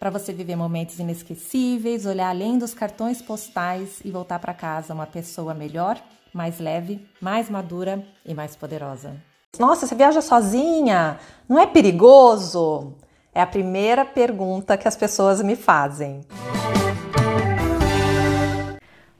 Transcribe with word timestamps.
para 0.00 0.08
você 0.08 0.32
viver 0.32 0.56
momentos 0.56 0.98
inesquecíveis, 0.98 2.06
olhar 2.06 2.30
além 2.30 2.56
dos 2.56 2.72
cartões 2.72 3.20
postais 3.20 4.00
e 4.02 4.10
voltar 4.10 4.38
para 4.38 4.54
casa 4.54 4.94
uma 4.94 5.06
pessoa 5.06 5.52
melhor, 5.52 6.00
mais 6.32 6.58
leve, 6.58 7.06
mais 7.20 7.50
madura 7.50 8.02
e 8.24 8.32
mais 8.32 8.56
poderosa. 8.56 9.12
Nossa, 9.58 9.86
você 9.86 9.94
viaja 9.94 10.22
sozinha? 10.22 11.18
Não 11.46 11.58
é 11.58 11.66
perigoso? 11.66 12.94
É 13.34 13.42
a 13.42 13.46
primeira 13.46 14.06
pergunta 14.06 14.78
que 14.78 14.88
as 14.88 14.96
pessoas 14.96 15.42
me 15.42 15.54
fazem. 15.54 16.22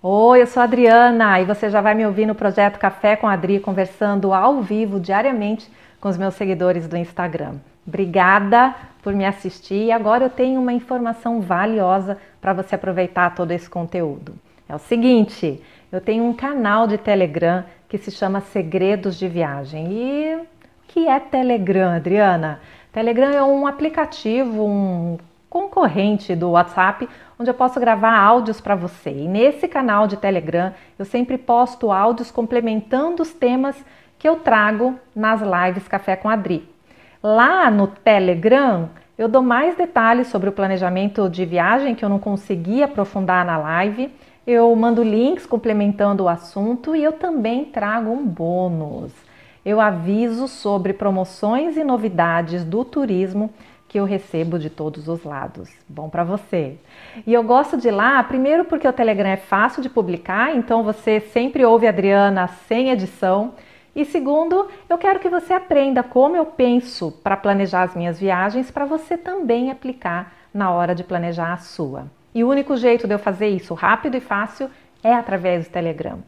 Oi, 0.03 0.41
eu 0.41 0.47
sou 0.47 0.63
a 0.63 0.65
Adriana 0.65 1.43
e 1.43 1.45
você 1.45 1.69
já 1.69 1.83
vai 1.83 1.95
me 1.95 2.07
ouvir 2.07 2.25
no 2.25 2.35
projeto 2.35 2.79
Café 2.79 3.17
com 3.17 3.27
a 3.27 3.35
Adri, 3.35 3.61
conversando 3.61 4.33
ao 4.33 4.63
vivo 4.63 4.99
diariamente 4.99 5.71
com 6.01 6.09
os 6.09 6.17
meus 6.17 6.33
seguidores 6.37 6.89
do 6.89 6.97
Instagram. 6.97 7.57
Obrigada 7.91 8.73
por 9.03 9.13
me 9.13 9.27
assistir 9.27 9.87
e 9.87 9.93
agora 9.93 10.27
eu 10.27 10.31
tenho 10.31 10.61
uma 10.61 10.73
informação 10.73 11.41
valiosa 11.41 12.19
para 12.41 12.53
você 12.53 12.77
aproveitar 12.77 13.35
todo 13.35 13.51
esse 13.51 13.69
conteúdo. 13.69 14.33
É 14.69 14.75
o 14.77 14.79
seguinte, 14.79 15.61
eu 15.91 16.01
tenho 16.01 16.23
um 16.23 16.33
canal 16.33 16.87
de 16.87 16.97
Telegram 16.97 17.65
que 17.89 17.99
se 17.99 18.13
chama 18.13 18.41
Segredos 18.41 19.19
de 19.19 19.27
Viagem. 19.27 19.89
E 19.91 20.37
o 20.37 20.47
que 20.87 21.09
é 21.09 21.19
Telegram, 21.19 21.91
Adriana? 21.91 22.61
Telegram 22.93 23.31
é 23.31 23.43
um 23.43 23.67
aplicativo, 23.67 24.65
um 24.65 25.19
concorrente 25.49 26.37
do 26.37 26.51
WhatsApp, 26.51 27.09
onde 27.37 27.51
eu 27.51 27.55
posso 27.55 27.81
gravar 27.81 28.17
áudios 28.17 28.61
para 28.61 28.77
você. 28.77 29.11
E 29.11 29.27
nesse 29.27 29.67
canal 29.67 30.07
de 30.07 30.17
Telegram 30.17 30.73
eu 30.97 31.05
sempre 31.05 31.37
posto 31.37 31.91
áudios 31.91 32.31
complementando 32.31 33.21
os 33.21 33.33
temas 33.33 33.75
que 34.17 34.29
eu 34.29 34.37
trago 34.37 34.97
nas 35.17 35.41
lives 35.41 35.89
Café 35.89 36.15
com 36.15 36.29
Adri. 36.29 36.69
Lá 37.23 37.71
no 37.71 37.87
Telegram, 37.87 38.89
eu 39.19 39.29
dou 39.29 39.43
mais 39.43 39.77
detalhes 39.77 40.29
sobre 40.29 40.49
o 40.49 40.53
planejamento 40.53 41.29
de 41.29 41.45
viagem 41.45 41.95
que 41.95 42.03
eu 42.03 42.09
não 42.09 42.19
consegui 42.19 42.83
aprofundar 42.83 43.45
na 43.45 43.59
live. 43.59 44.11
Eu 44.47 44.75
mando 44.75 45.03
links 45.03 45.45
complementando 45.45 46.25
o 46.25 46.29
assunto 46.31 46.97
e 46.97 47.05
eu 47.05 47.13
também 47.13 47.67
trago 47.67 48.11
um 48.11 48.27
bônus. 48.27 49.13
Eu 49.63 49.79
aviso 49.79 50.49
sobre 50.49 50.95
promoções 50.95 51.77
e 51.77 51.85
novidades 51.85 52.65
do 52.65 52.83
turismo 52.87 53.51
que 53.87 54.01
eu 54.01 54.07
recebo 54.07 54.59
de 54.59 54.71
todos 54.71 55.07
os 55.07 55.23
lados. 55.23 55.69
Bom 55.87 56.09
para 56.09 56.25
você. 56.25 56.79
E 57.27 57.35
eu 57.35 57.43
gosto 57.43 57.77
de 57.77 57.91
lá, 57.91 58.23
primeiro 58.23 58.65
porque 58.65 58.89
o 58.89 58.93
Telegram 58.95 59.29
é 59.29 59.37
fácil 59.37 59.83
de 59.83 59.91
publicar, 59.91 60.57
então 60.57 60.83
você 60.83 61.21
sempre 61.21 61.67
ouve 61.67 61.87
a 61.87 61.91
Adriana 61.91 62.49
sem 62.67 62.89
edição. 62.89 63.53
E 64.01 64.05
segundo, 64.07 64.67
eu 64.89 64.97
quero 64.97 65.21
que 65.21 65.29
você 65.29 65.53
aprenda 65.53 66.03
como 66.03 66.35
eu 66.35 66.47
penso 66.47 67.13
para 67.23 67.37
planejar 67.37 67.83
as 67.83 67.95
minhas 67.95 68.19
viagens 68.19 68.71
para 68.71 68.87
você 68.87 69.15
também 69.15 69.71
aplicar 69.71 70.33
na 70.55 70.71
hora 70.71 70.95
de 70.95 71.05
planejar 71.05 71.53
a 71.53 71.59
sua. 71.59 72.07
E 72.35 72.43
o 72.43 72.49
único 72.49 72.79
jeito 72.79 73.07
de 73.07 73.13
eu 73.13 73.19
fazer 73.19 73.49
isso 73.49 73.75
rápido 73.75 74.17
e 74.17 74.21
fácil 74.21 74.71
é 75.05 75.13
através 75.13 75.67
do 75.67 75.71
Telegram. 75.71 76.21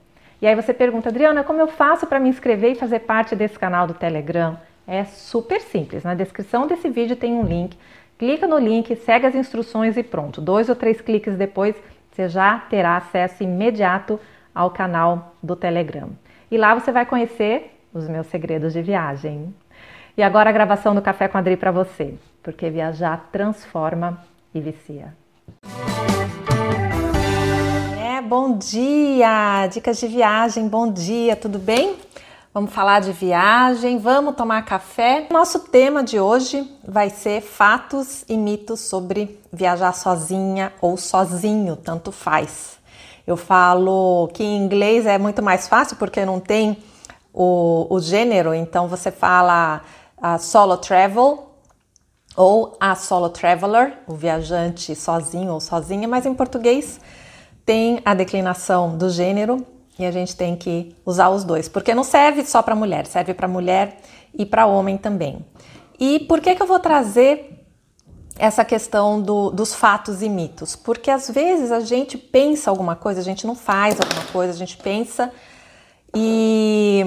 E 0.42 0.46
aí 0.46 0.54
você 0.54 0.74
pergunta, 0.74 1.08
Adriana, 1.08 1.42
como 1.42 1.60
eu 1.60 1.66
faço 1.66 2.06
para 2.06 2.20
me 2.20 2.28
inscrever 2.28 2.72
e 2.72 2.74
fazer 2.74 2.98
parte 2.98 3.34
desse 3.34 3.58
canal 3.58 3.86
do 3.86 3.94
Telegram? 3.94 4.58
É 4.86 5.04
super 5.04 5.62
simples. 5.62 6.04
Na 6.04 6.12
descrição 6.12 6.66
desse 6.66 6.90
vídeo 6.90 7.16
tem 7.16 7.32
um 7.32 7.42
link. 7.42 7.74
Clica 8.18 8.46
no 8.46 8.58
link, 8.58 8.94
segue 8.96 9.24
as 9.24 9.34
instruções 9.34 9.96
e 9.96 10.02
pronto. 10.02 10.42
Dois 10.42 10.68
ou 10.68 10.76
três 10.76 11.00
cliques 11.00 11.38
depois, 11.38 11.74
você 12.10 12.28
já 12.28 12.58
terá 12.68 12.98
acesso 12.98 13.42
imediato 13.42 14.20
ao 14.54 14.70
canal 14.70 15.34
do 15.42 15.56
Telegram. 15.56 16.10
E 16.52 16.58
lá 16.58 16.74
você 16.74 16.92
vai 16.92 17.06
conhecer 17.06 17.80
os 17.94 18.06
meus 18.06 18.26
segredos 18.26 18.74
de 18.74 18.82
viagem. 18.82 19.54
E 20.14 20.22
agora 20.22 20.50
a 20.50 20.52
gravação 20.52 20.94
do 20.94 21.00
Café 21.00 21.26
com 21.26 21.38
Adri 21.38 21.56
para 21.56 21.70
você, 21.70 22.12
porque 22.42 22.68
viajar 22.68 23.30
transforma 23.32 24.22
e 24.54 24.60
vicia. 24.60 25.16
É, 27.98 28.20
bom 28.20 28.58
dia! 28.58 29.66
Dicas 29.68 29.98
de 29.98 30.06
viagem, 30.06 30.68
bom 30.68 30.92
dia, 30.92 31.34
tudo 31.34 31.58
bem? 31.58 31.96
Vamos 32.52 32.74
falar 32.74 33.00
de 33.00 33.12
viagem, 33.12 33.96
vamos 33.96 34.36
tomar 34.36 34.62
café. 34.66 35.28
Nosso 35.30 35.58
tema 35.70 36.04
de 36.04 36.20
hoje 36.20 36.70
vai 36.86 37.08
ser 37.08 37.40
fatos 37.40 38.26
e 38.28 38.36
mitos 38.36 38.80
sobre 38.80 39.40
viajar 39.50 39.94
sozinha 39.94 40.70
ou 40.82 40.98
sozinho, 40.98 41.76
tanto 41.76 42.12
faz. 42.12 42.81
Eu 43.26 43.36
falo 43.36 44.28
que 44.34 44.42
em 44.42 44.62
inglês 44.62 45.06
é 45.06 45.18
muito 45.18 45.42
mais 45.42 45.68
fácil 45.68 45.96
porque 45.96 46.24
não 46.24 46.40
tem 46.40 46.78
o, 47.32 47.86
o 47.88 48.00
gênero, 48.00 48.52
então 48.52 48.88
você 48.88 49.10
fala 49.10 49.82
a 50.20 50.38
solo 50.38 50.76
travel 50.76 51.50
ou 52.36 52.76
a 52.80 52.94
solo 52.94 53.28
traveler, 53.28 53.98
o 54.06 54.14
viajante 54.14 54.94
sozinho 54.94 55.52
ou 55.52 55.60
sozinha, 55.60 56.08
mas 56.08 56.26
em 56.26 56.34
português 56.34 57.00
tem 57.64 58.00
a 58.04 58.14
declinação 58.14 58.96
do 58.96 59.08
gênero 59.08 59.64
e 59.98 60.04
a 60.04 60.10
gente 60.10 60.34
tem 60.34 60.56
que 60.56 60.96
usar 61.04 61.28
os 61.28 61.44
dois, 61.44 61.68
porque 61.68 61.94
não 61.94 62.04
serve 62.04 62.44
só 62.44 62.62
para 62.62 62.74
mulher, 62.74 63.06
serve 63.06 63.34
para 63.34 63.46
mulher 63.46 63.98
e 64.34 64.44
para 64.44 64.66
homem 64.66 64.96
também. 64.96 65.44
E 65.98 66.20
por 66.20 66.40
que, 66.40 66.54
que 66.54 66.62
eu 66.62 66.66
vou 66.66 66.80
trazer 66.80 67.61
essa 68.42 68.64
questão 68.64 69.22
do, 69.22 69.50
dos 69.50 69.72
fatos 69.72 70.20
e 70.20 70.28
mitos, 70.28 70.74
porque 70.74 71.12
às 71.12 71.30
vezes 71.30 71.70
a 71.70 71.78
gente 71.78 72.18
pensa 72.18 72.70
alguma 72.70 72.96
coisa, 72.96 73.20
a 73.20 73.22
gente 73.22 73.46
não 73.46 73.54
faz 73.54 74.00
alguma 74.00 74.24
coisa, 74.32 74.52
a 74.52 74.56
gente 74.56 74.76
pensa 74.78 75.32
e, 76.12 77.04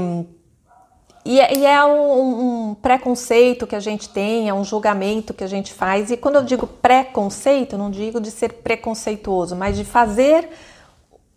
e, 1.25 1.37
é, 1.41 1.57
e 1.57 1.65
é 1.65 1.83
um, 1.83 2.69
um, 2.69 2.73
preconceito 2.75 3.67
que 3.67 3.75
a 3.75 3.81
gente 3.81 4.07
tem, 4.07 4.47
é 4.47 4.53
um 4.53 4.63
julgamento 4.63 5.33
que 5.33 5.43
a 5.43 5.47
gente 5.47 5.73
faz. 5.73 6.09
E 6.09 6.15
quando 6.15 6.35
eu 6.35 6.43
digo 6.45 6.65
preconceito, 6.65 7.77
não 7.77 7.91
digo 7.91 8.21
de 8.21 8.31
ser 8.31 8.53
preconceituoso, 8.53 9.57
mas 9.57 9.75
de 9.75 9.83
fazer 9.83 10.47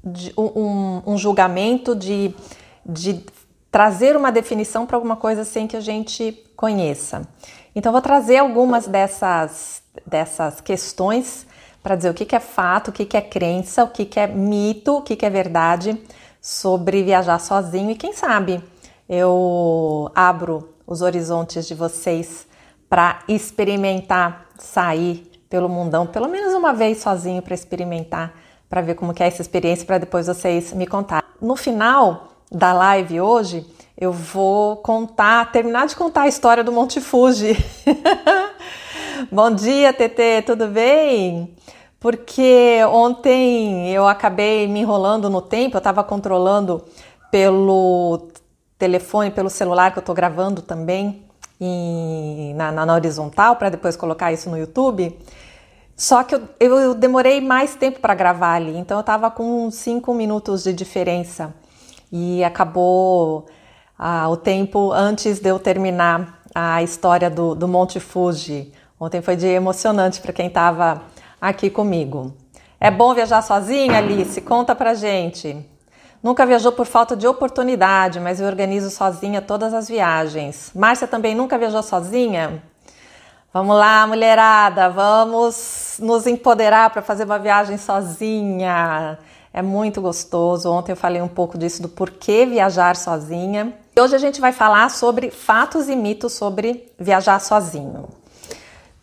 de, 0.05 0.33
um, 0.39 1.03
um 1.05 1.19
julgamento, 1.19 1.97
de, 1.97 2.33
de 2.87 3.27
trazer 3.69 4.17
uma 4.17 4.31
definição 4.31 4.87
para 4.87 4.97
alguma 4.97 5.17
coisa 5.17 5.45
sem 5.45 5.67
que 5.67 5.77
a 5.77 5.81
gente 5.81 6.41
conheça. 6.55 7.27
Então, 7.79 7.93
vou 7.93 8.03
trazer 8.03 8.39
algumas 8.39 8.89
dessas, 8.89 9.83
dessas 10.07 10.61
questões 10.61 11.47
para 11.83 11.97
dizer 11.97 12.11
o 12.11 12.15
que, 12.15 12.25
que 12.25 12.37
é 12.37 12.41
fato, 12.41 12.89
o 12.89 12.93
que, 12.93 13.05
que 13.05 13.17
é 13.17 13.21
crença, 13.21 13.85
o 13.85 13.89
que, 13.89 14.05
que 14.05 14.21
é 14.21 14.27
mito, 14.27 14.97
o 14.97 15.03
que, 15.03 15.25
é 15.25 15.31
verdade 15.31 16.01
sobre 16.41 17.03
viajar 17.03 17.39
sozinho. 17.39 17.91
E 17.91 17.95
quem 17.95 18.13
sabe 18.13 18.63
eu 19.09 20.11
abro 20.15 20.69
os 20.87 21.01
horizontes 21.01 21.67
de 21.67 21.75
vocês 21.75 22.47
para 22.89 23.21
experimentar 23.29 24.47
sair 24.59 25.31
pelo 25.49 25.69
mundão, 25.69 26.07
pelo 26.07 26.29
menos 26.29 26.53
uma 26.53 26.75
vez 26.75 26.99
sozinho 26.99 27.41
para 27.41 27.55
experimentar, 27.55 28.35
para 28.69 28.83
ver 28.83 28.95
como 28.95 29.15
é 29.19 29.27
essa 29.27 29.41
experiência, 29.41 29.87
para 29.87 29.99
depois 29.99 30.27
vocês 30.27 30.73
me 30.73 30.87
contar. 30.87 31.25
No 31.41 31.57
final 31.57 32.29
da 32.51 32.73
live 32.73 33.21
hoje, 33.21 33.67
eu 33.97 34.13
vou 34.13 34.77
contar, 34.77 35.51
terminar 35.51 35.87
de 35.87 35.97
contar 35.97 36.23
a 36.23 36.29
história 36.29 36.63
do 36.63 36.73
Monte 36.73 37.01
Fuji. 37.01 37.57
Bom 39.33 39.51
dia, 39.51 39.93
TT, 39.93 40.43
tudo 40.47 40.69
bem? 40.69 41.55
Porque 41.99 42.79
ontem 42.91 43.91
eu 43.91 44.07
acabei 44.07 44.69
me 44.69 44.81
enrolando 44.81 45.29
no 45.29 45.43
tempo, 45.43 45.77
eu 45.77 45.79
estava 45.79 46.05
controlando 46.05 46.85
pelo 47.31 48.29
telefone, 48.79 49.31
pelo 49.31 49.51
celular 49.51 49.91
que 49.91 49.99
eu 49.99 50.03
estou 50.03 50.15
gravando 50.15 50.63
também 50.63 51.25
na, 52.55 52.71
na, 52.71 52.95
horizontal 52.95 53.57
para 53.57 53.71
depois 53.71 53.97
colocar 53.97 54.33
isso 54.33 54.49
no 54.49 54.57
YouTube. 54.57 55.19
Só 55.97 56.23
que 56.23 56.37
eu, 56.37 56.49
eu 56.61 56.95
demorei 56.95 57.41
mais 57.41 57.75
tempo 57.75 57.99
para 57.99 58.15
gravar 58.15 58.55
ali, 58.55 58.77
então 58.77 58.99
eu 58.99 59.01
estava 59.01 59.31
com 59.31 59.69
5 59.69 60.15
minutos 60.15 60.63
de 60.63 60.73
diferença 60.73 61.53
e 62.13 62.45
acabou 62.45 63.47
ah, 63.99 64.29
o 64.29 64.37
tempo 64.37 64.93
antes 64.93 65.41
de 65.41 65.49
eu 65.49 65.59
terminar 65.59 66.41
a 66.55 66.83
história 66.85 67.29
do, 67.29 67.57
do 67.57 67.67
Monte 67.67 67.99
Fuji. 67.99 68.73
Ontem 69.01 69.23
foi 69.23 69.37
dia 69.37 69.53
emocionante 69.53 70.21
para 70.21 70.33
quem 70.33 70.49
estava 70.49 71.03
aqui 71.41 71.71
comigo. 71.71 72.35
É 72.81 72.91
bom 72.91 73.15
viajar 73.15 73.43
sozinha, 73.43 73.99
Alice? 73.99 74.41
Conta 74.41 74.75
pra 74.75 74.95
gente. 74.95 75.57
Nunca 76.21 76.45
viajou 76.45 76.73
por 76.73 76.85
falta 76.85 77.17
de 77.17 77.27
oportunidade, 77.27 78.19
mas 78.19 78.41
eu 78.41 78.47
organizo 78.47 78.91
sozinha 78.91 79.41
todas 79.41 79.73
as 79.73 79.89
viagens. 79.89 80.73
Márcia 80.75 81.07
também 81.07 81.35
nunca 81.35 81.57
viajou 81.57 81.83
sozinha? 81.83 82.61
Vamos 83.55 83.77
lá, 83.77 84.05
mulherada, 84.07 84.91
vamos 84.91 85.97
nos 86.01 86.27
empoderar 86.27 86.91
para 86.91 87.01
fazer 87.01 87.25
uma 87.25 87.39
viagem 87.39 87.79
sozinha. 87.79 89.17
É 89.53 89.63
muito 89.63 90.01
gostoso. 90.01 90.71
Ontem 90.71 90.93
eu 90.93 90.97
falei 90.97 91.23
um 91.23 91.29
pouco 91.29 91.57
disso 91.57 91.81
do 91.81 91.89
porquê 91.89 92.45
viajar 92.45 92.97
sozinha. 92.97 93.73
E 93.97 94.01
hoje 94.01 94.15
a 94.17 94.19
gente 94.19 94.41
vai 94.41 94.53
falar 94.53 94.91
sobre 94.91 95.31
fatos 95.31 95.89
e 95.89 95.95
mitos 95.95 96.33
sobre 96.33 96.93
viajar 96.99 97.41
sozinho. 97.41 98.09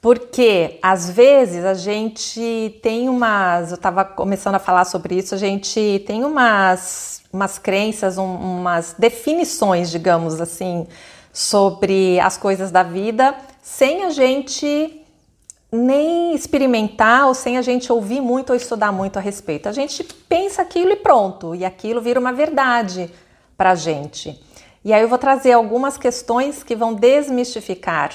Porque 0.05 0.77
às 0.83 1.09
vezes 1.09 1.65
a 1.65 1.73
gente 1.73 2.77
tem 2.83 3.09
umas, 3.09 3.71
eu 3.71 3.75
estava 3.75 4.05
começando 4.05 4.53
a 4.53 4.59
falar 4.59 4.85
sobre 4.85 5.15
isso, 5.15 5.33
a 5.33 5.37
gente 5.39 6.03
tem 6.05 6.23
umas, 6.23 7.23
umas 7.33 7.57
crenças, 7.57 8.19
um, 8.19 8.35
umas 8.35 8.93
definições, 8.99 9.89
digamos 9.89 10.39
assim, 10.39 10.85
sobre 11.33 12.19
as 12.19 12.37
coisas 12.37 12.69
da 12.69 12.83
vida, 12.83 13.35
sem 13.63 14.03
a 14.03 14.11
gente 14.11 15.01
nem 15.71 16.35
experimentar 16.35 17.25
ou 17.25 17.33
sem 17.33 17.57
a 17.57 17.63
gente 17.63 17.91
ouvir 17.91 18.21
muito 18.21 18.51
ou 18.51 18.55
estudar 18.55 18.91
muito 18.91 19.17
a 19.17 19.21
respeito. 19.23 19.67
A 19.67 19.71
gente 19.71 20.03
pensa 20.03 20.61
aquilo 20.61 20.91
e 20.91 20.97
pronto, 20.97 21.55
e 21.55 21.65
aquilo 21.65 21.99
vira 21.99 22.19
uma 22.19 22.31
verdade 22.31 23.09
para 23.57 23.71
a 23.71 23.75
gente. 23.75 24.39
E 24.83 24.93
aí 24.93 25.01
eu 25.01 25.07
vou 25.07 25.17
trazer 25.17 25.53
algumas 25.53 25.97
questões 25.97 26.61
que 26.61 26.75
vão 26.75 26.93
desmistificar 26.93 28.11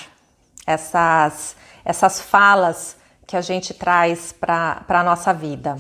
essas 0.71 1.57
essas 1.85 2.21
falas 2.21 2.97
que 3.27 3.37
a 3.37 3.41
gente 3.41 3.73
traz 3.75 4.33
para 4.33 4.85
a 4.89 5.03
nossa 5.03 5.33
vida. 5.33 5.77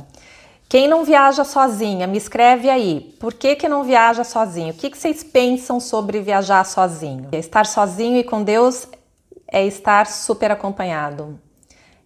Quem 0.69 0.87
não 0.87 1.05
viaja 1.05 1.43
sozinha, 1.43 2.07
me 2.07 2.17
escreve 2.17 2.71
aí. 2.71 3.17
Por 3.19 3.35
que, 3.35 3.57
que 3.57 3.69
não 3.69 3.83
viaja 3.83 4.23
sozinho? 4.23 4.73
O 4.73 4.77
que, 4.77 4.89
que 4.89 4.97
vocês 4.97 5.25
pensam 5.25 5.81
sobre 5.81 6.21
viajar 6.21 6.65
sozinho? 6.65 7.29
Estar 7.33 7.67
sozinho 7.67 8.19
e 8.19 8.25
com 8.25 8.45
Deus 8.45 8.87
é 9.51 9.67
estar 9.67 10.07
super 10.07 10.53
acompanhado. 10.53 11.41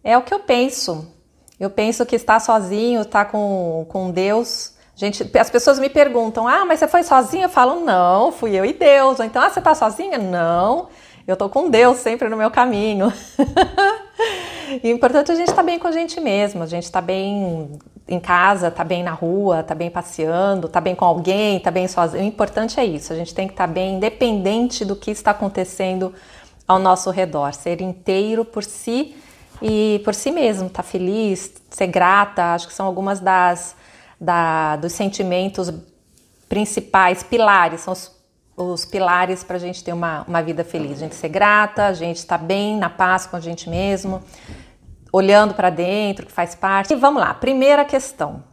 É 0.03 0.17
o 0.17 0.23
que 0.23 0.33
eu 0.33 0.41
penso. 0.41 1.13
Eu 1.61 1.69
penso 1.69 2.07
que 2.07 2.17
estar 2.17 2.41
sozinho, 2.41 3.03
estar 3.03 3.27
com, 3.27 3.87
com 3.91 4.11
Deus. 4.11 4.73
Gente, 4.97 5.31
as 5.39 5.51
pessoas 5.51 5.79
me 5.79 5.91
perguntam: 5.91 6.49
ah, 6.49 6.65
mas 6.65 6.79
você 6.79 6.89
foi 6.89 7.03
sozinha? 7.03 7.45
Eu 7.45 7.51
falo: 7.51 7.85
não, 7.85 8.33
fui 8.33 8.59
eu 8.59 8.65
e 8.65 8.73
Deus. 8.73 9.19
Ou 9.19 9.27
então, 9.27 9.43
ah, 9.43 9.51
você 9.51 9.59
está 9.59 9.75
sozinha? 9.75 10.17
Não. 10.17 10.89
Eu 11.27 11.37
tô 11.37 11.49
com 11.49 11.71
Deus 11.71 11.99
sempre 11.99 12.29
no 12.29 12.37
meu 12.37 12.51
caminho. 12.51 13.13
e 14.83 14.93
o 14.93 14.95
importante 14.95 15.31
é 15.31 15.35
a 15.35 15.37
gente 15.37 15.49
estar 15.49 15.63
tá 15.63 15.63
bem 15.63 15.79
com 15.79 15.89
a 15.89 15.93
gente 15.93 16.21
mesmo, 16.21 16.63
a 16.63 16.67
gente 16.67 16.91
tá 16.91 17.01
bem 17.01 17.81
em 18.07 18.21
casa, 18.21 18.71
tá 18.71 18.85
bem 18.85 19.03
na 19.03 19.13
rua, 19.13 19.63
tá 19.63 19.75
bem 19.75 19.91
passeando, 19.91 20.69
tá 20.69 20.81
bem 20.81 20.95
com 20.95 21.05
alguém, 21.07 21.59
tá 21.61 21.71
bem 21.71 21.89
sozinho. 21.89 22.23
O 22.23 22.27
importante 22.27 22.79
é 22.79 22.85
isso, 22.85 23.13
a 23.13 23.17
gente 23.17 23.35
tem 23.35 23.47
que 23.47 23.55
estar 23.55 23.67
tá 23.67 23.73
bem 23.73 23.95
independente 23.95 24.85
do 24.85 24.95
que 24.95 25.11
está 25.11 25.31
acontecendo 25.31 26.13
ao 26.69 26.79
nosso 26.79 27.11
redor, 27.11 27.55
ser 27.55 27.81
inteiro 27.81 28.45
por 28.45 28.63
si 28.63 29.17
e 29.63 30.03
por 30.05 30.15
si 30.15 30.31
mesmo, 30.31 30.69
tá 30.69 30.83
feliz, 30.83 31.55
ser 31.71 31.87
grata, 31.87 32.55
acho 32.55 32.69
que 32.69 32.75
são 32.75 32.85
algumas 32.85 33.21
das 33.21 33.75
da, 34.21 34.77
dos 34.77 34.93
sentimentos 34.93 35.73
principais, 36.49 37.23
pilares, 37.23 37.81
são 37.81 37.93
os 37.93 38.13
os 38.57 38.85
pilares 38.85 39.43
para 39.43 39.57
a 39.57 39.59
gente 39.59 39.83
ter 39.83 39.93
uma, 39.93 40.23
uma 40.29 40.43
vida 40.43 40.65
feliz. 40.65 40.93
A 40.93 41.01
gente 41.01 41.15
ser 41.15 41.29
grata, 41.29 41.87
a 41.87 41.93
gente 41.93 42.19
estar 42.19 42.39
tá 42.39 42.45
bem, 42.45 42.77
na 42.77 42.89
paz 42.89 43.27
com 43.27 43.37
a 43.37 43.41
gente 43.41 43.69
mesmo, 43.69 44.23
olhando 45.13 45.55
para 45.55 45.71
dentro, 45.71 46.27
que 46.27 46.33
faz 46.33 46.55
parte. 46.55 46.93
E 46.93 46.97
vamos 46.97 47.21
lá, 47.21 47.35
primeira 47.35 47.85
questão, 47.85 48.45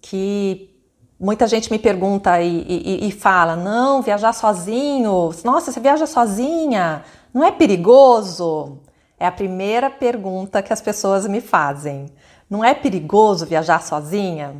que 0.00 0.70
muita 1.18 1.46
gente 1.46 1.70
me 1.70 1.78
pergunta 1.78 2.40
e, 2.40 2.66
e, 2.68 3.08
e 3.08 3.12
fala: 3.12 3.56
não, 3.56 4.02
viajar 4.02 4.32
sozinho, 4.32 5.30
nossa, 5.44 5.72
você 5.72 5.80
viaja 5.80 6.06
sozinha, 6.06 7.02
não 7.32 7.42
é 7.42 7.50
perigoso? 7.50 8.78
É 9.18 9.26
a 9.26 9.32
primeira 9.32 9.88
pergunta 9.88 10.62
que 10.62 10.72
as 10.72 10.82
pessoas 10.82 11.26
me 11.26 11.40
fazem. 11.40 12.06
Não 12.50 12.62
é 12.62 12.74
perigoso 12.74 13.46
viajar 13.46 13.82
sozinha? 13.82 14.54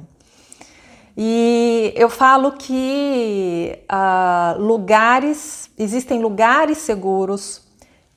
E 1.16 1.94
eu 1.96 2.10
falo 2.10 2.52
que 2.52 3.78
uh, 3.90 4.60
lugares, 4.60 5.70
existem 5.78 6.20
lugares 6.20 6.78
seguros 6.78 7.62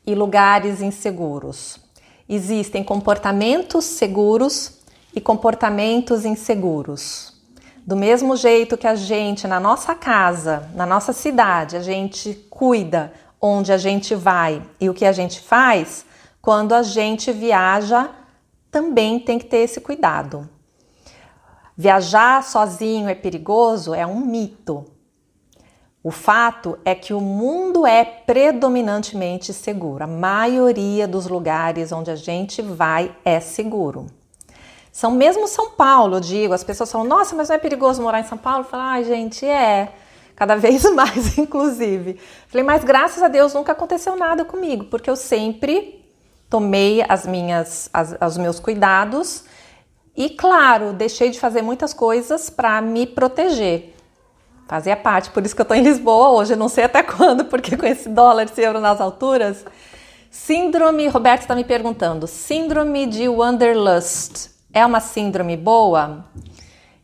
e 0.06 0.14
lugares 0.14 0.82
inseguros. 0.82 1.80
Existem 2.28 2.84
comportamentos 2.84 3.86
seguros 3.86 4.80
e 5.16 5.22
comportamentos 5.22 6.26
inseguros. 6.26 7.34
Do 7.86 7.96
mesmo 7.96 8.36
jeito 8.36 8.78
que 8.78 8.86
a 8.86 8.96
gente, 8.96 9.48
na 9.48 9.60
nossa 9.60 9.96
casa, 9.96 10.70
na 10.76 10.86
nossa 10.86 11.14
cidade, 11.14 11.78
a 11.78 11.82
gente 11.82 12.34
cuida 12.50 13.14
onde 13.42 13.72
a 13.72 13.78
gente 13.78 14.14
vai 14.14 14.62
e 14.80 14.90
o 14.90 14.94
que 14.94 15.06
a 15.06 15.14
gente 15.14 15.40
faz, 15.40 16.06
quando 16.42 16.74
a 16.74 16.84
gente 16.84 17.32
viaja, 17.32 18.10
também 18.70 19.20
tem 19.20 19.40
que 19.40 19.46
ter 19.46 19.60
esse 19.60 19.80
cuidado. 19.80 20.48
Viajar 21.82 22.44
sozinho 22.44 23.08
é 23.08 23.16
perigoso 23.16 23.94
é 23.94 24.06
um 24.06 24.20
mito. 24.20 24.84
O 26.04 26.12
fato 26.12 26.78
é 26.84 26.94
que 26.94 27.14
o 27.14 27.22
mundo 27.22 27.88
é 27.88 28.04
predominantemente 28.04 29.54
seguro. 29.54 30.04
A 30.04 30.08
maioria 30.08 31.08
dos 31.08 31.26
lugares 31.26 31.94
onde 31.94 32.12
a 32.12 32.18
gente 32.18 32.62
vai 32.62 33.16
é 33.24 33.40
seguro. 33.40 34.08
São 34.92 35.12
mesmo 35.12 35.48
São 35.48 35.70
Paulo, 35.70 36.18
eu 36.18 36.20
digo, 36.20 36.54
as 36.54 36.66
pessoas 36.66 36.92
falam: 36.92 37.08
"Nossa, 37.08 37.34
mas 37.34 37.48
não 37.48 37.56
é 37.56 37.60
perigoso 37.60 38.02
morar 38.02 38.20
em 38.20 38.26
São 38.26 38.38
Paulo?" 38.38 38.66
Eu 38.66 38.70
falo: 38.70 38.84
"Ai, 38.84 39.06
gente, 39.06 39.46
é. 39.46 39.94
Cada 40.36 40.58
vez 40.60 40.84
mais, 40.94 41.38
inclusive." 41.38 42.20
Falei: 42.50 42.66
"Mas 42.66 42.84
graças 42.84 43.24
a 43.24 43.30
Deus 43.30 43.54
nunca 43.54 43.72
aconteceu 43.72 44.18
nada 44.18 44.44
comigo, 44.44 44.84
porque 44.92 45.10
eu 45.10 45.16
sempre 45.16 46.06
tomei 46.50 47.06
as 47.08 47.26
minhas 47.26 47.90
as, 47.94 48.18
os 48.20 48.38
meus 48.38 48.60
cuidados 48.60 49.46
e 50.20 50.30
claro, 50.30 50.94
deixei 50.94 51.32
de 51.32 51.40
fazer 51.40 51.64
muitas 51.64 51.94
coisas 51.94 52.50
para 52.50 52.80
me 52.82 53.08
proteger. 53.08 53.96
Fazia 54.68 54.96
parte, 54.96 55.32
por 55.32 55.44
isso 55.44 55.56
que 55.56 55.62
eu 55.62 55.64
estou 55.64 55.76
em 55.76 55.82
Lisboa 55.82 56.30
hoje, 56.30 56.56
não 56.56 56.70
sei 56.70 56.84
até 56.84 57.02
quando, 57.04 57.46
porque 57.46 57.76
com 57.76 57.88
esse 57.88 58.08
dólar, 58.08 58.44
esse 58.44 58.62
euro 58.62 58.80
nas 58.80 59.02
alturas. 59.02 59.66
Síndrome, 60.30 61.08
Roberto 61.08 61.42
está 61.42 61.56
me 61.56 61.64
perguntando, 61.64 62.28
síndrome 62.28 63.08
de 63.08 63.28
Wanderlust 63.28 64.60
é 64.72 64.86
uma 64.86 65.00
síndrome 65.00 65.58
boa? 65.58 66.26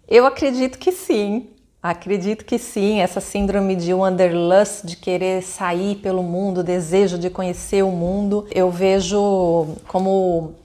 Eu 0.07 0.25
acredito 0.25 0.77
que 0.77 0.91
sim. 0.91 1.49
Acredito 1.81 2.45
que 2.45 2.57
sim, 2.57 2.99
essa 2.99 3.21
síndrome 3.21 3.75
de 3.75 3.93
wanderlust, 3.93 4.85
de 4.85 4.95
querer 4.95 5.43
sair 5.43 5.97
pelo 5.97 6.23
mundo, 6.23 6.63
desejo 6.63 7.17
de 7.17 7.29
conhecer 7.29 7.83
o 7.83 7.91
mundo, 7.91 8.47
eu 8.51 8.71
vejo 8.71 9.67
como 9.87 10.55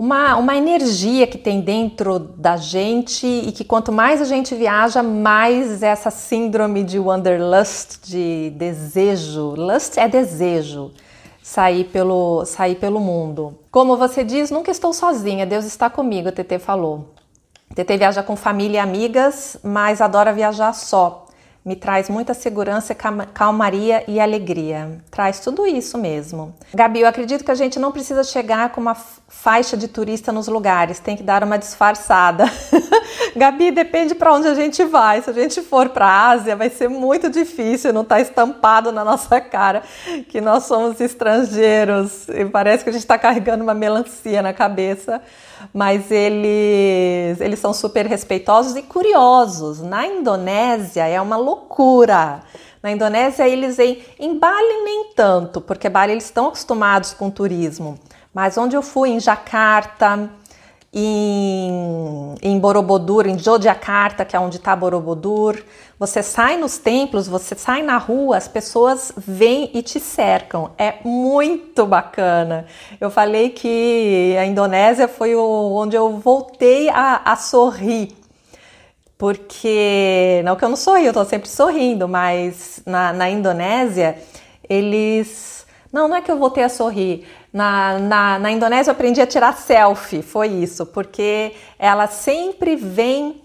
uma, 0.00 0.34
uma 0.36 0.56
energia 0.56 1.26
que 1.26 1.36
tem 1.36 1.60
dentro 1.60 2.18
da 2.18 2.56
gente 2.56 3.26
e 3.26 3.52
que 3.52 3.62
quanto 3.62 3.92
mais 3.92 4.22
a 4.22 4.24
gente 4.24 4.54
viaja, 4.54 5.02
mais 5.02 5.82
essa 5.82 6.10
síndrome 6.10 6.82
de 6.82 6.98
wanderlust, 6.98 8.00
de 8.08 8.48
desejo, 8.56 9.54
lust 9.54 9.98
é 9.98 10.08
desejo, 10.08 10.90
sair 11.42 11.84
pelo, 11.84 12.46
sair 12.46 12.76
pelo 12.76 12.98
mundo. 12.98 13.58
Como 13.70 13.94
você 13.94 14.24
diz, 14.24 14.50
nunca 14.50 14.70
estou 14.70 14.94
sozinha, 14.94 15.44
Deus 15.44 15.66
está 15.66 15.90
comigo, 15.90 16.30
a 16.30 16.32
TT 16.32 16.58
falou. 16.58 17.10
TT 17.74 17.98
viaja 17.98 18.22
com 18.22 18.36
família 18.36 18.78
e 18.78 18.80
amigas, 18.80 19.58
mas 19.62 20.00
adora 20.00 20.32
viajar 20.32 20.72
só 20.72 21.26
me 21.64 21.76
traz 21.76 22.08
muita 22.08 22.32
segurança, 22.32 22.94
calmaria 22.94 24.02
e 24.08 24.18
alegria. 24.18 24.98
Traz 25.10 25.40
tudo 25.40 25.66
isso 25.66 25.98
mesmo. 25.98 26.54
Gabi, 26.72 27.00
eu 27.00 27.06
acredito 27.06 27.44
que 27.44 27.50
a 27.50 27.54
gente 27.54 27.78
não 27.78 27.92
precisa 27.92 28.24
chegar 28.24 28.70
com 28.70 28.80
uma 28.80 28.94
faixa 28.94 29.76
de 29.76 29.86
turista 29.86 30.32
nos 30.32 30.48
lugares, 30.48 30.98
tem 30.98 31.16
que 31.16 31.22
dar 31.22 31.44
uma 31.44 31.58
disfarçada. 31.58 32.44
Gabi, 33.36 33.70
depende 33.70 34.14
para 34.14 34.32
onde 34.32 34.48
a 34.48 34.54
gente 34.54 34.84
vai. 34.84 35.20
Se 35.20 35.30
a 35.30 35.32
gente 35.32 35.60
for 35.60 35.90
para 35.90 36.06
a 36.06 36.28
Ásia, 36.30 36.56
vai 36.56 36.70
ser 36.70 36.88
muito 36.88 37.28
difícil 37.28 37.92
não 37.92 38.02
estar 38.02 38.16
tá 38.16 38.20
estampado 38.20 38.90
na 38.90 39.04
nossa 39.04 39.40
cara 39.40 39.82
que 40.28 40.40
nós 40.40 40.64
somos 40.64 41.00
estrangeiros 41.00 42.28
e 42.28 42.44
parece 42.46 42.84
que 42.84 42.90
a 42.90 42.92
gente 42.92 43.02
está 43.02 43.18
carregando 43.18 43.62
uma 43.62 43.74
melancia 43.74 44.40
na 44.42 44.52
cabeça 44.52 45.20
mas 45.72 46.10
eles, 46.10 47.40
eles 47.40 47.58
são 47.58 47.72
super 47.72 48.06
respeitosos 48.06 48.76
e 48.76 48.82
curiosos. 48.82 49.80
Na 49.80 50.06
Indonésia 50.06 51.06
é 51.06 51.20
uma 51.20 51.36
loucura. 51.36 52.42
Na 52.82 52.90
Indonésia 52.90 53.48
eles 53.48 53.78
em, 53.78 54.02
em 54.18 54.38
Bali 54.38 54.84
nem 54.84 55.12
tanto, 55.14 55.60
porque 55.60 55.88
Bali 55.88 56.12
eles 56.12 56.24
estão 56.24 56.48
acostumados 56.48 57.12
com 57.12 57.30
turismo. 57.30 57.98
Mas 58.32 58.56
onde 58.56 58.76
eu 58.76 58.82
fui 58.82 59.10
em 59.10 59.20
Jakarta, 59.20 60.30
em, 60.92 62.34
em 62.42 62.58
Borobudur, 62.58 63.26
em 63.26 63.38
Jogjakarta, 63.38 64.24
que 64.24 64.34
é 64.34 64.40
onde 64.40 64.56
está 64.56 64.74
Borobudur. 64.74 65.62
Você 65.98 66.22
sai 66.22 66.56
nos 66.56 66.78
templos, 66.78 67.28
você 67.28 67.54
sai 67.54 67.82
na 67.82 67.96
rua, 67.98 68.36
as 68.36 68.48
pessoas 68.48 69.12
vêm 69.16 69.70
e 69.74 69.82
te 69.82 70.00
cercam. 70.00 70.72
É 70.78 70.94
muito 71.04 71.86
bacana. 71.86 72.66
Eu 73.00 73.10
falei 73.10 73.50
que 73.50 74.34
a 74.38 74.44
Indonésia 74.46 75.06
foi 75.06 75.36
onde 75.36 75.94
eu 75.96 76.18
voltei 76.18 76.88
a, 76.88 77.20
a 77.24 77.36
sorrir. 77.36 78.16
Porque, 79.18 80.40
não 80.44 80.56
que 80.56 80.64
eu 80.64 80.70
não 80.70 80.76
sorri, 80.76 81.04
eu 81.04 81.10
estou 81.10 81.26
sempre 81.26 81.48
sorrindo, 81.48 82.08
mas 82.08 82.82
na, 82.86 83.12
na 83.12 83.28
Indonésia, 83.28 84.16
eles 84.68 85.66
Não, 85.92 86.08
não 86.08 86.16
é 86.16 86.22
que 86.22 86.30
eu 86.30 86.38
voltei 86.38 86.62
a 86.64 86.68
sorrir. 86.68 87.26
Na, 87.52 87.98
na, 87.98 88.38
na 88.38 88.50
Indonésia 88.50 88.90
eu 88.90 88.92
aprendi 88.92 89.20
a 89.20 89.26
tirar 89.26 89.52
selfie, 89.52 90.22
foi 90.22 90.48
isso, 90.48 90.86
porque 90.86 91.54
ela 91.78 92.06
sempre 92.06 92.76
vem 92.76 93.42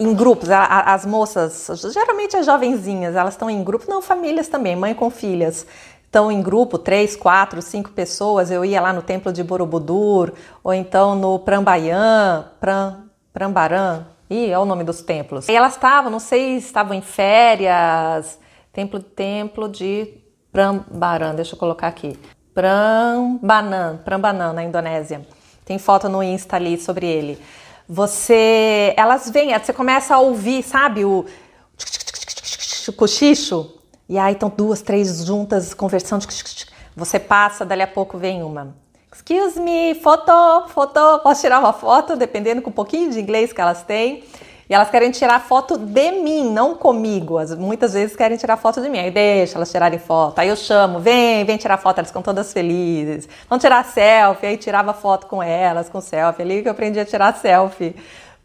em 0.00 0.14
grupos, 0.14 0.48
as 0.50 1.04
moças, 1.04 1.68
geralmente 1.92 2.34
as 2.34 2.46
jovenzinhas, 2.46 3.14
elas 3.14 3.34
estão 3.34 3.50
em 3.50 3.62
grupos, 3.62 3.86
não, 3.86 4.00
famílias 4.00 4.48
também, 4.48 4.74
mãe 4.74 4.94
com 4.94 5.10
filhas, 5.10 5.66
estão 6.10 6.32
em 6.32 6.42
grupo, 6.42 6.76
três, 6.76 7.14
quatro, 7.14 7.62
cinco 7.62 7.90
pessoas. 7.90 8.50
Eu 8.50 8.64
ia 8.64 8.80
lá 8.80 8.92
no 8.92 9.00
templo 9.00 9.32
de 9.32 9.44
Borobudur, 9.44 10.32
ou 10.64 10.74
então 10.74 11.14
no 11.14 11.38
Prambayan, 11.38 12.46
Pram, 12.58 13.04
Prambaran, 13.32 14.06
e 14.28 14.50
é 14.50 14.58
o 14.58 14.64
nome 14.64 14.82
dos 14.82 15.02
templos. 15.02 15.48
E 15.48 15.54
elas 15.54 15.74
estavam, 15.74 16.10
não 16.10 16.18
sei, 16.18 16.56
estavam 16.56 16.94
em 16.94 17.00
férias, 17.00 18.38
templo, 18.72 19.00
templo 19.00 19.68
de 19.68 20.14
Prambaran, 20.50 21.34
deixa 21.34 21.54
eu 21.54 21.58
colocar 21.58 21.86
aqui. 21.86 22.18
Prambanan, 22.54 23.98
Prambanan, 24.04 24.52
na 24.52 24.62
Indonésia. 24.64 25.26
Tem 25.64 25.78
foto 25.78 26.08
no 26.08 26.22
Insta 26.22 26.56
ali 26.56 26.78
sobre 26.80 27.06
ele 27.06 27.40
você, 27.92 28.94
elas 28.96 29.28
vêm, 29.30 29.52
você 29.58 29.72
começa 29.72 30.14
a 30.14 30.20
ouvir, 30.20 30.62
sabe, 30.62 31.04
o 31.04 31.26
cochicho, 32.96 33.68
e 34.08 34.16
aí 34.16 34.34
estão 34.34 34.48
duas, 34.48 34.80
três 34.80 35.24
juntas 35.24 35.74
conversando, 35.74 36.24
você 36.94 37.18
passa, 37.18 37.64
dali 37.64 37.82
a 37.82 37.88
pouco 37.88 38.16
vem 38.16 38.44
uma. 38.44 38.76
Excuse 39.12 39.58
me, 39.58 39.96
foto, 39.96 40.32
foto, 40.68 41.18
posso 41.18 41.40
tirar 41.40 41.58
uma 41.58 41.72
foto, 41.72 42.14
dependendo 42.14 42.62
com 42.62 42.70
um 42.70 42.72
pouquinho 42.72 43.10
de 43.10 43.18
inglês 43.18 43.52
que 43.52 43.60
elas 43.60 43.82
têm. 43.82 44.22
E 44.70 44.74
elas 44.74 44.88
querem 44.88 45.10
tirar 45.10 45.40
foto 45.40 45.76
de 45.76 46.12
mim, 46.12 46.48
não 46.48 46.76
comigo. 46.76 47.38
As, 47.38 47.56
muitas 47.56 47.92
vezes 47.92 48.14
querem 48.14 48.38
tirar 48.38 48.56
foto 48.56 48.80
de 48.80 48.88
mim. 48.88 49.00
Aí 49.00 49.10
deixa 49.10 49.58
elas 49.58 49.68
tirarem 49.68 49.98
foto. 49.98 50.38
Aí 50.38 50.48
eu 50.48 50.54
chamo, 50.54 51.00
vem, 51.00 51.44
vem 51.44 51.56
tirar 51.56 51.76
foto. 51.76 51.98
Elas 51.98 52.10
ficam 52.10 52.22
todas 52.22 52.52
felizes. 52.52 53.28
Vamos 53.48 53.64
tirar 53.64 53.84
selfie. 53.84 54.46
Aí 54.46 54.56
tirava 54.56 54.94
foto 54.94 55.26
com 55.26 55.42
elas, 55.42 55.88
com 55.88 56.00
selfie. 56.00 56.42
Ali 56.42 56.62
que 56.62 56.68
eu 56.68 56.72
aprendi 56.72 57.00
a 57.00 57.04
tirar 57.04 57.34
selfie. 57.34 57.96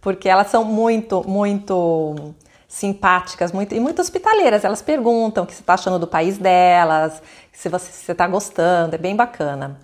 Porque 0.01 0.27
elas 0.27 0.47
são 0.47 0.63
muito, 0.65 1.23
muito 1.29 2.33
simpáticas 2.67 3.51
muito, 3.51 3.75
e 3.75 3.79
muito 3.79 4.01
hospitaleiras. 4.01 4.65
Elas 4.65 4.81
perguntam 4.81 5.43
o 5.43 5.47
que 5.47 5.53
você 5.53 5.61
está 5.61 5.75
achando 5.75 5.99
do 5.99 6.07
país 6.07 6.39
delas, 6.39 7.21
se 7.53 7.69
você 7.69 8.11
está 8.11 8.25
gostando. 8.25 8.95
É 8.95 8.97
bem 8.97 9.15
bacana. 9.15 9.79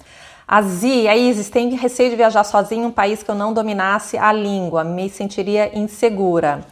A 0.52 0.62
Zi, 0.64 1.08
a 1.08 1.16
Isis, 1.16 1.50
tem 1.50 1.70
receio 1.76 2.10
de 2.10 2.18
viajar 2.18 2.44
sozinha 2.44 2.84
em 2.84 2.86
um 2.86 2.92
país 2.92 3.24
que 3.24 3.32
eu 3.32 3.36
não 3.36 3.54
dominasse 3.54 4.18
a 4.18 4.34
língua, 4.34 4.84
me 4.84 5.10
sentiria 5.10 5.72
insegura. 5.80 6.66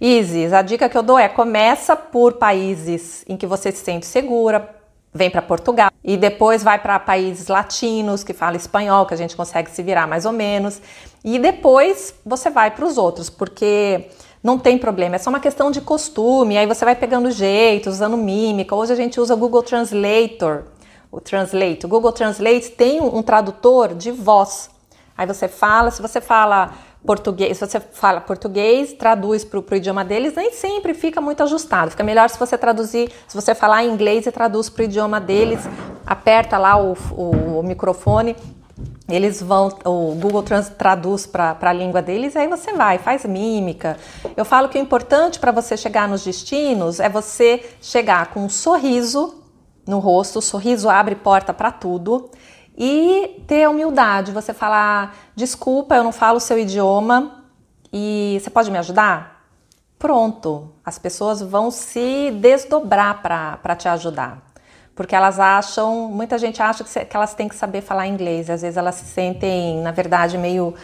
Isis, 0.00 0.52
a 0.52 0.62
dica 0.62 0.88
que 0.88 0.98
eu 0.98 1.02
dou 1.04 1.16
é 1.16 1.28
começa 1.28 1.94
por 1.94 2.32
países 2.32 3.24
em 3.28 3.36
que 3.36 3.46
você 3.46 3.70
se 3.70 3.84
sente 3.84 4.04
segura, 4.04 4.68
vem 5.14 5.30
para 5.30 5.40
Portugal 5.40 5.92
e 6.02 6.16
depois 6.16 6.64
vai 6.64 6.76
para 6.80 6.98
países 6.98 7.46
latinos 7.46 8.24
que 8.24 8.32
falam 8.32 8.56
espanhol, 8.56 9.06
que 9.06 9.14
a 9.14 9.16
gente 9.16 9.36
consegue 9.36 9.70
se 9.70 9.80
virar 9.80 10.08
mais 10.08 10.26
ou 10.26 10.32
menos, 10.32 10.82
e 11.22 11.38
depois 11.38 12.12
você 12.26 12.50
vai 12.50 12.72
para 12.72 12.84
os 12.84 12.98
outros, 12.98 13.30
porque 13.30 14.08
não 14.42 14.58
tem 14.58 14.76
problema, 14.76 15.14
é 15.14 15.18
só 15.20 15.30
uma 15.30 15.38
questão 15.38 15.70
de 15.70 15.80
costume, 15.80 16.58
aí 16.58 16.66
você 16.66 16.84
vai 16.84 16.96
pegando 16.96 17.30
jeito, 17.30 17.90
usando 17.90 18.16
mímica. 18.16 18.74
Hoje 18.74 18.92
a 18.92 18.96
gente 18.96 19.20
usa 19.20 19.34
o 19.34 19.36
Google 19.36 19.62
Translator 19.62 20.64
o 21.10 21.20
Translate. 21.20 21.84
O 21.86 21.88
Google 21.88 22.12
Translate 22.12 22.70
tem 22.70 23.00
um, 23.00 23.22
tradutor 23.22 23.94
de 23.94 24.10
voz. 24.10 24.70
Aí 25.16 25.26
você 25.26 25.48
fala, 25.48 25.90
se 25.90 26.00
você 26.00 26.20
fala 26.20 26.72
português, 27.04 27.58
se 27.58 27.66
você 27.66 27.80
fala 27.80 28.20
português, 28.20 28.92
traduz 28.92 29.44
para 29.44 29.58
o 29.58 29.76
idioma 29.76 30.04
deles, 30.04 30.34
nem 30.34 30.52
sempre 30.52 30.94
fica 30.94 31.20
muito 31.20 31.42
ajustado. 31.42 31.90
Fica 31.90 32.04
melhor 32.04 32.28
se 32.30 32.38
você 32.38 32.56
traduzir, 32.56 33.10
se 33.26 33.34
você 33.34 33.54
falar 33.54 33.84
em 33.84 33.90
inglês 33.90 34.26
e 34.26 34.32
traduz 34.32 34.68
para 34.70 34.82
o 34.82 34.84
idioma 34.84 35.20
deles, 35.20 35.60
aperta 36.06 36.56
lá 36.56 36.80
o, 36.80 36.96
o, 37.12 37.58
o 37.58 37.62
microfone, 37.62 38.36
eles 39.08 39.42
vão, 39.42 39.68
o 39.84 40.14
Google 40.14 40.44
traduz 40.78 41.26
para 41.26 41.56
a 41.60 41.72
língua 41.72 42.00
deles, 42.00 42.36
aí 42.36 42.46
você 42.46 42.72
vai, 42.72 42.96
faz 42.98 43.24
mímica. 43.24 43.96
Eu 44.36 44.44
falo 44.44 44.68
que 44.68 44.78
o 44.78 44.80
importante 44.80 45.38
para 45.38 45.50
você 45.50 45.76
chegar 45.76 46.08
nos 46.08 46.24
destinos 46.24 47.00
é 47.00 47.08
você 47.08 47.62
chegar 47.80 48.28
com 48.28 48.44
um 48.44 48.48
sorriso 48.48 49.39
no 49.90 49.98
rosto, 49.98 50.38
o 50.38 50.42
sorriso 50.42 50.88
abre 50.88 51.16
porta 51.16 51.52
para 51.52 51.70
tudo. 51.70 52.30
E 52.78 53.42
ter 53.46 53.68
humildade, 53.68 54.32
você 54.32 54.54
falar: 54.54 55.14
desculpa, 55.34 55.96
eu 55.96 56.04
não 56.04 56.12
falo 56.12 56.38
o 56.38 56.40
seu 56.40 56.58
idioma 56.58 57.44
e 57.92 58.38
você 58.40 58.48
pode 58.48 58.70
me 58.70 58.78
ajudar? 58.78 59.44
Pronto, 59.98 60.70
as 60.82 60.98
pessoas 60.98 61.42
vão 61.42 61.70
se 61.70 62.30
desdobrar 62.30 63.20
para 63.20 63.76
te 63.76 63.86
ajudar. 63.86 64.50
Porque 64.94 65.14
elas 65.14 65.38
acham, 65.38 66.08
muita 66.08 66.38
gente 66.38 66.62
acha 66.62 66.84
que, 66.84 67.04
que 67.04 67.16
elas 67.16 67.34
têm 67.34 67.48
que 67.48 67.54
saber 67.54 67.80
falar 67.80 68.06
inglês, 68.06 68.50
às 68.50 68.62
vezes 68.62 68.76
elas 68.76 68.96
se 68.96 69.04
sentem, 69.06 69.80
na 69.80 69.92
verdade, 69.92 70.36
meio 70.36 70.74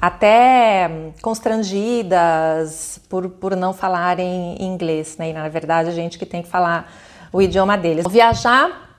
até 0.00 1.12
constrangidas 1.22 3.00
por, 3.08 3.28
por 3.28 3.56
não 3.56 3.72
falarem 3.72 4.56
inglês, 4.62 5.16
né? 5.18 5.30
E 5.30 5.32
na 5.32 5.48
verdade 5.48 5.88
a 5.88 5.92
gente 5.92 6.18
que 6.18 6.26
tem 6.26 6.42
que 6.42 6.48
falar 6.48 6.90
o 7.32 7.40
idioma 7.40 7.76
deles. 7.76 8.06
Viajar 8.08 8.98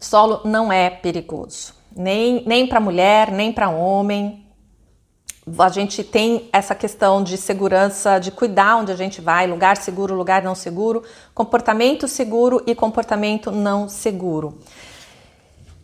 solo 0.00 0.40
não 0.44 0.72
é 0.72 0.90
perigoso, 0.90 1.74
nem, 1.94 2.42
nem 2.46 2.66
para 2.66 2.80
mulher, 2.80 3.30
nem 3.30 3.52
para 3.52 3.68
homem. 3.68 4.44
A 5.58 5.68
gente 5.68 6.02
tem 6.02 6.48
essa 6.52 6.74
questão 6.74 7.22
de 7.22 7.36
segurança, 7.36 8.18
de 8.18 8.32
cuidar 8.32 8.76
onde 8.76 8.90
a 8.90 8.96
gente 8.96 9.20
vai, 9.20 9.46
lugar 9.46 9.76
seguro, 9.76 10.14
lugar 10.14 10.42
não 10.42 10.56
seguro, 10.56 11.04
comportamento 11.32 12.08
seguro 12.08 12.62
e 12.66 12.74
comportamento 12.74 13.52
não 13.52 13.88
seguro. 13.88 14.58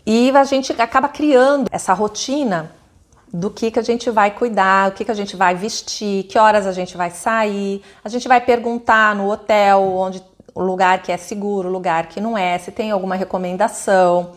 E 0.05 0.31
a 0.31 0.43
gente 0.43 0.73
acaba 0.73 1.09
criando 1.09 1.69
essa 1.71 1.93
rotina 1.93 2.73
do 3.33 3.51
que, 3.51 3.71
que 3.71 3.79
a 3.79 3.83
gente 3.83 4.11
vai 4.11 4.31
cuidar, 4.31 4.91
o 4.91 4.93
que, 4.93 5.05
que 5.05 5.11
a 5.11 5.15
gente 5.15 5.37
vai 5.37 5.55
vestir, 5.55 6.25
que 6.25 6.39
horas 6.39 6.67
a 6.67 6.73
gente 6.73 6.97
vai 6.97 7.11
sair. 7.11 7.83
A 8.05 8.09
gente 8.09 8.29
vai 8.29 8.41
perguntar 8.41 9.15
no 9.17 9.31
hotel 9.31 9.81
onde 9.81 10.23
o 10.55 10.63
lugar 10.63 11.03
que 11.03 11.11
é 11.11 11.17
seguro, 11.17 11.69
o 11.69 11.73
lugar 11.73 12.07
que 12.07 12.21
não 12.21 12.37
é, 12.37 12.59
se 12.59 12.71
tem 12.71 12.91
alguma 12.91 13.15
recomendação, 13.15 14.33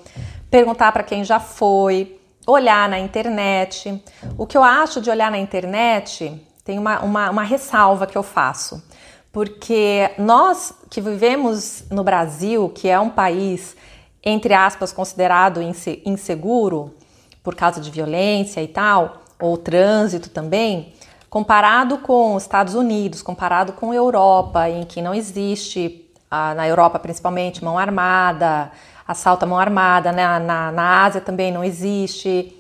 perguntar 0.50 0.92
para 0.92 1.04
quem 1.04 1.24
já 1.24 1.40
foi, 1.40 2.20
olhar 2.48 2.88
na 2.88 3.00
internet. 3.00 4.02
O 4.38 4.46
que 4.46 4.58
eu 4.58 4.64
acho 4.64 5.02
de 5.02 5.10
olhar 5.10 5.32
na 5.32 5.38
internet 5.38 6.42
tem 6.64 6.80
uma, 6.80 7.00
uma, 7.02 7.30
uma 7.30 7.44
ressalva 7.44 8.08
que 8.08 8.18
eu 8.18 8.24
faço, 8.24 8.84
porque 9.32 10.12
nós 10.18 10.74
que 10.90 11.02
vivemos 11.02 11.84
no 11.92 12.04
Brasil, 12.04 12.70
que 12.70 12.88
é 12.88 13.00
um 13.00 13.10
país, 13.10 13.76
entre 14.24 14.54
aspas, 14.54 14.92
considerado 14.92 15.60
inseguro 15.62 16.96
por 17.44 17.54
causa 17.54 17.80
de 17.80 17.92
violência 17.92 18.62
e 18.62 18.68
tal, 18.68 19.22
ou 19.40 19.58
trânsito 19.58 20.30
também, 20.30 20.94
comparado 21.30 21.98
com 22.00 22.34
os 22.36 22.44
Estados 22.44 22.74
Unidos, 22.74 23.22
comparado 23.22 23.74
com 23.74 23.94
Europa, 23.94 24.70
em 24.70 24.86
que 24.86 25.02
não 25.02 25.14
existe 25.14 26.05
na 26.56 26.68
Europa 26.68 27.00
principalmente, 27.00 27.64
mão 27.64 27.78
armada, 27.78 28.72
assalto 29.08 29.46
à 29.46 29.48
mão 29.48 29.60
armada, 29.60 30.12
né? 30.12 30.40
na, 30.40 30.72
na 30.72 31.04
Ásia 31.04 31.22
também 31.22 31.52
não 31.52 31.64
existe. 31.64 32.56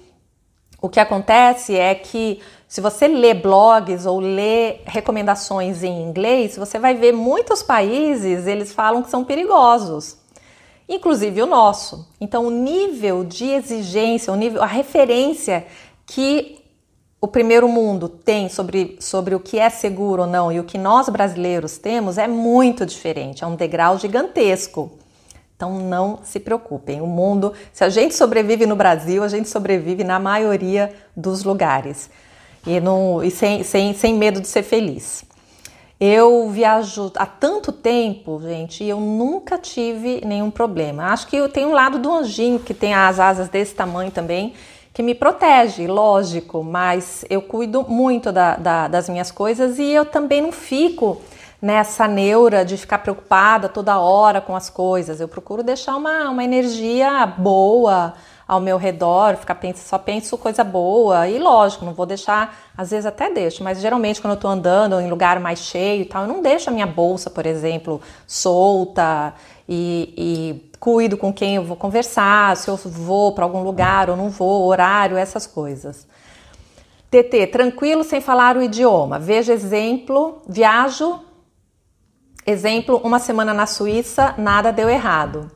O 0.81 0.89
que 0.89 0.99
acontece 0.99 1.75
é 1.75 1.95
que 1.95 2.41
se 2.67 2.81
você 2.81 3.07
lê 3.07 3.33
blogs 3.33 4.05
ou 4.05 4.19
lê 4.19 4.79
recomendações 4.85 5.83
em 5.83 6.01
inglês, 6.01 6.57
você 6.57 6.77
vai 6.77 6.93
ver 6.93 7.13
muitos 7.13 7.63
países, 7.63 8.47
eles 8.47 8.73
falam 8.73 9.01
que 9.01 9.09
são 9.09 9.23
perigosos. 9.23 10.17
Inclusive 10.87 11.41
o 11.41 11.45
nosso. 11.45 12.07
Então, 12.21 12.45
o 12.45 12.51
nível 12.51 13.23
de 13.23 13.45
exigência, 13.45 14.31
o 14.31 14.35
nível, 14.35 14.61
a 14.61 14.67
referência 14.67 15.65
que 16.05 16.64
o 17.19 17.27
primeiro 17.27 17.67
mundo 17.67 18.07
tem 18.07 18.49
sobre, 18.49 18.97
sobre 18.99 19.33
o 19.33 19.39
que 19.39 19.57
é 19.57 19.69
seguro 19.69 20.23
ou 20.23 20.27
não 20.27 20.51
e 20.51 20.59
o 20.59 20.63
que 20.63 20.77
nós 20.77 21.09
brasileiros 21.09 21.77
temos 21.77 22.17
é 22.17 22.27
muito 22.27 22.85
diferente, 22.85 23.43
é 23.43 23.47
um 23.47 23.55
degrau 23.55 23.97
gigantesco. 23.97 24.91
Então 25.55 25.79
não 25.79 26.19
se 26.23 26.39
preocupem, 26.39 27.01
o 27.01 27.07
mundo, 27.07 27.53
se 27.71 27.83
a 27.83 27.89
gente 27.89 28.13
sobrevive 28.13 28.65
no 28.65 28.75
Brasil, 28.75 29.23
a 29.23 29.27
gente 29.29 29.47
sobrevive 29.47 30.03
na 30.03 30.19
maioria 30.19 30.93
dos 31.15 31.43
lugares 31.45 32.09
e, 32.67 32.79
não, 32.81 33.23
e 33.23 33.31
sem, 33.31 33.63
sem, 33.63 33.93
sem 33.93 34.13
medo 34.15 34.41
de 34.41 34.47
ser 34.47 34.63
feliz. 34.63 35.23
Eu 35.97 36.49
viajo 36.49 37.09
há 37.15 37.25
tanto 37.25 37.71
tempo, 37.71 38.41
gente, 38.41 38.83
e 38.83 38.89
eu 38.89 38.99
nunca 38.99 39.57
tive 39.57 40.21
nenhum 40.25 40.51
problema. 40.51 41.05
Acho 41.05 41.25
que 41.27 41.37
eu 41.37 41.47
tenho 41.47 41.69
um 41.69 41.73
lado 41.73 41.99
do 41.99 42.11
anjinho 42.11 42.59
que 42.59 42.73
tem 42.73 42.93
as 42.93 43.17
asas 43.17 43.47
desse 43.47 43.73
tamanho 43.73 44.11
também 44.11 44.53
que 44.95 45.03
me 45.03 45.13
protege, 45.13 45.87
lógico, 45.87 46.63
mas 46.63 47.25
eu 47.29 47.41
cuido 47.41 47.83
muito 47.83 48.31
da, 48.31 48.55
da, 48.55 48.87
das 48.87 49.09
minhas 49.09 49.29
coisas 49.29 49.77
e 49.77 49.91
eu 49.91 50.05
também 50.05 50.41
não 50.41 50.53
fico 50.53 51.21
nessa 51.61 52.07
neura 52.07 52.63
de 52.63 52.77
ficar 52.77 52.99
preocupada 52.99 53.67
toda 53.67 53.99
hora 53.99 54.39
com 54.39 54.55
as 54.55 54.69
coisas. 54.69 55.19
Eu 55.19 55.27
procuro 55.27 55.61
deixar 55.61 55.97
uma, 55.97 56.29
uma 56.29 56.45
energia 56.45 57.25
boa 57.25 58.13
ao 58.47 58.61
meu 58.61 58.77
redor, 58.77 59.35
ficar 59.35 59.55
penso, 59.55 59.85
só 59.85 59.97
penso 59.97 60.37
coisa 60.37 60.63
boa. 60.63 61.27
E 61.27 61.39
lógico, 61.39 61.83
não 61.83 61.93
vou 61.93 62.05
deixar, 62.05 62.55
às 62.77 62.91
vezes 62.91 63.05
até 63.05 63.29
deixo, 63.29 63.65
mas 63.65 63.81
geralmente 63.81 64.21
quando 64.21 64.35
eu 64.35 64.39
tô 64.39 64.47
andando 64.47 65.01
em 65.01 65.09
lugar 65.09 65.41
mais 65.41 65.59
cheio 65.59 66.03
e 66.03 66.05
tal, 66.05 66.21
eu 66.21 66.27
não 66.29 66.41
deixo 66.41 66.69
a 66.69 66.73
minha 66.73 66.87
bolsa, 66.87 67.29
por 67.29 67.45
exemplo, 67.45 67.99
solta 68.25 69.33
e, 69.67 70.13
e 70.17 70.71
cuido 70.79 71.17
com 71.17 71.33
quem 71.33 71.55
eu 71.55 71.63
vou 71.63 71.75
conversar, 71.75 72.55
se 72.57 72.69
eu 72.69 72.77
vou 72.77 73.33
para 73.33 73.43
algum 73.43 73.63
lugar 73.63 74.09
ou 74.09 74.15
não 74.15 74.29
vou, 74.29 74.65
horário, 74.67 75.17
essas 75.17 75.47
coisas. 75.47 76.07
TT, 77.09 77.47
tranquilo 77.47 78.03
sem 78.03 78.21
falar 78.21 78.57
o 78.57 78.61
idioma. 78.61 79.17
Veja 79.17 79.53
exemplo, 79.53 80.41
viajo. 80.47 81.19
Exemplo, 82.45 83.01
uma 83.03 83.17
semana 83.17 83.53
na 83.53 83.65
Suíça, 83.65 84.35
nada 84.37 84.71
deu 84.71 84.87
errado. 84.87 85.49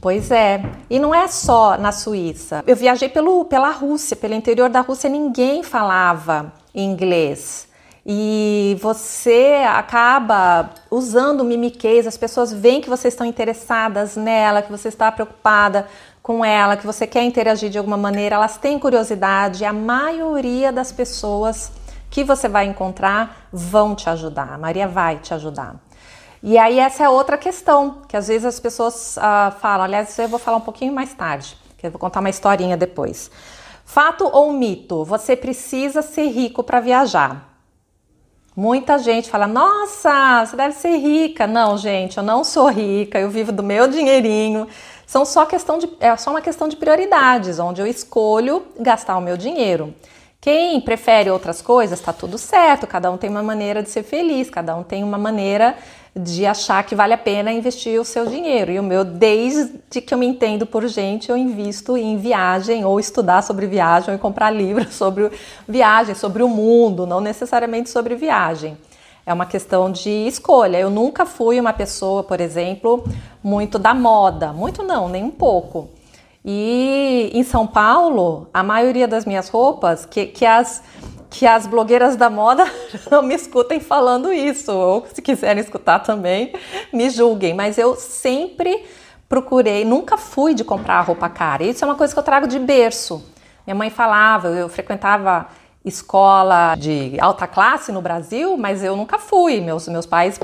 Pois 0.00 0.30
é, 0.30 0.62
e 0.88 0.98
não 0.98 1.14
é 1.14 1.26
só 1.26 1.76
na 1.76 1.90
Suíça. 1.90 2.62
Eu 2.66 2.76
viajei 2.76 3.08
pelo, 3.08 3.44
pela 3.44 3.70
Rússia, 3.70 4.16
pelo 4.16 4.34
interior 4.34 4.68
da 4.68 4.80
Rússia, 4.80 5.10
ninguém 5.10 5.62
falava 5.62 6.52
inglês 6.74 7.71
e 8.04 8.76
você 8.80 9.62
acaba 9.68 10.70
usando 10.90 11.44
mimiquez, 11.44 12.06
as 12.06 12.16
pessoas 12.16 12.52
veem 12.52 12.80
que 12.80 12.90
vocês 12.90 13.14
estão 13.14 13.26
interessadas 13.26 14.16
nela, 14.16 14.60
que 14.60 14.72
você 14.72 14.88
está 14.88 15.10
preocupada 15.12 15.86
com 16.20 16.44
ela, 16.44 16.76
que 16.76 16.86
você 16.86 17.06
quer 17.06 17.22
interagir 17.22 17.70
de 17.70 17.78
alguma 17.78 17.96
maneira, 17.96 18.36
elas 18.36 18.56
têm 18.56 18.78
curiosidade. 18.78 19.64
A 19.64 19.72
maioria 19.72 20.72
das 20.72 20.90
pessoas 20.90 21.72
que 22.10 22.24
você 22.24 22.48
vai 22.48 22.66
encontrar 22.66 23.48
vão 23.52 23.94
te 23.94 24.10
ajudar. 24.10 24.52
A 24.52 24.58
Maria 24.58 24.88
vai 24.88 25.18
te 25.18 25.32
ajudar. 25.32 25.76
E 26.42 26.58
aí 26.58 26.80
essa 26.80 27.04
é 27.04 27.08
outra 27.08 27.38
questão, 27.38 28.02
que 28.08 28.16
às 28.16 28.26
vezes 28.26 28.44
as 28.44 28.58
pessoas 28.58 29.16
uh, 29.16 29.52
falam, 29.60 29.84
aliás, 29.84 30.10
isso 30.10 30.20
eu 30.20 30.28
vou 30.28 30.40
falar 30.40 30.56
um 30.56 30.62
pouquinho 30.62 30.92
mais 30.92 31.14
tarde, 31.14 31.56
que 31.78 31.86
eu 31.86 31.90
vou 31.90 32.00
contar 32.00 32.18
uma 32.18 32.30
historinha 32.30 32.76
depois. 32.76 33.30
Fato 33.84 34.24
ou 34.24 34.52
mito? 34.52 35.04
Você 35.04 35.36
precisa 35.36 36.02
ser 36.02 36.26
rico 36.28 36.64
para 36.64 36.80
viajar. 36.80 37.51
Muita 38.54 38.98
gente 38.98 39.30
fala: 39.30 39.46
Nossa, 39.46 40.44
você 40.44 40.56
deve 40.56 40.74
ser 40.74 40.96
rica. 40.98 41.46
Não, 41.46 41.78
gente, 41.78 42.18
eu 42.18 42.22
não 42.22 42.44
sou 42.44 42.68
rica, 42.68 43.18
eu 43.18 43.30
vivo 43.30 43.50
do 43.50 43.62
meu 43.62 43.88
dinheirinho. 43.88 44.68
São 45.06 45.24
só 45.24 45.46
questão 45.46 45.78
de, 45.78 45.88
é 46.00 46.14
só 46.16 46.30
uma 46.30 46.40
questão 46.40 46.68
de 46.68 46.76
prioridades, 46.76 47.58
onde 47.58 47.80
eu 47.80 47.86
escolho 47.86 48.62
gastar 48.78 49.16
o 49.16 49.20
meu 49.20 49.36
dinheiro. 49.36 49.94
Quem 50.40 50.80
prefere 50.80 51.30
outras 51.30 51.62
coisas, 51.62 52.00
está 52.00 52.12
tudo 52.12 52.36
certo, 52.36 52.86
cada 52.86 53.10
um 53.10 53.16
tem 53.16 53.30
uma 53.30 53.42
maneira 53.42 53.82
de 53.82 53.88
ser 53.88 54.02
feliz, 54.02 54.50
cada 54.50 54.74
um 54.74 54.82
tem 54.82 55.04
uma 55.04 55.16
maneira 55.16 55.76
de 56.14 56.44
achar 56.44 56.84
que 56.84 56.94
vale 56.94 57.14
a 57.14 57.18
pena 57.18 57.50
investir 57.50 57.98
o 57.98 58.04
seu 58.04 58.26
dinheiro. 58.26 58.70
E 58.70 58.78
o 58.78 58.82
meu, 58.82 59.02
desde 59.02 60.00
que 60.00 60.12
eu 60.12 60.18
me 60.18 60.26
entendo 60.26 60.66
por 60.66 60.86
gente, 60.86 61.30
eu 61.30 61.36
invisto 61.36 61.96
em 61.96 62.18
viagem, 62.18 62.84
ou 62.84 63.00
estudar 63.00 63.42
sobre 63.42 63.66
viagem, 63.66 64.12
ou 64.12 64.20
comprar 64.20 64.50
livros 64.50 64.92
sobre 64.94 65.30
viagem, 65.66 66.14
sobre 66.14 66.42
o 66.42 66.48
mundo, 66.48 67.06
não 67.06 67.20
necessariamente 67.20 67.88
sobre 67.88 68.14
viagem. 68.14 68.76
É 69.24 69.32
uma 69.32 69.46
questão 69.46 69.90
de 69.90 70.10
escolha. 70.10 70.78
Eu 70.78 70.90
nunca 70.90 71.24
fui 71.24 71.58
uma 71.58 71.72
pessoa, 71.72 72.22
por 72.22 72.40
exemplo, 72.40 73.04
muito 73.42 73.78
da 73.78 73.94
moda. 73.94 74.52
Muito 74.52 74.82
não, 74.82 75.08
nem 75.08 75.22
um 75.22 75.30
pouco. 75.30 75.88
E 76.44 77.30
em 77.32 77.44
São 77.44 77.66
Paulo, 77.66 78.48
a 78.52 78.64
maioria 78.64 79.06
das 79.06 79.24
minhas 79.24 79.48
roupas, 79.48 80.04
que, 80.04 80.26
que 80.26 80.44
as 80.44 80.82
que 81.32 81.46
as 81.46 81.66
blogueiras 81.66 82.14
da 82.14 82.28
moda 82.28 82.64
não 83.10 83.22
me 83.22 83.34
escutem 83.34 83.80
falando 83.80 84.32
isso, 84.32 84.70
ou 84.70 85.06
se 85.12 85.22
quiserem 85.22 85.62
escutar 85.62 86.00
também, 86.00 86.52
me 86.92 87.08
julguem, 87.08 87.54
mas 87.54 87.78
eu 87.78 87.96
sempre 87.96 88.84
procurei, 89.28 89.82
nunca 89.82 90.18
fui 90.18 90.54
de 90.54 90.62
comprar 90.62 91.00
roupa 91.00 91.28
cara. 91.28 91.64
Isso 91.64 91.82
é 91.82 91.88
uma 91.88 91.94
coisa 91.94 92.12
que 92.12 92.18
eu 92.18 92.22
trago 92.22 92.46
de 92.46 92.58
berço. 92.58 93.24
Minha 93.66 93.74
mãe 93.74 93.88
falava, 93.88 94.48
eu 94.48 94.68
frequentava 94.68 95.46
escola 95.82 96.74
de 96.76 97.16
alta 97.18 97.46
classe 97.46 97.90
no 97.90 98.02
Brasil, 98.02 98.56
mas 98.58 98.84
eu 98.84 98.94
nunca 98.94 99.18
fui. 99.18 99.60
Meus, 99.60 99.88
meus 99.88 100.04
pais 100.04 100.38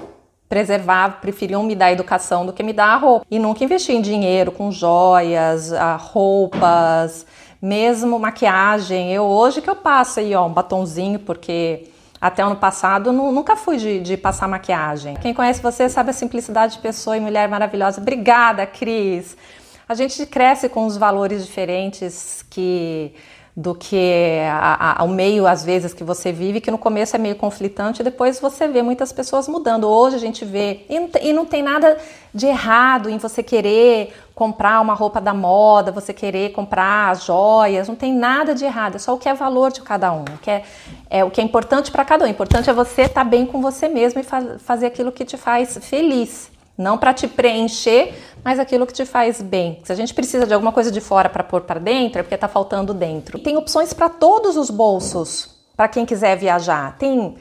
preservavam, 0.48 1.18
preferiam 1.20 1.62
me 1.62 1.76
dar 1.76 1.92
educação 1.92 2.46
do 2.46 2.52
que 2.52 2.62
me 2.62 2.72
dar 2.72 2.94
a 2.94 2.96
roupa. 2.96 3.26
E 3.30 3.38
nunca 3.38 3.62
investi 3.62 3.92
em 3.92 4.00
dinheiro 4.00 4.50
com 4.50 4.72
joias, 4.72 5.70
roupas 5.98 7.26
mesmo 7.60 8.18
maquiagem. 8.18 9.12
Eu 9.12 9.24
hoje 9.24 9.60
que 9.60 9.68
eu 9.68 9.76
passo 9.76 10.20
aí, 10.20 10.34
ó, 10.34 10.46
um 10.46 10.52
batonzinho, 10.52 11.18
porque 11.18 11.88
até 12.20 12.42
ano 12.42 12.56
passado 12.56 13.12
nunca 13.12 13.56
fui 13.56 13.76
de, 13.76 14.00
de, 14.00 14.16
passar 14.16 14.48
maquiagem. 14.48 15.14
Quem 15.16 15.32
conhece 15.32 15.62
você 15.62 15.88
sabe 15.88 16.10
a 16.10 16.12
simplicidade 16.12 16.74
de 16.74 16.78
pessoa 16.80 17.16
e 17.16 17.20
mulher 17.20 17.48
maravilhosa. 17.48 18.00
Obrigada, 18.00 18.66
Cris. 18.66 19.36
A 19.88 19.94
gente 19.94 20.26
cresce 20.26 20.68
com 20.68 20.84
os 20.84 20.96
valores 20.96 21.46
diferentes 21.46 22.44
que 22.50 23.14
do 23.58 23.74
que 23.74 24.38
a, 24.48 25.02
a, 25.02 25.04
o 25.04 25.08
meio, 25.08 25.44
às 25.44 25.64
vezes, 25.64 25.92
que 25.92 26.04
você 26.04 26.30
vive, 26.30 26.60
que 26.60 26.70
no 26.70 26.78
começo 26.78 27.16
é 27.16 27.18
meio 27.18 27.34
conflitante, 27.34 28.04
depois 28.04 28.38
você 28.38 28.68
vê 28.68 28.82
muitas 28.82 29.12
pessoas 29.12 29.48
mudando. 29.48 29.88
Hoje 29.88 30.14
a 30.14 30.18
gente 30.20 30.44
vê, 30.44 30.86
e 30.88 31.00
não, 31.00 31.08
tem, 31.08 31.26
e 31.26 31.32
não 31.32 31.44
tem 31.44 31.60
nada 31.60 31.98
de 32.32 32.46
errado 32.46 33.10
em 33.10 33.18
você 33.18 33.42
querer 33.42 34.14
comprar 34.32 34.80
uma 34.80 34.94
roupa 34.94 35.20
da 35.20 35.34
moda, 35.34 35.90
você 35.90 36.14
querer 36.14 36.52
comprar 36.52 37.16
joias, 37.16 37.88
não 37.88 37.96
tem 37.96 38.14
nada 38.14 38.54
de 38.54 38.64
errado, 38.64 38.94
é 38.94 38.98
só 39.00 39.12
o 39.12 39.18
que 39.18 39.28
é 39.28 39.34
valor 39.34 39.72
de 39.72 39.80
cada 39.80 40.12
um, 40.12 40.22
o 40.22 40.38
que 40.40 40.52
é, 40.52 40.62
é 41.10 41.24
o 41.24 41.30
que 41.30 41.40
é 41.40 41.44
importante 41.44 41.90
para 41.90 42.04
cada 42.04 42.24
um. 42.24 42.28
O 42.28 42.30
importante 42.30 42.70
é 42.70 42.72
você 42.72 43.02
estar 43.02 43.24
tá 43.24 43.28
bem 43.28 43.44
com 43.44 43.60
você 43.60 43.88
mesmo 43.88 44.20
e 44.20 44.22
fa 44.22 44.56
fazer 44.60 44.86
aquilo 44.86 45.10
que 45.10 45.24
te 45.24 45.36
faz 45.36 45.76
feliz. 45.82 46.48
Não 46.78 46.96
para 46.96 47.12
te 47.12 47.26
preencher, 47.26 48.14
mas 48.44 48.60
aquilo 48.60 48.86
que 48.86 48.92
te 48.92 49.04
faz 49.04 49.42
bem. 49.42 49.80
Se 49.82 49.92
a 49.92 49.96
gente 49.96 50.14
precisa 50.14 50.46
de 50.46 50.54
alguma 50.54 50.70
coisa 50.70 50.92
de 50.92 51.00
fora 51.00 51.28
para 51.28 51.42
pôr 51.42 51.62
para 51.62 51.80
dentro, 51.80 52.20
é 52.20 52.22
porque 52.22 52.36
está 52.36 52.46
faltando 52.46 52.94
dentro. 52.94 53.36
Tem 53.40 53.56
opções 53.56 53.92
para 53.92 54.08
todos 54.08 54.56
os 54.56 54.70
bolsos, 54.70 55.58
para 55.76 55.88
quem 55.88 56.06
quiser 56.06 56.36
viajar. 56.36 56.96
Tem 56.96 57.36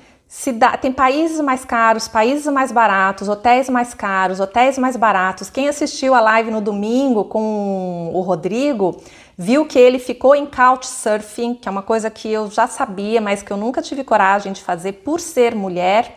tem 0.82 0.92
países 0.92 1.40
mais 1.40 1.64
caros, 1.64 2.08
países 2.08 2.46
mais 2.48 2.70
baratos, 2.70 3.30
hotéis 3.30 3.70
mais 3.70 3.94
caros, 3.94 4.42
hotéis 4.42 4.78
mais 4.78 4.98
baratos. 4.98 5.50
Quem 5.50 5.70
assistiu 5.70 6.14
a 6.14 6.20
live 6.20 6.52
no 6.52 6.60
domingo 6.60 7.24
com 7.24 8.12
o 8.14 8.20
Rodrigo 8.20 8.98
viu 9.38 9.66
que 9.66 9.80
ele 9.80 10.00
ficou 10.00 10.36
em 10.36 10.46
couchsurfing, 10.46 11.54
que 11.54 11.70
é 11.70 11.72
uma 11.72 11.82
coisa 11.82 12.10
que 12.10 12.30
eu 12.30 12.52
já 12.52 12.68
sabia, 12.68 13.22
mas 13.22 13.42
que 13.42 13.52
eu 13.52 13.58
nunca 13.58 13.82
tive 13.82 14.04
coragem 14.04 14.52
de 14.52 14.62
fazer 14.62 14.94
por 14.94 15.22
ser 15.22 15.56
mulher. 15.56 16.17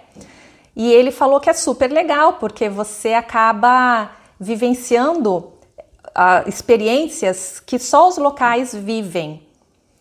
E 0.80 0.90
ele 0.94 1.10
falou 1.10 1.38
que 1.40 1.50
é 1.50 1.52
super 1.52 1.92
legal, 1.92 2.38
porque 2.40 2.66
você 2.66 3.12
acaba 3.12 4.12
vivenciando 4.40 5.36
uh, 5.36 6.48
experiências 6.48 7.60
que 7.60 7.78
só 7.78 8.08
os 8.08 8.16
locais 8.16 8.74
vivem. 8.74 9.46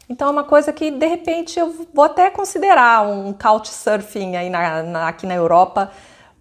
Então 0.07 0.29
é 0.29 0.31
uma 0.31 0.45
coisa 0.45 0.71
que 0.71 0.89
de 0.89 1.05
repente 1.05 1.59
eu 1.59 1.85
vou 1.93 2.05
até 2.05 2.29
considerar 2.29 3.05
um 3.05 3.33
couchsurfing 3.33 4.37
aí 4.37 4.49
na, 4.49 4.81
na, 4.81 5.07
aqui 5.09 5.27
na 5.27 5.35
Europa, 5.35 5.91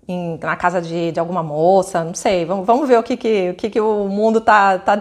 em, 0.07 0.39
na 0.41 0.55
casa 0.55 0.81
de, 0.81 1.11
de, 1.11 1.19
alguma 1.19 1.43
moça, 1.43 2.05
não 2.05 2.15
sei. 2.15 2.45
Vamos, 2.45 2.65
vamos 2.65 2.89
ver 2.89 2.97
o 2.97 3.03
que, 3.03 3.17
que, 3.17 3.51
o, 3.51 3.55
que, 3.57 3.71
que 3.71 3.81
o 3.81 4.07
mundo 4.07 4.39
está 4.39 4.79
tá 4.79 4.97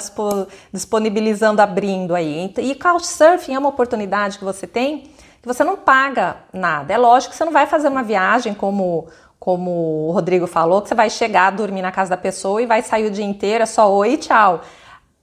disponibilizando, 0.73 1.61
abrindo 1.61 2.15
aí. 2.15 2.51
E 2.57 2.73
couchsurfing 2.73 3.53
é 3.53 3.59
uma 3.59 3.69
oportunidade 3.69 4.39
que 4.39 4.43
você 4.43 4.65
tem 4.65 5.11
que 5.41 5.47
você 5.47 5.63
não 5.63 5.77
paga 5.77 6.37
nada. 6.51 6.93
É 6.93 6.97
lógico 6.97 7.31
que 7.31 7.37
você 7.37 7.45
não 7.45 7.53
vai 7.53 7.65
fazer 7.65 7.87
uma 7.87 8.03
viagem 8.03 8.53
como 8.53 9.07
como 9.39 10.07
o 10.07 10.11
Rodrigo 10.11 10.47
falou, 10.47 10.81
que 10.81 10.89
você 10.89 10.95
vai 10.95 11.09
chegar, 11.09 11.51
dormir 11.51 11.81
na 11.81 11.91
casa 11.91 12.09
da 12.11 12.17
pessoa 12.17 12.61
e 12.61 12.65
vai 12.65 12.81
sair 12.81 13.05
o 13.05 13.11
dia 13.11 13.25
inteiro, 13.25 13.63
é 13.63 13.67
só 13.67 13.91
oi 13.91 14.13
e 14.13 14.17
tchau. 14.17 14.61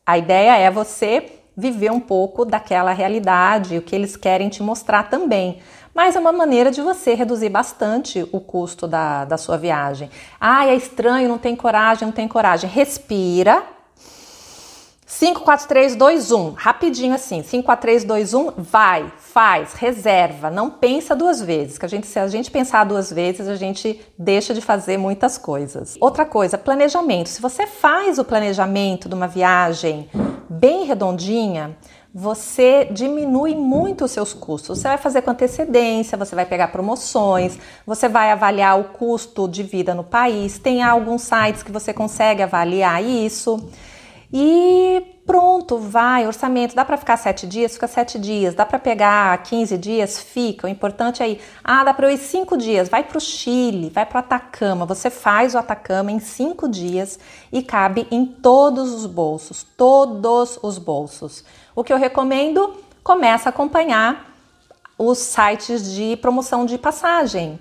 A 0.06 0.18
ideia 0.18 0.56
é 0.56 0.70
você 0.70 1.40
viver 1.56 1.90
um 1.90 2.00
pouco 2.00 2.44
daquela 2.44 2.92
realidade, 2.92 3.78
o 3.78 3.82
que 3.82 3.94
eles 3.94 4.16
querem 4.16 4.48
te 4.48 4.62
mostrar 4.62 5.04
também. 5.04 5.60
Mas 5.94 6.16
é 6.16 6.18
uma 6.18 6.32
maneira 6.32 6.70
de 6.70 6.82
você 6.82 7.14
reduzir 7.14 7.48
bastante 7.48 8.28
o 8.32 8.40
custo 8.40 8.86
da, 8.86 9.24
da 9.24 9.36
sua 9.36 9.56
viagem. 9.56 10.10
Ah, 10.40 10.66
é 10.66 10.74
estranho, 10.74 11.28
não 11.28 11.38
tem 11.38 11.54
coragem, 11.54 12.06
não 12.06 12.12
tem 12.12 12.26
coragem. 12.26 12.68
Respira. 12.68 13.73
5, 15.16 15.42
4, 15.42 15.68
3, 15.68 15.94
2, 15.94 16.32
1. 16.32 16.50
Rapidinho 16.54 17.14
assim. 17.14 17.40
5, 17.40 17.64
4, 17.64 17.82
3, 17.82 18.04
2, 18.04 18.34
1. 18.34 18.52
Vai 18.58 19.12
faz, 19.34 19.74
reserva, 19.74 20.48
não 20.48 20.70
pensa 20.70 21.14
duas 21.14 21.40
vezes, 21.42 21.76
que 21.76 21.84
a 21.84 21.88
gente 21.88 22.06
se 22.06 22.20
a 22.20 22.28
gente 22.28 22.52
pensar 22.52 22.84
duas 22.84 23.12
vezes, 23.12 23.48
a 23.48 23.56
gente 23.56 24.00
deixa 24.16 24.54
de 24.54 24.60
fazer 24.60 24.96
muitas 24.96 25.36
coisas. 25.36 25.96
Outra 26.00 26.24
coisa, 26.24 26.56
planejamento. 26.56 27.28
Se 27.28 27.42
você 27.42 27.66
faz 27.66 28.18
o 28.18 28.24
planejamento 28.24 29.08
de 29.08 29.14
uma 29.14 29.26
viagem 29.26 30.08
bem 30.48 30.84
redondinha, 30.84 31.76
você 32.12 32.88
diminui 32.92 33.56
muito 33.56 34.04
os 34.04 34.10
seus 34.12 34.32
custos. 34.32 34.78
Você 34.78 34.86
vai 34.86 34.98
fazer 34.98 35.22
com 35.22 35.32
antecedência, 35.32 36.18
você 36.18 36.34
vai 36.36 36.46
pegar 36.46 36.68
promoções, 36.68 37.58
você 37.84 38.08
vai 38.08 38.30
avaliar 38.30 38.78
o 38.78 38.84
custo 38.84 39.48
de 39.48 39.64
vida 39.64 39.94
no 39.94 40.04
país. 40.04 40.58
Tem 40.58 40.82
alguns 40.82 41.22
sites 41.22 41.62
que 41.62 41.72
você 41.72 41.92
consegue 41.92 42.42
avaliar 42.42 43.02
isso. 43.02 43.68
E 44.36 45.20
pronto, 45.24 45.78
vai, 45.78 46.26
orçamento, 46.26 46.74
dá 46.74 46.84
para 46.84 46.96
ficar 46.96 47.16
sete 47.16 47.46
dias, 47.46 47.74
fica 47.74 47.86
sete 47.86 48.18
dias, 48.18 48.52
dá 48.52 48.66
para 48.66 48.80
pegar 48.80 49.40
15 49.44 49.78
dias, 49.78 50.18
fica. 50.18 50.66
O 50.66 50.68
importante 50.68 51.22
é 51.22 51.28
ir, 51.28 51.40
ah, 51.62 51.84
dá 51.84 51.94
para 51.94 52.08
eu 52.08 52.10
ir 52.10 52.18
cinco 52.18 52.56
dias, 52.56 52.88
vai 52.88 53.04
para 53.04 53.16
o 53.16 53.20
Chile, 53.20 53.90
vai 53.90 54.04
para 54.04 54.16
o 54.16 54.18
Atacama. 54.18 54.86
Você 54.86 55.08
faz 55.08 55.54
o 55.54 55.58
Atacama 55.58 56.10
em 56.10 56.18
cinco 56.18 56.68
dias 56.68 57.16
e 57.52 57.62
cabe 57.62 58.08
em 58.10 58.26
todos 58.26 58.92
os 58.92 59.06
bolsos, 59.06 59.64
todos 59.76 60.58
os 60.64 60.78
bolsos. 60.78 61.44
O 61.72 61.84
que 61.84 61.92
eu 61.92 61.96
recomendo, 61.96 62.74
começa 63.04 63.48
a 63.48 63.50
acompanhar 63.50 64.34
os 64.98 65.18
sites 65.18 65.94
de 65.94 66.16
promoção 66.16 66.66
de 66.66 66.76
passagem. 66.76 67.56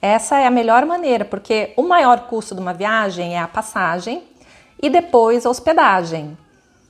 Essa 0.00 0.38
é 0.38 0.46
a 0.46 0.50
melhor 0.50 0.86
maneira, 0.86 1.24
porque 1.24 1.72
o 1.76 1.82
maior 1.82 2.28
custo 2.28 2.54
de 2.54 2.60
uma 2.60 2.72
viagem 2.72 3.34
é 3.34 3.40
a 3.40 3.48
passagem 3.48 4.22
e 4.82 4.88
depois 4.90 5.46
hospedagem. 5.46 6.36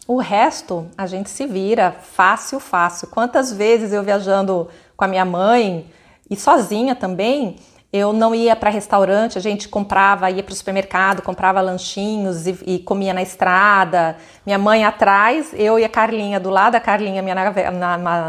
O 0.06 0.18
resto 0.18 0.86
a 0.98 1.06
gente 1.06 1.30
se 1.30 1.46
vira 1.46 1.90
fácil, 1.92 2.60
fácil. 2.60 3.08
Quantas 3.08 3.52
vezes 3.52 3.92
eu 3.92 4.02
viajando 4.02 4.68
com 4.96 5.04
a 5.04 5.08
minha 5.08 5.24
mãe 5.24 5.86
e 6.28 6.36
sozinha 6.36 6.94
também, 6.94 7.56
eu 7.94 8.12
não 8.12 8.34
ia 8.34 8.56
para 8.56 8.70
restaurante, 8.70 9.38
a 9.38 9.40
gente 9.40 9.68
comprava, 9.68 10.28
ia 10.28 10.42
para 10.42 10.52
o 10.52 10.56
supermercado, 10.56 11.22
comprava 11.22 11.60
lanchinhos 11.60 12.44
e, 12.44 12.58
e, 12.66 12.78
comia 12.80 13.14
na 13.14 13.22
estrada. 13.22 14.16
Minha 14.44 14.58
mãe 14.58 14.84
atrás, 14.84 15.54
eu 15.54 15.78
e 15.78 15.84
a 15.84 15.88
Carlinha 15.88 16.40
do 16.40 16.50
lado, 16.50 16.74
a 16.74 16.80
Carlinha 16.80 17.22
minha 17.22 17.36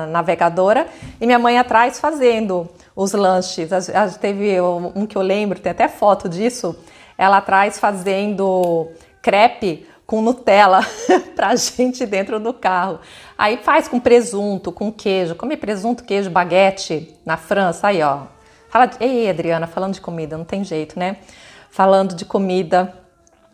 navegadora, 0.08 0.86
e 1.20 1.26
minha 1.26 1.39
mãe 1.39 1.58
atrás 1.58 2.00
fazendo 2.00 2.70
os 2.96 3.13
lanches. 3.13 3.74
A, 3.74 4.04
a, 4.04 4.10
teve 4.10 4.62
um 4.62 5.08
que 5.08 5.18
eu 5.18 5.24
lembro, 5.24 5.60
tem 5.60 5.72
até 5.72 5.88
foto 5.88 6.30
disso, 6.30 6.78
ela 7.18 7.38
atrás 7.38 7.80
fazendo 7.80 8.91
crepe 9.26 9.88
com 10.06 10.22
Nutella 10.22 10.82
pra 11.36 11.56
gente 11.56 12.06
dentro 12.06 12.40
do 12.40 12.54
carro. 12.54 13.00
Aí 13.36 13.58
faz 13.58 13.88
com 13.88 14.00
presunto, 14.00 14.72
com 14.72 14.92
queijo. 14.92 15.34
Come 15.34 15.58
presunto, 15.58 16.04
queijo, 16.04 16.30
baguete 16.30 17.12
na 17.26 17.36
França, 17.36 17.88
aí 17.88 18.04
ó, 18.04 18.28
Fala 18.70 18.86
de... 18.86 18.98
Ei, 19.00 19.28
Adriana, 19.28 19.66
falando 19.66 19.94
de 19.94 20.02
comida, 20.02 20.38
não 20.38 20.46
tem 20.46 20.62
jeito, 20.64 21.00
né? 21.00 21.18
Falando 21.72 22.14
de 22.14 22.26
comida, 22.26 22.94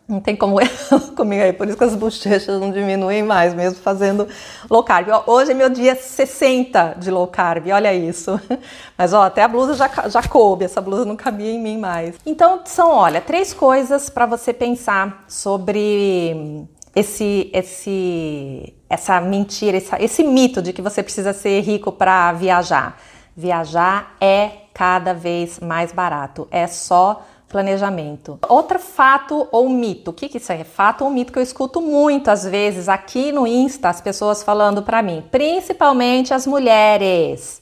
não 0.08 0.20
tem 0.20 0.36
como 0.36 0.58
comigo 1.16 1.42
aí, 1.42 1.54
por 1.54 1.68
isso 1.68 1.78
que 1.78 1.84
as 1.84 1.96
bochechas 1.96 2.60
não 2.60 2.72
diminuem 2.72 3.24
mais, 3.24 3.54
mesmo 3.54 3.80
fazendo 3.80 4.28
low 4.70 4.84
carb. 4.84 5.08
Hoje 5.26 5.52
é 5.52 5.54
meu 5.54 5.70
dia 5.70 5.96
60 5.96 6.96
de 7.00 7.10
low 7.10 7.28
carb, 7.28 7.68
olha 7.70 7.94
isso. 7.94 8.40
Mas 8.98 9.14
ó, 9.14 9.24
até 9.24 9.44
a 9.44 9.48
blusa 9.48 9.74
já, 9.74 9.90
já 10.10 10.24
coube, 10.24 10.66
essa 10.66 10.82
blusa 10.82 11.06
não 11.06 11.16
cabia 11.16 11.52
em 11.52 11.60
mim 11.60 11.78
mais. 11.78 12.16
Então 12.26 12.62
são, 12.66 12.92
olha, 12.92 13.22
três 13.22 13.54
coisas 13.54 14.10
para 14.10 14.26
você 14.26 14.52
pensar 14.52 15.24
sobre 15.28 16.68
esse, 16.96 17.50
esse, 17.54 18.74
essa 18.90 19.22
mentira, 19.22 19.78
esse, 19.78 19.96
esse 20.00 20.24
mito 20.24 20.62
de 20.62 20.74
que 20.74 20.82
você 20.82 21.02
precisa 21.02 21.32
ser 21.32 21.62
rico 21.62 21.92
para 21.92 22.34
viajar. 22.34 22.98
Viajar 23.36 24.16
é 24.20 24.52
cada 24.74 25.14
vez 25.14 25.60
mais 25.60 25.92
barato. 25.92 26.48
É 26.52 26.68
só 26.68 27.26
planejamento. 27.52 28.40
Outro 28.48 28.80
fato 28.80 29.48
ou 29.52 29.70
mito. 29.70 30.12
O 30.12 30.14
que, 30.14 30.30
que 30.30 30.38
isso 30.38 30.52
é? 30.52 30.64
Fato 30.64 31.04
ou 31.04 31.12
mito 31.12 31.34
que 31.34 31.38
eu 31.38 31.44
escuto 31.44 31.82
muitas 31.82 32.44
vezes 32.44 32.88
aqui 32.88 33.32
no 33.32 33.46
Insta, 33.46 33.90
as 33.90 34.00
pessoas 34.00 34.42
falando 34.42 34.82
para 34.82 35.02
mim, 35.02 35.24
principalmente 35.30 36.34
as 36.34 36.48
mulheres. 36.48 37.62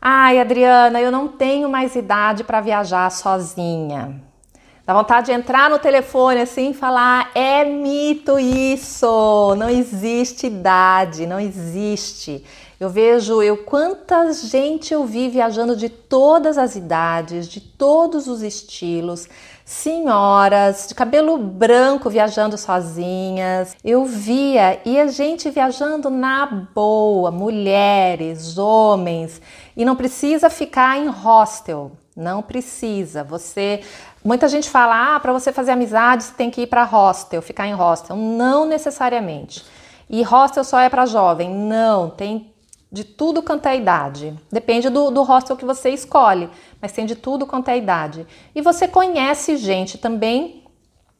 Ai, 0.00 0.40
Adriana, 0.40 1.00
eu 1.00 1.10
não 1.10 1.28
tenho 1.28 1.68
mais 1.68 1.94
idade 1.94 2.44
para 2.44 2.60
viajar 2.60 3.10
sozinha. 3.10 4.20
Dá 4.84 4.94
vontade 4.94 5.26
de 5.26 5.32
entrar 5.32 5.68
no 5.68 5.80
telefone 5.80 6.40
assim 6.40 6.70
e 6.70 6.74
falar: 6.74 7.30
é 7.34 7.64
mito 7.64 8.38
isso, 8.38 9.54
não 9.56 9.68
existe 9.68 10.46
idade, 10.46 11.26
não 11.26 11.40
existe. 11.40 12.44
Eu 12.78 12.90
vejo 12.90 13.42
eu 13.42 13.56
quanta 13.64 14.30
gente 14.34 14.92
eu 14.92 15.06
vi 15.06 15.30
viajando 15.30 15.74
de 15.74 15.88
todas 15.88 16.58
as 16.58 16.76
idades, 16.76 17.48
de 17.48 17.58
todos 17.58 18.26
os 18.26 18.42
estilos, 18.42 19.26
senhoras 19.64 20.86
de 20.86 20.94
cabelo 20.94 21.38
branco 21.38 22.10
viajando 22.10 22.58
sozinhas. 22.58 23.74
Eu 23.82 24.04
via 24.04 24.78
e 24.84 25.00
a 25.00 25.06
gente 25.06 25.48
viajando 25.48 26.10
na 26.10 26.44
boa, 26.74 27.30
mulheres, 27.30 28.58
homens, 28.58 29.40
e 29.74 29.82
não 29.82 29.96
precisa 29.96 30.50
ficar 30.50 30.98
em 30.98 31.08
hostel. 31.08 31.92
Não 32.14 32.42
precisa. 32.42 33.24
Você, 33.24 33.80
muita 34.22 34.48
gente 34.48 34.68
fala, 34.68 35.16
ah, 35.16 35.20
para 35.20 35.32
você 35.32 35.50
fazer 35.50 35.70
amizade 35.70 36.24
você 36.24 36.34
tem 36.34 36.50
que 36.50 36.62
ir 36.62 36.66
para 36.66 36.84
hostel, 36.84 37.40
ficar 37.40 37.66
em 37.66 37.72
hostel. 37.72 38.16
Não 38.16 38.66
necessariamente. 38.66 39.64
E 40.10 40.22
hostel 40.22 40.62
só 40.62 40.78
é 40.78 40.90
para 40.90 41.06
jovem? 41.06 41.50
Não, 41.50 42.10
tem 42.10 42.54
de 42.96 43.04
tudo 43.04 43.42
quanto 43.42 43.66
é 43.66 43.76
idade. 43.76 44.34
Depende 44.50 44.88
do, 44.88 45.10
do 45.10 45.22
hostel 45.22 45.54
que 45.54 45.66
você 45.66 45.90
escolhe, 45.90 46.48
mas 46.80 46.92
tem 46.92 47.04
de 47.04 47.14
tudo 47.14 47.46
quanto 47.46 47.68
é 47.68 47.76
idade. 47.76 48.26
E 48.54 48.62
você 48.62 48.88
conhece 48.88 49.58
gente 49.58 49.98
também 49.98 50.64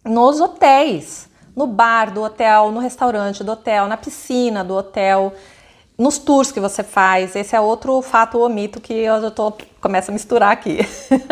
nos 0.02 0.40
hotéis, 0.40 1.28
no 1.54 1.66
bar 1.66 2.10
do 2.10 2.22
hotel, 2.22 2.72
no 2.72 2.80
restaurante 2.80 3.44
do 3.44 3.52
hotel, 3.52 3.86
na 3.88 3.98
piscina 3.98 4.64
do 4.64 4.74
hotel, 4.74 5.34
nos 5.98 6.16
tours 6.16 6.50
que 6.50 6.60
você 6.60 6.82
faz. 6.82 7.36
Esse 7.36 7.54
é 7.54 7.60
outro 7.60 8.00
fato 8.00 8.38
ou 8.38 8.48
mito 8.48 8.80
que 8.80 8.94
eu 8.94 9.20
já 9.20 9.30
tô 9.30 9.52
começa 9.78 10.10
a 10.10 10.14
misturar 10.14 10.52
aqui. 10.52 10.78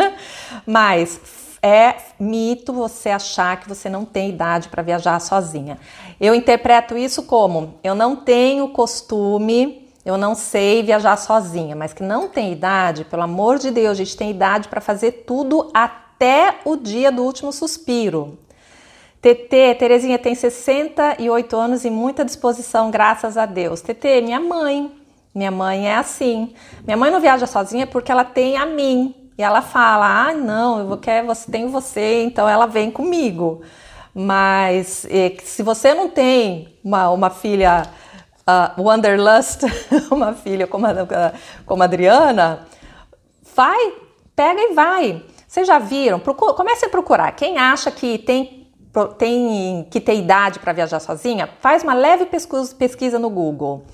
mas 0.63 1.19
é 1.59 1.95
mito 2.19 2.71
você 2.71 3.09
achar 3.09 3.59
que 3.59 3.67
você 3.67 3.89
não 3.89 4.05
tem 4.05 4.29
idade 4.29 4.69
para 4.69 4.83
viajar 4.83 5.19
sozinha. 5.19 5.79
Eu 6.21 6.35
interpreto 6.35 6.95
isso 6.95 7.23
como 7.23 7.79
eu 7.83 7.95
não 7.95 8.15
tenho 8.15 8.69
costume 8.69 9.84
eu 10.05 10.17
não 10.17 10.35
sei 10.35 10.83
viajar 10.83 11.17
sozinha, 11.17 11.75
mas 11.75 11.91
que 11.91 12.03
não 12.03 12.29
tem 12.29 12.51
idade, 12.51 13.03
pelo 13.03 13.23
amor 13.23 13.57
de 13.57 13.71
Deus, 13.71 13.91
a 13.91 14.03
gente 14.03 14.15
tem 14.15 14.29
idade 14.29 14.67
para 14.67 14.79
fazer 14.79 15.23
tudo 15.25 15.71
até 15.73 16.59
o 16.63 16.75
dia 16.77 17.11
do 17.11 17.23
último 17.23 17.51
suspiro. 17.51 18.37
TT, 19.19 19.75
Terezinha 19.79 20.19
tem 20.19 20.35
68 20.35 21.55
anos 21.57 21.83
e 21.83 21.89
muita 21.89 22.23
disposição, 22.23 22.91
graças 22.91 23.35
a 23.35 23.47
Deus. 23.47 23.81
TT, 23.81 24.21
minha 24.21 24.39
mãe. 24.39 24.91
Minha 25.33 25.49
mãe 25.49 25.89
é 25.89 25.95
assim. 25.95 26.53
Minha 26.85 26.95
mãe 26.95 27.09
não 27.09 27.19
viaja 27.19 27.47
sozinha 27.47 27.87
porque 27.87 28.11
ela 28.11 28.23
tem 28.23 28.55
a 28.55 28.67
mim. 28.67 29.15
E 29.35 29.41
ela 29.41 29.63
fala: 29.63 30.27
"Ah, 30.27 30.33
não, 30.33 30.91
eu 30.91 30.97
quero, 30.97 31.25
você 31.25 31.51
tenho 31.51 31.69
você", 31.69 32.23
então 32.23 32.47
ela 32.47 32.67
vem 32.67 32.91
comigo. 32.91 33.63
Mas 34.13 35.07
se 35.43 35.63
você 35.63 35.93
não 35.95 36.07
tem 36.07 36.77
uma, 36.83 37.09
uma 37.09 37.29
filha 37.31 37.81
uh, 38.47 38.81
Wanderlust, 38.81 39.63
uma 40.11 40.33
filha 40.33 40.67
como 40.67 40.85
a, 40.85 40.93
como 41.65 41.81
a 41.81 41.85
Adriana, 41.85 42.65
vai, 43.55 43.93
pega 44.35 44.61
e 44.61 44.73
vai. 44.73 45.23
Vocês 45.47 45.67
já 45.67 45.79
viram? 45.79 46.19
Procura, 46.19 46.53
comece 46.53 46.85
a 46.85 46.89
procurar. 46.89 47.31
Quem 47.31 47.57
acha 47.57 47.89
que 47.91 48.17
tem, 48.19 48.67
tem 49.17 49.87
que 49.89 49.99
ter 49.99 50.15
idade 50.15 50.59
para 50.59 50.73
viajar 50.73 50.99
sozinha, 50.99 51.49
faz 51.59 51.83
uma 51.83 51.93
leve 51.93 52.27
pesquisa 52.77 53.17
no 53.17 53.29
Google. 53.29 53.85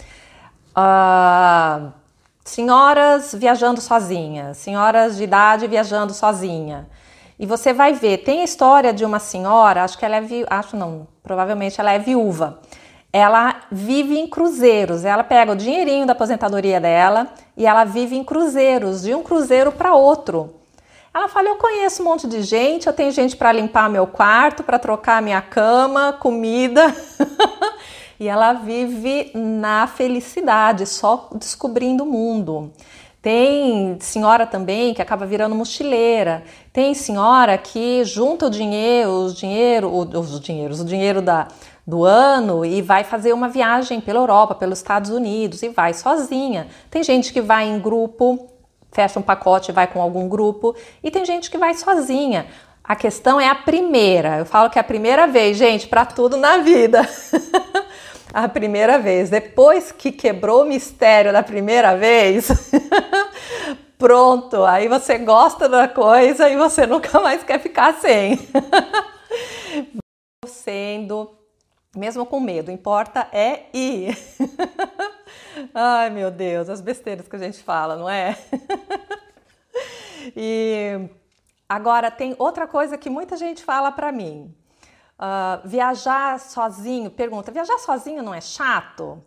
Uh, 0.71 1.91
senhoras 2.43 3.33
viajando 3.33 3.79
sozinhas, 3.79 4.57
senhoras 4.57 5.17
de 5.17 5.23
idade 5.23 5.67
viajando 5.67 6.13
sozinha. 6.13 6.89
E 7.37 7.45
você 7.45 7.73
vai 7.73 7.93
ver, 7.93 8.19
tem 8.19 8.41
a 8.41 8.43
história 8.43 8.93
de 8.93 9.03
uma 9.03 9.17
senhora, 9.17 9.83
acho 9.83 9.97
que 9.97 10.05
ela 10.05 10.17
é 10.17 10.21
viúva, 10.21 10.47
acho 10.51 10.77
não, 10.77 11.07
provavelmente 11.23 11.81
ela 11.81 11.91
é 11.91 11.97
viúva 11.97 12.59
ela 13.13 13.61
vive 13.71 14.17
em 14.17 14.27
cruzeiros. 14.27 15.03
Ela 15.03 15.23
pega 15.23 15.51
o 15.51 15.55
dinheirinho 15.55 16.05
da 16.05 16.13
aposentadoria 16.13 16.79
dela 16.79 17.27
e 17.57 17.65
ela 17.65 17.83
vive 17.83 18.15
em 18.15 18.23
cruzeiros, 18.23 19.01
de 19.01 19.13
um 19.13 19.21
cruzeiro 19.21 19.71
para 19.71 19.93
outro. 19.93 20.55
Ela 21.13 21.27
fala: 21.27 21.49
Eu 21.49 21.57
conheço 21.57 22.01
um 22.01 22.05
monte 22.05 22.25
de 22.25 22.41
gente, 22.41 22.87
eu 22.87 22.93
tenho 22.93 23.11
gente 23.11 23.35
para 23.35 23.51
limpar 23.51 23.89
meu 23.89 24.07
quarto, 24.07 24.63
para 24.63 24.79
trocar 24.79 25.21
minha 25.21 25.41
cama, 25.41 26.13
comida. 26.13 26.95
e 28.17 28.27
ela 28.27 28.53
vive 28.53 29.31
na 29.33 29.87
felicidade, 29.87 30.85
só 30.85 31.29
descobrindo 31.35 32.03
o 32.03 32.07
mundo. 32.07 32.71
Tem 33.21 33.97
senhora 33.99 34.47
também 34.47 34.95
que 34.95 35.01
acaba 35.01 35.27
virando 35.27 35.53
mochileira. 35.53 36.43
Tem 36.73 36.93
senhora 36.95 37.55
que 37.57 38.03
junta 38.03 38.47
o 38.47 38.49
dinheiro, 38.49 39.11
os 39.11 39.35
dinheiro, 39.35 39.93
os 39.93 40.39
dinheiros, 40.39 40.79
o 40.79 40.85
dinheiro 40.85 41.21
da, 41.21 41.47
do 41.85 42.03
ano 42.03 42.63
e 42.63 42.81
vai 42.81 43.03
fazer 43.03 43.33
uma 43.33 43.49
viagem 43.49 43.99
pela 43.99 44.19
Europa, 44.19 44.55
pelos 44.55 44.79
Estados 44.79 45.11
Unidos 45.11 45.63
e 45.63 45.69
vai 45.69 45.93
sozinha. 45.93 46.67
Tem 46.89 47.03
gente 47.03 47.33
que 47.33 47.41
vai 47.41 47.67
em 47.67 47.79
grupo, 47.79 48.47
fecha 48.91 49.19
um 49.19 49.23
pacote 49.23 49.71
e 49.71 49.73
vai 49.73 49.87
com 49.87 50.01
algum 50.01 50.27
grupo, 50.27 50.75
e 51.03 51.09
tem 51.09 51.25
gente 51.25 51.49
que 51.49 51.57
vai 51.57 51.73
sozinha. 51.73 52.47
A 52.83 52.95
questão 52.95 53.39
é 53.39 53.47
a 53.47 53.55
primeira. 53.55 54.39
Eu 54.39 54.45
falo 54.45 54.69
que 54.69 54.77
é 54.77 54.81
a 54.81 54.83
primeira 54.83 55.27
vez, 55.27 55.57
gente, 55.57 55.87
para 55.87 56.05
tudo 56.05 56.35
na 56.35 56.57
vida. 56.57 57.07
a 58.33 58.47
primeira 58.47 58.97
vez. 58.99 59.29
Depois 59.29 59.91
que 59.91 60.11
quebrou 60.11 60.63
o 60.63 60.65
mistério 60.65 61.31
da 61.31 61.43
primeira 61.43 61.95
vez, 61.95 62.49
pronto, 63.97 64.63
aí 64.63 64.87
você 64.87 65.17
gosta 65.17 65.69
da 65.69 65.87
coisa 65.87 66.49
e 66.49 66.57
você 66.57 66.85
nunca 66.87 67.19
mais 67.19 67.43
quer 67.43 67.59
ficar 67.59 67.93
sem. 67.95 68.39
Sendo 70.45 71.40
mesmo 71.95 72.25
com 72.25 72.39
medo, 72.39 72.71
importa 72.71 73.27
é 73.31 73.65
ir. 73.73 74.17
Ai, 75.73 76.09
meu 76.09 76.31
Deus, 76.31 76.69
as 76.69 76.79
besteiras 76.79 77.27
que 77.27 77.35
a 77.35 77.39
gente 77.39 77.61
fala, 77.61 77.95
não 77.97 78.09
é? 78.09 78.37
e 80.35 81.09
agora 81.67 82.09
tem 82.09 82.35
outra 82.39 82.65
coisa 82.65 82.97
que 82.97 83.09
muita 83.09 83.35
gente 83.35 83.63
fala 83.63 83.91
para 83.91 84.11
mim. 84.11 84.55
Uh, 85.19 85.67
viajar 85.67 86.39
sozinho, 86.39 87.11
pergunta, 87.11 87.51
viajar 87.51 87.77
sozinho 87.77 88.23
não 88.23 88.33
é 88.33 88.41
chato? 88.41 89.23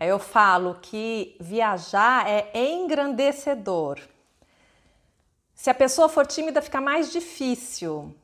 Eu 0.00 0.18
falo 0.18 0.78
que 0.80 1.36
viajar 1.38 2.26
é 2.26 2.50
engrandecedor. 2.54 4.00
Se 5.54 5.68
a 5.68 5.74
pessoa 5.74 6.08
for 6.08 6.26
tímida, 6.26 6.62
fica 6.62 6.80
mais 6.80 7.12
difícil. 7.12 8.14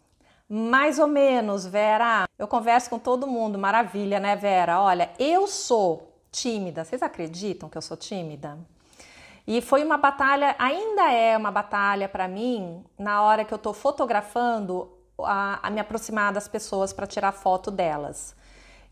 Mais 0.48 0.98
ou 0.98 1.08
menos, 1.08 1.66
Vera. 1.66 2.28
Eu 2.38 2.46
converso 2.46 2.88
com 2.88 2.98
todo 2.98 3.26
mundo, 3.26 3.58
maravilha, 3.58 4.20
né, 4.20 4.36
Vera? 4.36 4.80
Olha, 4.80 5.10
eu 5.18 5.46
sou 5.46 6.12
tímida. 6.30 6.84
Vocês 6.84 7.02
acreditam 7.02 7.68
que 7.68 7.76
eu 7.76 7.82
sou 7.82 7.96
tímida? 7.96 8.56
E 9.46 9.60
foi 9.60 9.84
uma 9.84 9.96
batalha, 9.96 10.54
ainda 10.58 11.10
é 11.12 11.36
uma 11.36 11.50
batalha 11.50 12.08
para 12.08 12.26
mim, 12.26 12.84
na 12.98 13.22
hora 13.22 13.44
que 13.44 13.54
eu 13.54 13.56
estou 13.56 13.72
fotografando, 13.72 14.90
a, 15.20 15.60
a 15.66 15.70
me 15.70 15.80
aproximar 15.80 16.32
das 16.32 16.48
pessoas 16.48 16.92
para 16.92 17.06
tirar 17.06 17.32
foto 17.32 17.70
delas. 17.70 18.34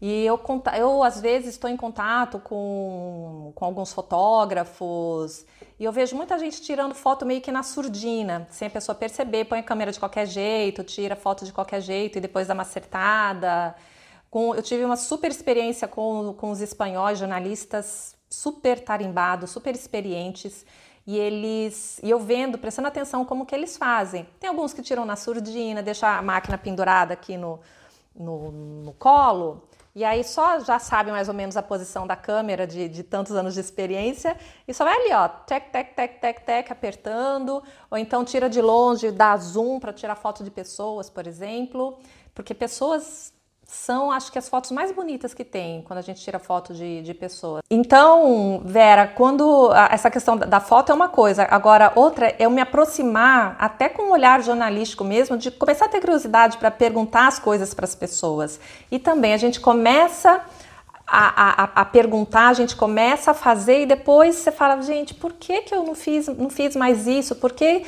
E 0.01 0.25
eu, 0.25 0.41
eu 0.77 1.03
às 1.03 1.21
vezes 1.21 1.51
estou 1.51 1.71
em 1.71 1.77
contato 1.77 2.39
com, 2.39 3.53
com 3.55 3.65
alguns 3.65 3.93
fotógrafos 3.93 5.47
e 5.79 5.85
eu 5.85 5.93
vejo 5.93 6.15
muita 6.15 6.39
gente 6.39 6.63
tirando 6.63 6.95
foto 6.95 7.27
meio 7.27 7.41
que 7.41 7.51
na 7.51 7.63
surdina, 7.63 8.47
sem 8.51 8.69
a 8.69 8.71
pessoa 8.71 8.95
perceber, 8.95 9.47
põe 9.47 9.59
a 9.59 9.63
câmera 9.63 9.91
de 9.91 9.99
qualquer 9.99 10.27
jeito, 10.27 10.85
tira 10.85 11.17
foto 11.17 11.45
de 11.45 11.53
qualquer 11.53 11.81
jeito 11.81 12.19
e 12.19 12.21
depois 12.21 12.47
dá 12.47 12.55
uma 12.55 12.63
acertada. 12.63 13.75
Com, 14.31 14.55
eu 14.55 14.63
tive 14.63 14.85
uma 14.85 14.97
super 14.97 15.31
experiência 15.31 15.89
com, 15.89 16.35
com 16.35 16.51
os 16.51 16.61
espanhóis, 16.61 17.19
jornalistas 17.19 18.17
super 18.29 18.81
tarimbados, 18.81 19.51
super 19.51 19.75
experientes. 19.75 20.65
E 21.07 21.19
eles, 21.19 22.01
e 22.03 22.09
eu 22.09 22.19
vendo, 22.19 22.57
prestando 22.57 22.89
atenção 22.89 23.25
como 23.25 23.45
que 23.45 23.55
eles 23.55 23.77
fazem. 23.77 24.27
Tem 24.41 24.49
alguns 24.49 24.73
que 24.73 24.81
tiram 24.81 25.05
na 25.05 25.17
surdina, 25.17 25.83
deixam 25.83 26.09
a 26.09 26.23
máquina 26.23 26.57
pendurada 26.57 27.13
aqui 27.15 27.37
no, 27.37 27.61
no, 28.15 28.51
no 28.51 28.93
colo, 28.95 29.69
e 29.95 30.05
aí 30.05 30.25
só 30.25 30.59
já 30.61 30.79
sabe 30.79 31.11
mais 31.11 31.29
ou 31.29 31.35
menos 31.35 31.57
a 31.57 31.63
posição 31.63 32.07
da 32.07 32.17
câmera 32.17 32.67
de, 32.67 32.89
de 32.89 33.03
tantos 33.03 33.37
anos 33.37 33.55
de 33.55 33.61
experiência 33.61 34.37
e 34.67 34.73
só 34.73 34.85
vai 34.85 34.95
ali, 34.95 35.13
ó, 35.13 35.29
tec, 35.29 35.71
tec, 35.71 35.95
tec, 35.95 36.21
tec, 36.21 36.41
tec, 36.45 36.73
apertando, 36.73 37.63
ou 37.91 37.99
então 37.99 38.25
tira 38.25 38.49
de 38.49 38.61
longe, 38.61 39.11
dá 39.11 39.37
zoom 39.37 39.79
para 39.79 39.93
tirar 39.93 40.15
foto 40.15 40.43
de 40.43 40.51
pessoas, 40.51 41.11
por 41.11 41.27
exemplo, 41.27 41.99
porque 42.35 42.55
pessoas 42.55 43.34
são, 43.75 44.11
acho 44.11 44.31
que, 44.31 44.39
as 44.39 44.49
fotos 44.49 44.71
mais 44.71 44.93
bonitas 44.93 45.35
que 45.35 45.45
tem 45.45 45.83
quando 45.83 45.99
a 45.99 46.03
gente 46.03 46.21
tira 46.21 46.39
foto 46.39 46.73
de, 46.73 47.03
de 47.03 47.13
pessoas. 47.13 47.63
Então, 47.71 48.63
Vera, 48.65 49.07
quando 49.07 49.71
essa 49.91 50.11
questão 50.11 50.37
da 50.37 50.61
foto 50.61 50.93
é 50.93 50.95
uma 50.95 51.09
coisa, 51.09 51.47
agora 51.51 51.93
outra 51.95 52.29
é 52.29 52.37
eu 52.39 52.51
me 52.51 52.61
aproximar, 52.61 53.57
até 53.59 53.89
com 53.89 54.05
um 54.05 54.13
olhar 54.13 54.43
jornalístico 54.43 55.05
mesmo, 55.05 55.37
de 55.37 55.51
começar 55.51 55.87
a 55.87 55.89
ter 55.89 56.01
curiosidade 56.01 56.57
para 56.57 56.71
perguntar 56.71 57.27
as 57.27 57.39
coisas 57.39 57.75
para 57.75 57.85
as 57.85 57.95
pessoas. 57.95 58.61
E 58.91 58.99
também 58.99 59.35
a 59.35 59.39
gente 59.39 59.61
começa. 59.61 60.41
A, 61.07 61.65
a, 61.65 61.83
a, 61.83 61.85
perguntar, 61.85 62.49
a 62.49 62.55
gente 62.55 62.75
começa 62.75 63.33
a 63.33 63.35
fazer 63.35 63.83
e 63.83 63.87
depois 63.87 64.37
você 64.37 64.51
fala, 64.51 64.81
gente, 64.81 65.13
por 65.13 65.35
que, 65.35 65.61
que 65.61 65.75
eu 65.75 65.83
não 65.83 65.95
fiz, 65.95 66.29
não 66.29 66.49
fiz 66.49 66.75
mais 66.75 67.07
isso? 67.07 67.37
Por 67.37 67.53
que 67.53 67.85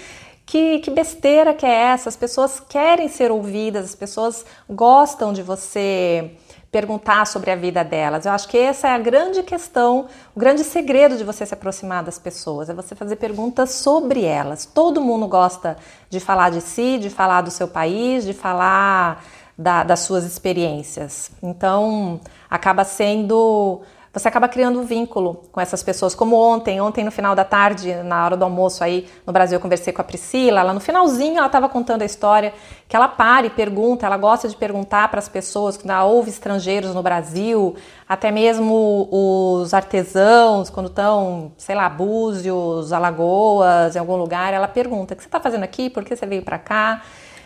que, 0.47 0.79
que 0.79 0.91
besteira 0.91 1.53
que 1.53 1.67
é 1.67 1.75
essa? 1.75 2.09
As 2.09 2.17
pessoas 2.17 2.61
querem 2.61 3.09
ser 3.09 3.33
ouvidas, 3.33 3.85
as 3.85 3.95
pessoas 3.97 4.47
gostam 4.71 5.33
de 5.33 5.43
você 5.43 6.31
perguntar 6.71 7.27
sobre 7.27 7.51
a 7.51 7.57
vida 7.57 7.83
delas. 7.83 8.27
Eu 8.27 8.33
acho 8.33 8.49
que 8.49 8.57
essa 8.57 8.89
é 8.89 8.93
a 8.93 8.99
grande 8.99 9.43
questão, 9.43 10.07
o 10.35 10.39
grande 10.39 10.63
segredo 10.63 11.17
de 11.17 11.25
você 11.25 11.45
se 11.45 11.55
aproximar 11.55 12.05
das 12.05 12.19
pessoas, 12.19 12.69
é 12.69 12.75
você 12.75 12.95
fazer 12.95 13.17
perguntas 13.17 13.71
sobre 13.71 14.25
elas. 14.25 14.65
Todo 14.67 15.01
mundo 15.01 15.27
gosta 15.27 15.77
de 16.09 16.21
falar 16.21 16.51
de 16.51 16.61
si, 16.61 16.99
de 16.99 17.11
falar 17.11 17.41
do 17.41 17.51
seu 17.51 17.67
país, 17.67 18.25
de 18.25 18.33
falar 18.33 19.25
da, 19.59 19.83
das 19.83 20.01
suas 20.01 20.25
experiências. 20.25 21.31
Então, 21.43 22.21
acaba 22.49 22.85
sendo 22.85 23.81
você 24.19 24.29
acaba 24.29 24.49
criando 24.49 24.81
um 24.81 24.85
vínculo 24.85 25.43
com 25.53 25.61
essas 25.61 25.83
pessoas. 25.83 26.15
Como 26.15 26.37
ontem, 26.37 26.81
ontem 26.81 27.05
no 27.05 27.11
final 27.11 27.35
da 27.35 27.45
tarde, 27.45 27.93
na 27.97 28.25
hora 28.25 28.35
do 28.35 28.45
almoço 28.45 28.83
aí 28.83 29.07
no 29.27 29.33
Brasil, 29.33 29.57
eu 29.57 29.61
conversei 29.61 29.93
com 29.93 30.01
a 30.01 30.05
Priscila, 30.05 30.61
ela 30.61 30.73
no 30.73 30.81
finalzinho 30.81 31.37
ela 31.37 31.47
estava 31.47 31.69
contando 31.69 32.01
a 32.01 32.05
história 32.07 32.55
que 32.89 32.97
ela 32.97 33.09
para 33.09 33.47
e 33.47 33.51
pergunta, 33.51 34.07
ela 34.07 34.17
gosta 34.17 34.49
de 34.49 34.57
perguntar 34.57 35.11
para 35.11 35.19
as 35.19 35.29
pessoas, 35.29 35.77
quando 35.77 35.93
houve 36.07 36.31
estrangeiros 36.31 36.95
no 36.95 37.03
Brasil, 37.03 37.77
até 38.09 38.31
mesmo 38.31 39.07
os 39.13 39.75
artesãos, 39.75 40.71
quando 40.71 40.87
estão, 40.87 41.53
sei 41.59 41.75
lá, 41.75 41.87
Búzios, 41.91 42.95
Alagoas, 42.95 43.97
em 43.97 43.99
algum 43.99 44.17
lugar, 44.17 44.55
ela 44.55 44.69
pergunta: 44.69 45.13
o 45.13 45.17
que 45.17 45.23
você 45.23 45.29
está 45.29 45.41
fazendo 45.41 45.65
aqui? 45.65 45.91
Por 45.91 46.05
que 46.05 46.17
você 46.17 46.25
veio 46.25 46.43
para 46.43 46.59
cá? 46.59 47.03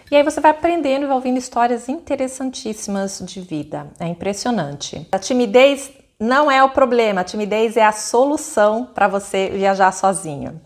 E 0.08 0.16
aí 0.16 0.22
você 0.22 0.40
vai 0.40 0.50
aprendendo 0.50 1.04
e 1.04 1.06
vai 1.06 1.16
ouvindo 1.16 1.38
histórias 1.38 1.88
interessantíssimas 1.88 3.22
de 3.24 3.40
vida. 3.40 3.88
É 3.98 4.06
impressionante. 4.06 5.06
A 5.12 5.18
timidez 5.18 5.99
não 6.20 6.50
é 6.50 6.62
o 6.62 6.68
problema, 6.68 7.22
a 7.22 7.24
timidez 7.24 7.78
é 7.78 7.84
a 7.84 7.92
solução 7.92 8.86
para 8.94 9.08
você 9.08 9.48
viajar 9.48 9.90
sozinho. 9.90 10.60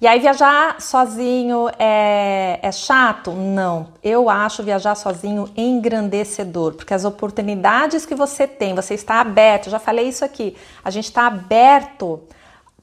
E 0.00 0.06
aí, 0.06 0.18
viajar 0.18 0.80
sozinho 0.80 1.68
é, 1.78 2.58
é, 2.62 2.72
chato? 2.72 3.32
Não. 3.32 3.88
Eu 4.02 4.30
acho 4.30 4.62
viajar 4.62 4.94
sozinho 4.94 5.50
engrandecedor, 5.54 6.72
porque 6.72 6.94
as 6.94 7.04
oportunidades 7.04 8.06
que 8.06 8.14
você 8.14 8.46
tem, 8.46 8.74
você 8.74 8.94
está 8.94 9.20
aberto, 9.20 9.68
já 9.68 9.78
falei 9.78 10.08
isso 10.08 10.24
aqui, 10.24 10.56
a 10.82 10.90
gente 10.90 11.04
está 11.04 11.26
aberto 11.26 12.22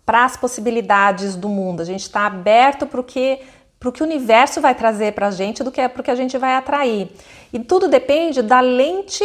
para 0.05 0.25
as 0.25 0.37
possibilidades 0.37 1.35
do 1.35 1.49
mundo, 1.49 1.81
a 1.81 1.85
gente 1.85 2.01
está 2.01 2.27
aberto 2.27 2.85
para 2.85 2.99
o 2.99 3.03
que 3.03 3.39
para 3.79 3.89
o 3.89 3.91
que 3.91 4.01
o 4.01 4.05
universo 4.05 4.59
vai 4.59 4.73
trazer 4.73 5.13
para 5.13 5.27
a 5.27 5.31
gente 5.31 5.63
do 5.63 5.71
que 5.71 5.79
é 5.79 5.85
o 5.85 6.03
que 6.03 6.09
a 6.09 6.15
gente 6.15 6.35
vai 6.37 6.55
atrair. 6.55 7.11
E 7.53 7.59
tudo 7.59 7.87
depende 7.87 8.41
da 8.41 8.59
lente 8.59 9.23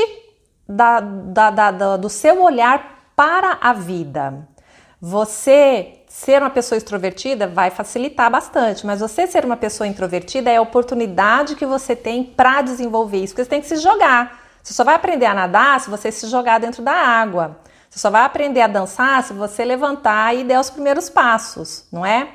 da, 0.68 1.00
da, 1.00 1.50
da, 1.50 1.96
do 1.96 2.08
seu 2.08 2.42
olhar 2.42 3.12
para 3.16 3.58
a 3.60 3.72
vida. 3.72 4.46
Você 5.00 5.98
ser 6.06 6.42
uma 6.42 6.50
pessoa 6.50 6.76
extrovertida 6.76 7.46
vai 7.46 7.70
facilitar 7.70 8.30
bastante, 8.30 8.86
mas 8.86 9.00
você 9.00 9.26
ser 9.26 9.44
uma 9.44 9.56
pessoa 9.56 9.86
introvertida 9.86 10.50
é 10.50 10.58
a 10.58 10.62
oportunidade 10.62 11.56
que 11.56 11.66
você 11.66 11.96
tem 11.96 12.22
para 12.22 12.62
desenvolver 12.62 13.18
isso, 13.18 13.32
porque 13.32 13.44
você 13.44 13.50
tem 13.50 13.60
que 13.60 13.66
se 13.66 13.76
jogar. 13.76 14.40
Você 14.62 14.74
só 14.74 14.84
vai 14.84 14.94
aprender 14.94 15.26
a 15.26 15.34
nadar 15.34 15.80
se 15.80 15.90
você 15.90 16.12
se 16.12 16.28
jogar 16.28 16.60
dentro 16.60 16.82
da 16.82 16.92
água. 16.92 17.58
Você 17.90 17.98
só 17.98 18.10
vai 18.10 18.22
aprender 18.22 18.60
a 18.60 18.66
dançar 18.66 19.22
se 19.22 19.32
você 19.32 19.64
levantar 19.64 20.34
e 20.34 20.44
der 20.44 20.60
os 20.60 20.70
primeiros 20.70 21.10
passos, 21.10 21.84
não 21.90 22.06
é? 22.06 22.28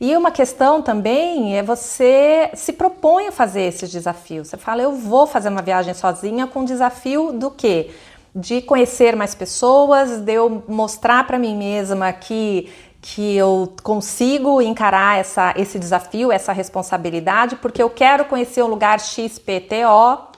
E 0.00 0.16
uma 0.16 0.30
questão 0.30 0.80
também 0.80 1.58
é 1.58 1.62
você 1.62 2.50
se 2.54 2.72
propõe 2.72 3.28
a 3.28 3.32
fazer 3.32 3.62
esses 3.62 3.90
desafios. 3.90 4.48
Você 4.48 4.56
fala, 4.56 4.82
eu 4.82 4.92
vou 4.92 5.26
fazer 5.26 5.48
uma 5.48 5.62
viagem 5.62 5.92
sozinha 5.92 6.46
com 6.46 6.64
desafio 6.64 7.32
do 7.32 7.50
quê? 7.50 7.90
De 8.32 8.62
conhecer 8.62 9.16
mais 9.16 9.34
pessoas, 9.34 10.20
de 10.20 10.32
eu 10.34 10.62
mostrar 10.68 11.26
para 11.26 11.38
mim 11.38 11.56
mesma 11.56 12.12
que 12.12 12.70
que 13.00 13.36
eu 13.36 13.72
consigo 13.84 14.60
encarar 14.60 15.20
essa, 15.20 15.54
esse 15.56 15.78
desafio, 15.78 16.32
essa 16.32 16.52
responsabilidade, 16.52 17.54
porque 17.54 17.80
eu 17.80 17.88
quero 17.88 18.24
conhecer 18.24 18.60
o 18.60 18.66
lugar 18.66 18.98
XPTO 18.98 20.28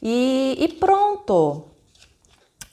e, 0.00 0.56
e 0.58 0.68
pronto. 0.68 1.64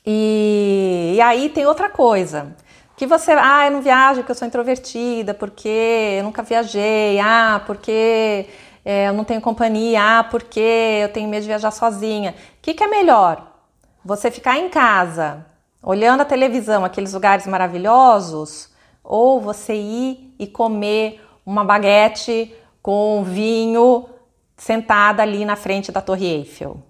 E, 0.06 1.14
e 1.16 1.22
aí 1.22 1.50
tem 1.50 1.66
outra 1.66 1.90
coisa 1.90 2.56
que 2.96 3.08
você, 3.08 3.32
ah, 3.32 3.66
eu 3.66 3.72
não 3.72 3.82
viajo 3.82 4.20
porque 4.20 4.32
eu 4.32 4.36
sou 4.36 4.48
introvertida, 4.48 5.34
porque 5.34 6.18
eu 6.18 6.24
nunca 6.24 6.44
viajei, 6.44 7.20
ah, 7.20 7.62
porque 7.66 8.48
é, 8.86 9.08
eu 9.08 9.14
não 9.14 9.24
tenho 9.24 9.42
companhia, 9.42 10.20
ah, 10.20 10.24
porque 10.24 10.60
eu 11.02 11.10
tenho 11.10 11.28
medo 11.28 11.42
de 11.42 11.48
viajar 11.48 11.72
sozinha. 11.72 12.32
O 12.32 12.62
que, 12.62 12.74
que 12.74 12.84
é 12.84 12.88
melhor? 12.88 13.52
Você 14.06 14.30
ficar 14.30 14.60
em 14.60 14.70
casa, 14.70 15.46
olhando 15.82 16.22
a 16.22 16.26
televisão, 16.26 16.86
aqueles 16.86 17.14
lugares 17.14 17.48
maravilhosos, 17.48 18.70
ou 19.04 19.42
você 19.42 19.74
ir 19.74 20.36
e 20.38 20.46
comer 20.46 21.22
uma 21.46 21.64
baguete 21.64 22.54
com 22.82 23.24
vinho 23.24 24.08
sentada 24.56 25.24
ali 25.24 25.46
na 25.46 25.56
frente 25.56 25.92
da 25.92 26.02
Torre 26.02 26.28
Eiffel? 26.28 26.72
O 26.72 26.84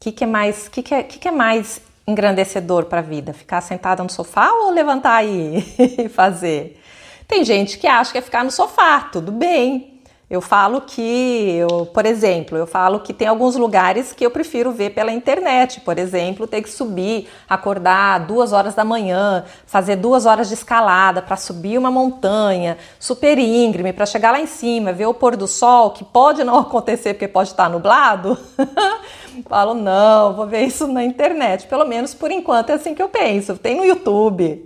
que, 0.00 0.12
que 0.12 0.24
é 0.24 0.26
mais, 0.26 0.68
que 0.68 0.82
que 0.82 0.94
é, 0.94 1.02
que, 1.02 1.18
que 1.18 1.28
é 1.28 1.30
mais 1.30 1.80
engrandecedor 2.06 2.86
para 2.86 3.00
a 3.00 3.02
vida? 3.02 3.32
Ficar 3.32 3.60
sentada 3.60 4.02
no 4.02 4.10
sofá 4.10 4.50
ou 4.52 4.70
levantar 4.70 5.24
e 5.26 6.08
fazer? 6.08 6.80
Tem 7.26 7.44
gente 7.44 7.78
que 7.78 7.86
acha 7.86 8.12
que 8.12 8.18
é 8.18 8.22
ficar 8.22 8.44
no 8.44 8.50
sofá, 8.50 9.00
tudo 9.00 9.30
bem. 9.30 9.89
Eu 10.30 10.40
falo 10.40 10.82
que, 10.82 11.56
eu, 11.58 11.86
por 11.86 12.06
exemplo, 12.06 12.56
eu 12.56 12.64
falo 12.64 13.00
que 13.00 13.12
tem 13.12 13.26
alguns 13.26 13.56
lugares 13.56 14.12
que 14.12 14.24
eu 14.24 14.30
prefiro 14.30 14.70
ver 14.70 14.90
pela 14.90 15.10
internet. 15.10 15.80
Por 15.80 15.98
exemplo, 15.98 16.46
ter 16.46 16.62
que 16.62 16.70
subir, 16.70 17.28
acordar 17.48 18.26
duas 18.26 18.52
horas 18.52 18.72
da 18.72 18.84
manhã, 18.84 19.44
fazer 19.66 19.96
duas 19.96 20.26
horas 20.26 20.46
de 20.46 20.54
escalada 20.54 21.20
para 21.20 21.36
subir 21.36 21.76
uma 21.76 21.90
montanha 21.90 22.78
super 22.96 23.40
íngreme, 23.40 23.92
para 23.92 24.06
chegar 24.06 24.30
lá 24.30 24.40
em 24.40 24.46
cima, 24.46 24.92
ver 24.92 25.06
o 25.06 25.14
pôr 25.14 25.34
do 25.34 25.48
sol, 25.48 25.90
que 25.90 26.04
pode 26.04 26.44
não 26.44 26.58
acontecer 26.60 27.14
porque 27.14 27.26
pode 27.26 27.48
estar 27.48 27.68
nublado. 27.68 28.38
falo, 29.48 29.74
não, 29.74 30.34
vou 30.34 30.46
ver 30.46 30.62
isso 30.62 30.86
na 30.86 31.02
internet. 31.02 31.66
Pelo 31.66 31.84
menos 31.84 32.14
por 32.14 32.30
enquanto 32.30 32.70
é 32.70 32.74
assim 32.74 32.94
que 32.94 33.02
eu 33.02 33.08
penso. 33.08 33.58
Tem 33.58 33.76
no 33.76 33.84
YouTube. 33.84 34.64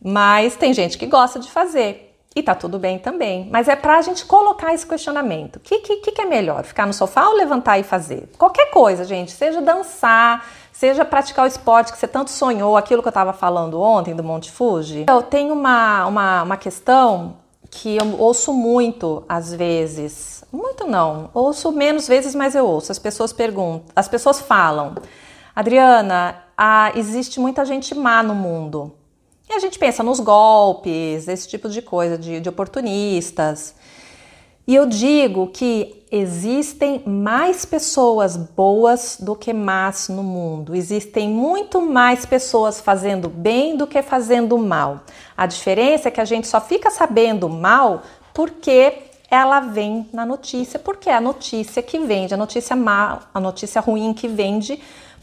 Mas 0.00 0.54
tem 0.54 0.72
gente 0.72 0.96
que 0.96 1.06
gosta 1.06 1.40
de 1.40 1.50
fazer. 1.50 2.11
E 2.34 2.42
tá 2.42 2.54
tudo 2.54 2.78
bem 2.78 2.98
também. 2.98 3.48
Mas 3.50 3.68
é 3.68 3.76
pra 3.76 4.00
gente 4.00 4.24
colocar 4.24 4.72
esse 4.72 4.86
questionamento. 4.86 5.56
O 5.56 5.60
que, 5.60 5.78
que, 5.80 6.12
que 6.12 6.20
é 6.20 6.24
melhor? 6.24 6.64
Ficar 6.64 6.86
no 6.86 6.92
sofá 6.92 7.28
ou 7.28 7.34
levantar 7.34 7.78
e 7.78 7.82
fazer? 7.82 8.30
Qualquer 8.38 8.70
coisa, 8.70 9.04
gente. 9.04 9.32
Seja 9.32 9.60
dançar, 9.60 10.46
seja 10.72 11.04
praticar 11.04 11.44
o 11.44 11.48
esporte 11.48 11.92
que 11.92 11.98
você 11.98 12.08
tanto 12.08 12.30
sonhou, 12.30 12.76
aquilo 12.76 13.02
que 13.02 13.08
eu 13.08 13.10
estava 13.10 13.32
falando 13.32 13.80
ontem 13.80 14.14
do 14.14 14.24
Monte 14.24 14.50
Fuji. 14.50 15.04
Eu 15.08 15.22
tenho 15.22 15.52
uma, 15.52 16.06
uma, 16.06 16.42
uma 16.42 16.56
questão 16.56 17.36
que 17.70 17.96
eu 17.96 18.18
ouço 18.18 18.52
muito 18.52 19.24
às 19.28 19.52
vezes. 19.52 20.44
Muito 20.50 20.86
não, 20.86 21.30
ouço 21.32 21.72
menos 21.72 22.06
vezes, 22.06 22.34
mas 22.34 22.54
eu 22.54 22.66
ouço. 22.66 22.92
As 22.92 22.98
pessoas 22.98 23.32
perguntam, 23.32 23.86
as 23.96 24.08
pessoas 24.08 24.40
falam, 24.40 24.94
Adriana, 25.54 26.44
ah, 26.56 26.92
existe 26.94 27.40
muita 27.40 27.64
gente 27.64 27.94
má 27.94 28.22
no 28.22 28.34
mundo. 28.34 28.92
A 29.54 29.58
gente 29.58 29.78
pensa 29.78 30.02
nos 30.02 30.18
golpes, 30.18 31.28
esse 31.28 31.46
tipo 31.46 31.68
de 31.68 31.82
coisa, 31.82 32.16
de, 32.16 32.40
de 32.40 32.48
oportunistas. 32.48 33.74
E 34.66 34.74
eu 34.74 34.86
digo 34.86 35.48
que 35.48 36.04
existem 36.10 37.02
mais 37.04 37.64
pessoas 37.64 38.36
boas 38.36 39.18
do 39.20 39.34
que 39.34 39.52
más 39.52 40.08
no 40.08 40.22
mundo. 40.22 40.74
Existem 40.74 41.28
muito 41.28 41.80
mais 41.80 42.24
pessoas 42.24 42.80
fazendo 42.80 43.28
bem 43.28 43.76
do 43.76 43.86
que 43.86 44.00
fazendo 44.02 44.56
mal. 44.56 45.00
A 45.36 45.46
diferença 45.46 46.08
é 46.08 46.10
que 46.10 46.20
a 46.20 46.24
gente 46.24 46.46
só 46.46 46.60
fica 46.60 46.90
sabendo 46.90 47.48
mal 47.48 48.02
porque 48.32 48.94
ela 49.28 49.60
vem 49.60 50.08
na 50.12 50.24
notícia, 50.24 50.78
porque 50.78 51.10
é 51.10 51.14
a 51.14 51.20
notícia 51.20 51.82
que 51.82 51.98
vende, 51.98 52.34
a 52.34 52.36
notícia 52.36 52.76
mal, 52.76 53.22
a 53.32 53.40
notícia 53.40 53.80
ruim 53.80 54.12
que 54.12 54.28
vende, 54.28 54.78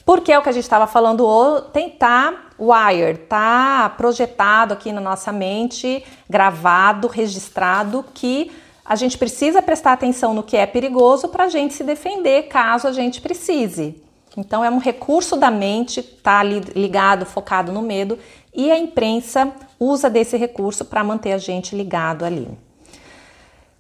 porque 0.10 0.32
é 0.32 0.40
o 0.40 0.42
que 0.42 0.50
a 0.50 0.52
gente 0.52 0.64
estava 0.64 0.88
falando, 0.88 1.62
tentar 1.72 2.50
wire, 2.60 3.16
tá 3.30 3.94
projetado 3.96 4.74
aqui 4.74 4.92
na 4.92 5.00
nossa 5.00 5.32
mente, 5.32 6.04
gravado, 6.28 7.08
registrado 7.08 8.04
que 8.12 8.52
a 8.84 8.96
gente 8.96 9.20
precisa 9.20 9.62
prestar 9.62 9.94
atenção 9.94 10.34
no 10.34 10.42
que 10.42 10.58
é 10.58 10.66
perigoso 10.66 11.28
para 11.28 11.44
a 11.44 11.48
gente 11.48 11.76
se 11.76 11.84
defender 11.84 12.48
caso 12.48 12.88
a 12.88 12.92
gente 12.92 13.22
precise. 13.22 14.02
Então 14.36 14.66
é 14.66 14.70
um 14.72 14.80
recurso 14.80 15.36
da 15.36 15.52
mente, 15.52 16.02
tá 16.02 16.42
ligado, 16.42 17.24
focado 17.24 17.72
no 17.72 17.84
medo, 17.84 18.18
e 18.52 18.72
a 18.72 18.80
imprensa 18.80 19.54
usa 19.80 20.10
desse 20.10 20.36
recurso 20.38 20.86
para 20.86 21.04
manter 21.04 21.34
a 21.34 21.38
gente 21.38 21.76
ligado 21.76 22.26
ali. 22.26 22.50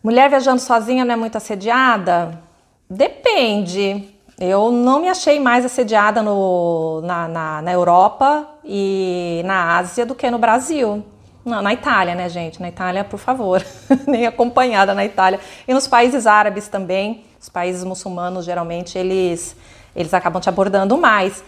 Mulher 0.03 0.29
viajando 0.29 0.61
sozinha 0.61 1.03
não 1.03 1.13
é 1.15 1.17
muito 1.17 1.37
assediada? 1.37 2.39
Depende. 2.87 4.18
Eu 4.39 4.71
não 4.71 5.01
me 5.01 5.09
achei 5.09 5.37
mais 5.37 5.65
assediada 5.65 6.21
no, 6.23 7.01
na, 7.01 7.27
na, 7.27 7.61
na 7.61 7.71
Europa 7.73 8.47
e 8.63 9.41
na 9.43 9.77
Ásia 9.77 10.05
do 10.05 10.15
que 10.15 10.31
no 10.31 10.37
Brasil. 10.37 11.03
Não, 11.43 11.61
na 11.61 11.73
Itália, 11.73 12.15
né, 12.15 12.29
gente? 12.29 12.61
Na 12.61 12.69
Itália, 12.69 13.03
por 13.03 13.19
favor, 13.19 13.61
nem 14.07 14.25
acompanhada 14.25 14.93
na 14.93 15.03
Itália. 15.03 15.41
E 15.67 15.73
nos 15.73 15.87
países 15.87 16.25
árabes 16.25 16.69
também, 16.69 17.25
os 17.41 17.49
países 17.49 17.83
muçulmanos, 17.83 18.45
geralmente, 18.45 18.97
eles, 18.97 19.57
eles 19.93 20.13
acabam 20.13 20.41
te 20.41 20.47
abordando 20.47 20.97
mais. 20.97 21.43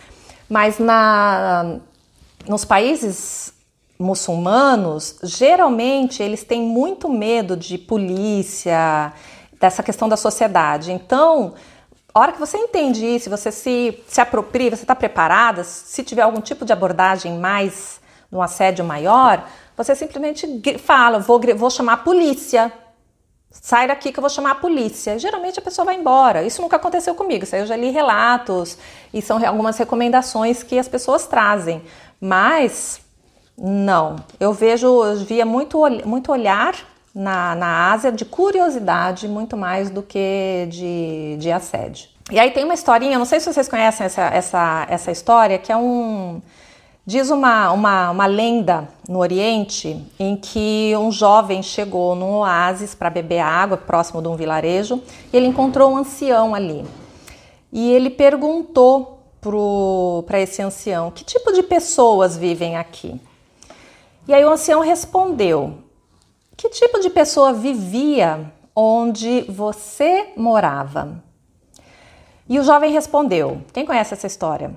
Mas 0.50 0.78
na, 0.78 1.78
nos 2.46 2.66
países 2.66 3.54
muçulmanos, 3.98 5.18
geralmente, 5.24 6.22
eles 6.22 6.44
têm 6.44 6.62
muito 6.62 7.08
medo 7.08 7.56
de 7.56 7.78
polícia, 7.78 9.14
dessa 9.62 9.82
questão 9.82 10.10
da 10.10 10.18
sociedade. 10.18 10.92
Então, 10.92 11.54
a 12.14 12.20
hora 12.20 12.32
que 12.34 12.40
você 12.40 12.58
entende 12.58 13.06
isso, 13.06 13.30
você 13.30 13.52
se, 13.52 14.04
se 14.08 14.20
apropria, 14.20 14.70
você 14.70 14.84
está 14.84 14.96
preparada, 14.96 15.64
se 15.64 16.04
tiver 16.04 16.24
algum 16.24 16.42
tipo 16.42 16.66
de 16.66 16.74
abordagem 16.74 17.38
mais, 17.38 18.02
no 18.30 18.42
assédio 18.42 18.84
maior, 18.84 19.48
você 19.76 19.96
simplesmente 19.96 20.62
fala, 20.78 21.20
vou, 21.20 21.40
vou 21.56 21.70
chamar 21.70 21.94
a 21.94 21.98
polícia. 21.98 22.72
Sai 23.50 23.88
daqui 23.88 24.12
que 24.12 24.20
eu 24.20 24.22
vou 24.22 24.30
chamar 24.30 24.52
a 24.52 24.56
polícia. 24.56 25.20
Geralmente 25.20 25.60
a 25.60 25.62
pessoa 25.62 25.86
vai 25.86 25.96
embora. 25.96 26.44
Isso 26.44 26.62
nunca 26.62 26.78
aconteceu 26.78 27.14
comigo. 27.14 27.44
Isso 27.44 27.56
aí 27.56 27.62
eu 27.62 27.68
já 27.68 27.76
li 27.76 27.90
relatos 27.90 28.78
e 29.14 29.22
são 29.22 29.46
algumas 29.46 29.78
recomendações 29.78 30.64
que 30.64 30.80
as 30.80 30.88
pessoas 30.88 31.28
trazem. 31.28 31.82
Mas 32.20 33.02
não, 33.58 34.16
eu 34.40 34.54
vejo, 34.54 35.04
eu 35.04 35.18
via 35.18 35.46
muito, 35.46 35.82
muito 36.06 36.32
olhar 36.32 36.74
na, 37.14 37.56
na 37.56 37.92
Ásia 37.92 38.12
de 38.12 38.26
curiosidade, 38.26 39.28
muito 39.28 39.58
mais 39.58 39.90
do 39.90 40.02
que 40.02 40.68
de, 40.70 41.38
de 41.38 41.52
assédio. 41.52 42.10
E 42.32 42.40
aí 42.40 42.52
tem 42.52 42.64
uma 42.64 42.74
historinha, 42.74 43.18
não 43.18 43.26
sei 43.26 43.40
se 43.40 43.52
vocês 43.52 43.68
conhecem 43.68 44.06
essa, 44.06 44.22
essa, 44.22 44.88
essa 44.90 45.12
história, 45.12 45.58
que 45.58 45.72
é 45.72 45.78
um 45.78 46.42
Diz 47.04 47.32
uma, 47.32 47.72
uma, 47.72 48.12
uma 48.12 48.26
lenda 48.28 48.88
no 49.10 49.18
Oriente 49.20 50.06
em 50.20 50.38
que 50.38 50.94
um 50.96 51.12
jovem 51.12 51.64
chegou 51.64 52.14
num 52.14 52.36
oásis 52.36 52.94
para 52.94 53.10
beber 53.10 53.40
água 53.40 53.76
próximo 53.76 54.22
de 54.22 54.28
um 54.28 54.36
vilarejo 54.36 55.02
e 55.34 55.36
ele 55.36 55.48
encontrou 55.48 55.92
um 55.92 55.98
ancião 55.98 56.54
ali. 56.54 56.86
E 57.74 57.92
ele 57.92 58.12
perguntou 58.12 59.20
para 60.28 60.40
esse 60.40 60.62
ancião: 60.62 61.10
que 61.10 61.24
tipo 61.24 61.52
de 61.52 61.64
pessoas 61.64 62.38
vivem 62.38 62.78
aqui? 62.78 63.20
E 64.28 64.34
aí 64.34 64.46
o 64.46 64.52
ancião 64.52 64.82
respondeu: 64.82 65.80
que 66.62 66.70
tipo 66.70 67.00
de 67.00 67.10
pessoa 67.10 67.54
vivia 67.54 68.54
onde 68.76 69.42
você 69.50 70.32
morava? 70.38 71.24
E 72.48 72.60
o 72.60 72.64
jovem 72.64 72.92
respondeu: 72.92 73.64
quem 73.74 73.84
conhece 73.84 74.14
essa 74.14 74.28
história? 74.28 74.72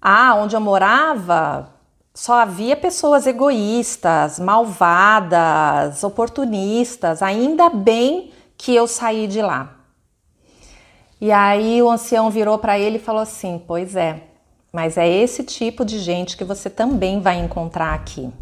Ah, 0.00 0.36
onde 0.36 0.54
eu 0.54 0.60
morava 0.60 1.68
só 2.14 2.34
havia 2.34 2.76
pessoas 2.76 3.26
egoístas, 3.26 4.38
malvadas, 4.38 6.04
oportunistas. 6.04 7.22
Ainda 7.22 7.68
bem 7.68 8.30
que 8.56 8.72
eu 8.72 8.86
saí 8.86 9.26
de 9.26 9.42
lá. 9.42 9.74
E 11.20 11.32
aí 11.32 11.82
o 11.82 11.90
ancião 11.90 12.30
virou 12.30 12.56
para 12.56 12.78
ele 12.78 12.98
e 12.98 13.00
falou 13.00 13.22
assim: 13.22 13.60
Pois 13.66 13.96
é, 13.96 14.28
mas 14.72 14.96
é 14.96 15.08
esse 15.08 15.42
tipo 15.42 15.84
de 15.84 15.98
gente 15.98 16.36
que 16.36 16.44
você 16.44 16.70
também 16.70 17.20
vai 17.20 17.40
encontrar 17.40 17.94
aqui. 17.94 18.32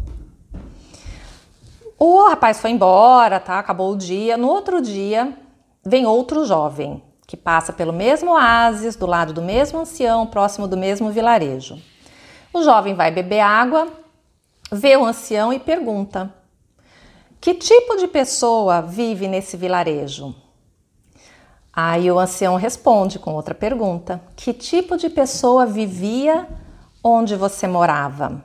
O 2.05 2.27
rapaz 2.27 2.59
foi 2.59 2.71
embora, 2.71 3.39
tá? 3.39 3.57
Acabou 3.57 3.93
o 3.93 3.95
dia. 3.95 4.35
No 4.35 4.49
outro 4.49 4.81
dia, 4.81 5.37
vem 5.85 6.05
outro 6.05 6.45
jovem 6.45 7.01
que 7.25 7.37
passa 7.37 7.71
pelo 7.71 7.93
mesmo 7.93 8.31
oásis, 8.31 8.97
do 8.97 9.05
lado 9.05 9.31
do 9.31 9.41
mesmo 9.41 9.79
ancião, 9.79 10.27
próximo 10.27 10.67
do 10.67 10.75
mesmo 10.75 11.11
vilarejo. 11.11 11.81
O 12.53 12.61
jovem 12.61 12.93
vai 12.93 13.09
beber 13.09 13.39
água, 13.39 13.87
vê 14.69 14.97
o 14.97 15.05
ancião 15.05 15.53
e 15.53 15.59
pergunta: 15.59 16.29
Que 17.39 17.53
tipo 17.53 17.95
de 17.95 18.09
pessoa 18.09 18.81
vive 18.81 19.29
nesse 19.29 19.55
vilarejo? 19.55 20.35
Aí 21.71 22.11
o 22.11 22.19
ancião 22.19 22.57
responde 22.57 23.17
com 23.17 23.33
outra 23.33 23.55
pergunta: 23.55 24.21
Que 24.35 24.51
tipo 24.51 24.97
de 24.97 25.09
pessoa 25.09 25.65
vivia 25.65 26.49
onde 27.01 27.37
você 27.37 27.65
morava? 27.65 28.43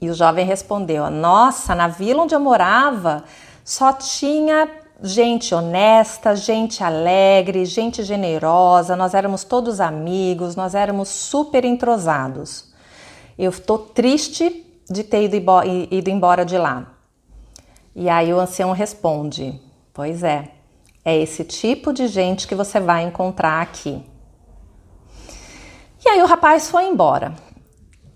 E 0.00 0.08
o 0.08 0.14
jovem 0.14 0.46
respondeu: 0.46 1.10
Nossa, 1.10 1.74
na 1.74 1.88
vila 1.88 2.22
onde 2.22 2.34
eu 2.34 2.40
morava 2.40 3.24
só 3.64 3.92
tinha 3.92 4.68
gente 5.02 5.54
honesta, 5.54 6.34
gente 6.34 6.82
alegre, 6.82 7.64
gente 7.64 8.02
generosa, 8.02 8.96
nós 8.96 9.14
éramos 9.14 9.44
todos 9.44 9.80
amigos, 9.80 10.56
nós 10.56 10.74
éramos 10.74 11.08
super 11.08 11.64
entrosados. 11.64 12.72
Eu 13.38 13.50
estou 13.50 13.78
triste 13.78 14.66
de 14.88 15.04
ter 15.04 15.24
ido, 15.24 15.36
ido 15.90 16.10
embora 16.10 16.44
de 16.44 16.58
lá. 16.58 16.86
E 17.94 18.08
aí 18.08 18.32
o 18.32 18.40
ancião 18.40 18.72
responde: 18.72 19.60
Pois 19.92 20.22
é, 20.22 20.50
é 21.04 21.16
esse 21.16 21.44
tipo 21.44 21.92
de 21.92 22.08
gente 22.08 22.46
que 22.46 22.54
você 22.54 22.80
vai 22.80 23.04
encontrar 23.04 23.62
aqui. 23.62 24.04
E 26.04 26.08
aí 26.08 26.22
o 26.22 26.26
rapaz 26.26 26.70
foi 26.70 26.84
embora. 26.84 27.34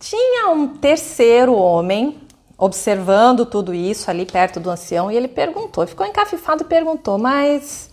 Tinha 0.04 0.50
um 0.50 0.68
terceiro 0.68 1.54
homem 1.54 2.20
observando 2.58 3.46
tudo 3.46 3.72
isso 3.72 4.10
ali 4.10 4.26
perto 4.26 4.60
do 4.60 4.68
ancião 4.68 5.10
e 5.10 5.16
ele 5.16 5.28
perguntou, 5.28 5.86
ficou 5.86 6.04
encafifado 6.04 6.62
e 6.62 6.66
perguntou: 6.66 7.16
Mas 7.16 7.88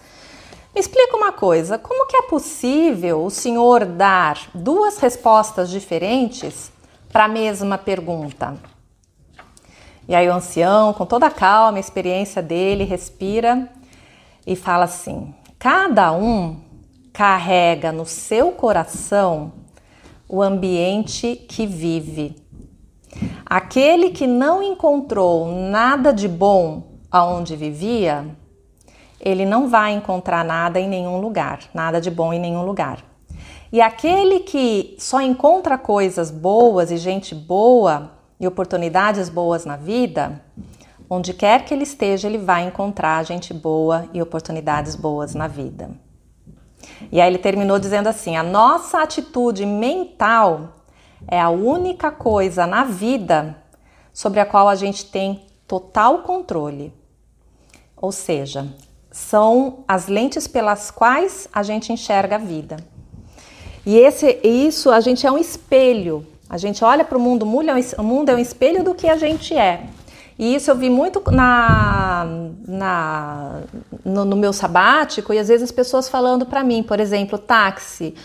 me 0.76 0.82
explica 0.82 1.16
uma 1.16 1.32
coisa, 1.32 1.78
como 1.78 2.06
que 2.08 2.18
é 2.18 2.24
possível 2.24 3.24
o 3.24 3.30
senhor 3.30 3.86
dar 3.86 4.38
duas 4.54 4.98
respostas 4.98 5.70
diferentes 5.70 6.70
para 7.14 7.24
a 7.24 7.30
mesma 7.30 7.78
pergunta? 7.78 8.58
E 10.06 10.14
aí 10.14 10.28
o 10.28 10.34
ancião, 10.34 10.92
com 10.92 11.06
toda 11.06 11.28
a 11.28 11.32
calma, 11.32 11.78
a 11.78 11.80
experiência 11.80 12.42
dele, 12.42 12.84
respira 12.84 13.70
e 14.46 14.54
fala 14.58 14.84
assim: 14.84 15.34
cada 15.58 16.12
um 16.12 16.60
carrega 17.14 17.90
no 17.94 18.06
seu 18.06 18.52
coração 18.52 19.61
o 20.32 20.42
ambiente 20.42 21.36
que 21.36 21.68
vive. 21.68 22.38
Aquele 23.46 24.12
que 24.12 24.26
não 24.26 24.64
encontrou 24.64 25.46
nada 25.52 26.14
de 26.14 26.26
bom 26.26 26.84
aonde 27.12 27.58
vivia, 27.58 28.26
ele 29.20 29.46
não 29.46 29.68
vai 29.68 29.92
encontrar 29.92 30.46
nada 30.46 30.80
em 30.80 30.88
nenhum 30.88 31.20
lugar, 31.20 31.60
nada 31.74 32.00
de 32.00 32.10
bom 32.10 32.32
em 32.32 32.40
nenhum 32.40 32.64
lugar. 32.64 33.04
E 33.74 33.82
aquele 33.82 34.40
que 34.40 34.96
só 34.98 35.20
encontra 35.20 35.78
coisas 35.78 36.32
boas 36.32 36.92
e 36.92 36.98
gente 36.98 37.36
boa 37.36 38.14
e 38.40 38.48
oportunidades 38.48 39.28
boas 39.28 39.66
na 39.66 39.76
vida, 39.76 40.42
onde 41.10 41.34
quer 41.34 41.66
que 41.66 41.74
ele 41.74 41.84
esteja, 41.84 42.30
ele 42.30 42.38
vai 42.38 42.66
encontrar 42.66 43.26
gente 43.26 43.54
boa 43.54 44.08
e 44.14 44.22
oportunidades 44.22 44.96
boas 44.96 45.36
na 45.36 45.50
vida. 45.50 45.92
E 47.12 47.20
aí 47.20 47.28
ele 47.28 47.38
terminou 47.38 47.80
dizendo 47.80 48.08
assim: 48.08 48.36
a 48.36 48.44
nossa 48.44 49.02
atitude 49.02 49.66
mental 49.66 50.74
é 51.28 51.40
a 51.40 51.50
única 51.50 52.12
coisa 52.12 52.66
na 52.66 52.84
vida 52.84 53.58
sobre 54.14 54.40
a 54.40 54.46
qual 54.46 54.68
a 54.68 54.76
gente 54.76 55.06
tem 55.06 55.46
total 55.68 56.20
controle. 56.20 56.94
ou 57.96 58.12
seja, 58.12 58.68
são 59.12 59.84
as 59.88 60.08
lentes 60.08 60.48
pelas 60.48 60.90
quais 60.90 61.48
a 61.54 61.62
gente 61.62 61.94
enxerga 61.94 62.36
a 62.36 62.40
vida. 62.40 62.78
E 63.86 63.98
esse, 63.98 64.40
isso 64.44 64.90
a 64.90 65.00
gente 65.00 65.28
é 65.28 65.32
um 65.32 65.38
espelho. 65.38 66.26
A 66.50 66.58
gente 66.58 66.84
olha 66.84 67.06
para 67.06 67.18
o 67.18 67.22
mundo, 67.22 67.44
o 67.44 68.04
mundo 68.04 68.30
é 68.30 68.36
um 68.36 68.40
espelho 68.40 68.84
do 68.84 68.96
que 68.96 69.08
a 69.08 69.18
gente 69.18 69.56
é. 69.56 69.86
E 70.42 70.56
isso 70.56 70.72
eu 70.72 70.76
vi 70.76 70.90
muito 70.90 71.22
na, 71.30 72.26
na 72.68 73.62
no, 74.04 74.26
no, 74.26 74.36
meu 74.36 74.52
sabático 74.52 75.32
e 75.32 75.38
às 75.38 75.50
vezes 75.50 75.66
as 75.66 75.72
pessoas 75.72 76.10
falando 76.10 76.48
para 76.48 76.64
mim, 76.64 76.82
por 76.82 77.00
exemplo, 77.00 77.38
táxi. 77.38 78.16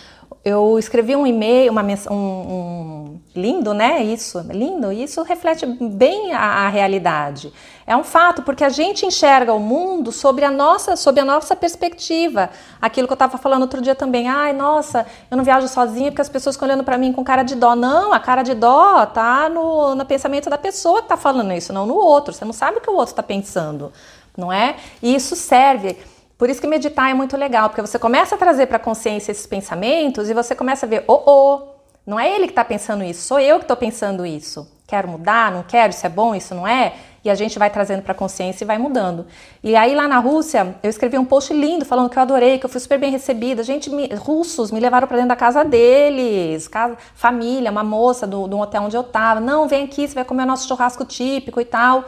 Eu 0.42 0.78
escrevi 0.78 1.14
um 1.14 1.26
e-mail, 1.26 1.70
uma 1.70 1.82
um, 1.82 2.14
um, 2.14 3.20
lindo, 3.34 3.74
né? 3.74 4.02
Isso, 4.02 4.40
lindo. 4.48 4.90
Isso 4.90 5.22
reflete 5.24 5.66
bem 5.66 6.32
a, 6.32 6.64
a, 6.64 6.68
realidade. 6.70 7.52
É 7.86 7.96
um 7.96 8.02
fato 8.02 8.42
porque 8.42 8.64
a 8.64 8.68
gente 8.68 9.06
enxerga 9.06 9.52
o 9.52 9.60
mundo 9.60 10.10
sobre 10.10 10.44
a 10.44 10.50
nossa, 10.50 10.96
sobre 10.96 11.20
a 11.20 11.24
nossa 11.24 11.54
perspectiva. 11.54 12.50
Aquilo 12.82 13.06
que 13.06 13.12
eu 13.12 13.14
estava 13.16 13.38
falando 13.38 13.62
outro 13.62 13.80
dia 13.80 13.94
também. 13.94 14.28
Ai, 14.28 14.52
nossa, 14.52 15.06
eu 15.30 15.36
não 15.36 15.44
viajo 15.44 15.68
sozinha 15.68 16.10
porque 16.10 16.22
as 16.22 16.28
pessoas 16.28 16.56
estão 16.56 16.66
olhando 16.66 16.82
para 16.82 16.98
mim 16.98 17.12
com 17.12 17.22
cara 17.22 17.44
de 17.44 17.54
dó. 17.54 17.76
Não, 17.76 18.12
a 18.12 18.18
cara 18.18 18.42
de 18.42 18.54
dó 18.54 19.06
tá 19.06 19.48
no, 19.48 19.94
no 19.94 20.04
pensamento 20.04 20.50
da 20.50 20.58
pessoa 20.58 20.98
que 20.98 21.04
está 21.04 21.16
falando 21.16 21.52
isso, 21.52 21.72
não 21.72 21.86
no 21.86 21.94
outro. 21.94 22.34
Você 22.34 22.44
não 22.44 22.52
sabe 22.52 22.78
o 22.78 22.80
que 22.80 22.90
o 22.90 22.94
outro 22.94 23.12
está 23.12 23.22
pensando, 23.22 23.92
não 24.36 24.52
é? 24.52 24.76
E 25.00 25.14
isso 25.14 25.36
serve 25.36 25.96
por 26.38 26.50
isso 26.50 26.60
que 26.60 26.66
meditar 26.66 27.10
é 27.10 27.14
muito 27.14 27.34
legal, 27.36 27.70
porque 27.70 27.80
você 27.80 27.98
começa 27.98 28.34
a 28.34 28.38
trazer 28.38 28.66
para 28.66 28.76
a 28.76 28.80
consciência 28.80 29.32
esses 29.32 29.46
pensamentos 29.46 30.28
e 30.28 30.34
você 30.34 30.54
começa 30.54 30.84
a 30.84 30.88
ver, 30.88 31.02
oh, 31.08 31.22
oh, 31.24 31.62
não 32.06 32.20
é 32.20 32.30
ele 32.30 32.44
que 32.44 32.52
está 32.52 32.64
pensando 32.64 33.02
isso, 33.02 33.22
sou 33.22 33.40
eu 33.40 33.56
que 33.56 33.64
estou 33.64 33.76
pensando 33.76 34.26
isso. 34.26 34.70
Quero 34.86 35.08
mudar, 35.08 35.50
não 35.50 35.62
quero, 35.62 35.90
isso 35.90 36.06
é 36.06 36.08
bom, 36.08 36.34
isso 36.34 36.54
não 36.54 36.68
é? 36.68 36.92
E 37.26 37.30
a 37.30 37.34
gente 37.34 37.58
vai 37.58 37.68
trazendo 37.68 38.02
para 38.02 38.12
a 38.12 38.14
consciência 38.14 38.62
e 38.62 38.66
vai 38.66 38.78
mudando. 38.78 39.26
E 39.60 39.74
aí 39.74 39.96
lá 39.96 40.06
na 40.06 40.20
Rússia, 40.20 40.76
eu 40.80 40.88
escrevi 40.88 41.18
um 41.18 41.24
post 41.24 41.52
lindo 41.52 41.84
falando 41.84 42.08
que 42.08 42.16
eu 42.16 42.22
adorei, 42.22 42.56
que 42.56 42.64
eu 42.64 42.70
fui 42.70 42.80
super 42.80 43.00
bem 43.00 43.10
recebida. 43.10 43.64
Gente, 43.64 43.90
me, 43.90 44.06
russos 44.14 44.70
me 44.70 44.78
levaram 44.78 45.08
para 45.08 45.16
dentro 45.16 45.30
da 45.30 45.34
casa 45.34 45.64
deles, 45.64 46.68
casa, 46.68 46.96
família, 47.16 47.68
uma 47.68 47.82
moça 47.82 48.28
do, 48.28 48.46
do 48.46 48.56
hotel 48.60 48.84
onde 48.84 48.96
eu 48.96 49.00
estava. 49.00 49.40
Não, 49.40 49.66
vem 49.66 49.82
aqui, 49.86 50.06
você 50.06 50.14
vai 50.14 50.24
comer 50.24 50.44
o 50.44 50.46
nosso 50.46 50.68
churrasco 50.68 51.04
típico 51.04 51.60
e 51.60 51.64
tal. 51.64 52.04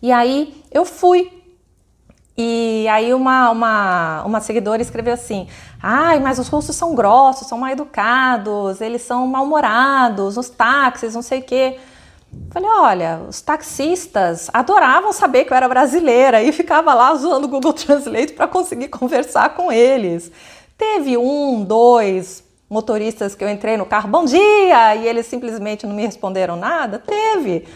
E 0.00 0.10
aí 0.10 0.64
eu 0.70 0.86
fui 0.86 1.30
e 2.34 2.88
aí 2.88 3.12
uma, 3.12 3.50
uma, 3.50 4.22
uma 4.24 4.40
seguidora 4.40 4.80
escreveu 4.80 5.12
assim: 5.12 5.48
ai, 5.82 6.18
mas 6.18 6.38
os 6.38 6.48
russos 6.48 6.74
são 6.74 6.94
grossos, 6.94 7.46
são 7.46 7.58
mal 7.58 7.68
educados, 7.68 8.80
eles 8.80 9.02
são 9.02 9.26
mal-humorados, 9.26 10.38
os 10.38 10.48
táxis, 10.48 11.14
não 11.14 11.20
sei 11.20 11.40
o 11.40 11.42
quê. 11.42 11.78
Falei, 12.50 12.70
olha, 12.70 13.20
os 13.28 13.40
taxistas 13.40 14.50
adoravam 14.52 15.12
saber 15.12 15.44
que 15.44 15.52
eu 15.52 15.56
era 15.56 15.68
brasileira 15.68 16.42
e 16.42 16.52
ficava 16.52 16.92
lá 16.92 17.12
usando 17.12 17.44
o 17.44 17.48
Google 17.48 17.72
Translate 17.72 18.32
para 18.34 18.46
conseguir 18.46 18.88
conversar 18.88 19.54
com 19.54 19.72
eles. 19.72 20.30
Teve 20.76 21.16
um, 21.16 21.64
dois 21.64 22.44
motoristas 22.68 23.34
que 23.34 23.44
eu 23.44 23.48
entrei 23.48 23.76
no 23.76 23.86
carro, 23.86 24.08
bom 24.08 24.24
dia, 24.24 24.96
e 24.96 25.06
eles 25.06 25.26
simplesmente 25.26 25.86
não 25.86 25.94
me 25.94 26.02
responderam 26.02 26.56
nada. 26.56 26.98
Teve. 26.98 27.66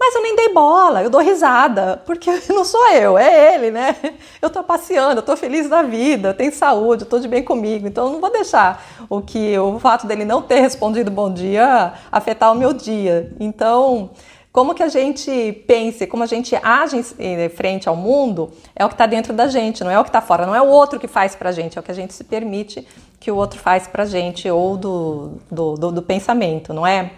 Mas 0.00 0.14
eu 0.14 0.22
nem 0.22 0.34
dei 0.34 0.48
bola, 0.48 1.02
eu 1.02 1.10
dou 1.10 1.20
risada, 1.20 2.02
porque 2.06 2.30
não 2.48 2.64
sou 2.64 2.88
eu, 2.88 3.18
é 3.18 3.54
ele, 3.54 3.70
né? 3.70 3.94
Eu 4.40 4.48
tô 4.48 4.64
passeando, 4.64 5.18
eu 5.18 5.22
tô 5.22 5.36
feliz 5.36 5.68
da 5.68 5.82
vida, 5.82 6.32
tenho 6.32 6.50
saúde, 6.54 7.04
eu 7.04 7.08
tô 7.08 7.18
de 7.18 7.28
bem 7.28 7.42
comigo, 7.42 7.86
então 7.86 8.06
eu 8.06 8.12
não 8.14 8.20
vou 8.20 8.32
deixar 8.32 8.82
o 9.10 9.20
que 9.20 9.58
o 9.58 9.78
fato 9.78 10.06
dele 10.06 10.24
não 10.24 10.40
ter 10.40 10.60
respondido 10.60 11.10
bom 11.10 11.30
dia 11.30 11.92
afetar 12.10 12.50
o 12.50 12.54
meu 12.54 12.72
dia. 12.72 13.30
Então, 13.38 14.12
como 14.50 14.74
que 14.74 14.82
a 14.82 14.88
gente 14.88 15.52
pense, 15.68 16.06
como 16.06 16.22
a 16.22 16.26
gente 16.26 16.56
age 16.62 17.04
em 17.18 17.48
frente 17.50 17.86
ao 17.86 17.94
mundo, 17.94 18.50
é 18.74 18.86
o 18.86 18.88
que 18.88 18.94
está 18.94 19.04
dentro 19.04 19.34
da 19.34 19.48
gente, 19.48 19.84
não 19.84 19.90
é 19.90 19.98
o 19.98 20.02
que 20.02 20.08
está 20.08 20.22
fora, 20.22 20.46
não 20.46 20.54
é 20.54 20.62
o 20.62 20.68
outro 20.68 20.98
que 20.98 21.06
faz 21.06 21.34
pra 21.34 21.52
gente, 21.52 21.76
é 21.76 21.80
o 21.80 21.84
que 21.84 21.90
a 21.90 21.94
gente 21.94 22.14
se 22.14 22.24
permite 22.24 22.88
que 23.20 23.30
o 23.30 23.36
outro 23.36 23.60
faz 23.60 23.86
pra 23.86 24.06
gente, 24.06 24.50
ou 24.50 24.78
do, 24.78 25.32
do, 25.50 25.74
do, 25.74 25.92
do 25.92 26.02
pensamento, 26.02 26.72
não 26.72 26.86
é? 26.86 27.12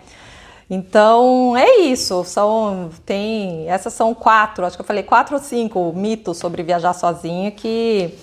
Então 0.74 1.54
é 1.54 1.80
isso. 1.80 2.24
São 2.24 2.88
tem 3.04 3.68
essas 3.68 3.92
são 3.92 4.14
quatro, 4.14 4.64
acho 4.64 4.74
que 4.74 4.80
eu 4.80 4.86
falei 4.86 5.02
quatro 5.02 5.36
ou 5.36 5.42
cinco 5.42 5.92
mitos 5.94 6.38
sobre 6.38 6.62
viajar 6.62 6.94
sozinha 6.94 7.50
que 7.50 8.18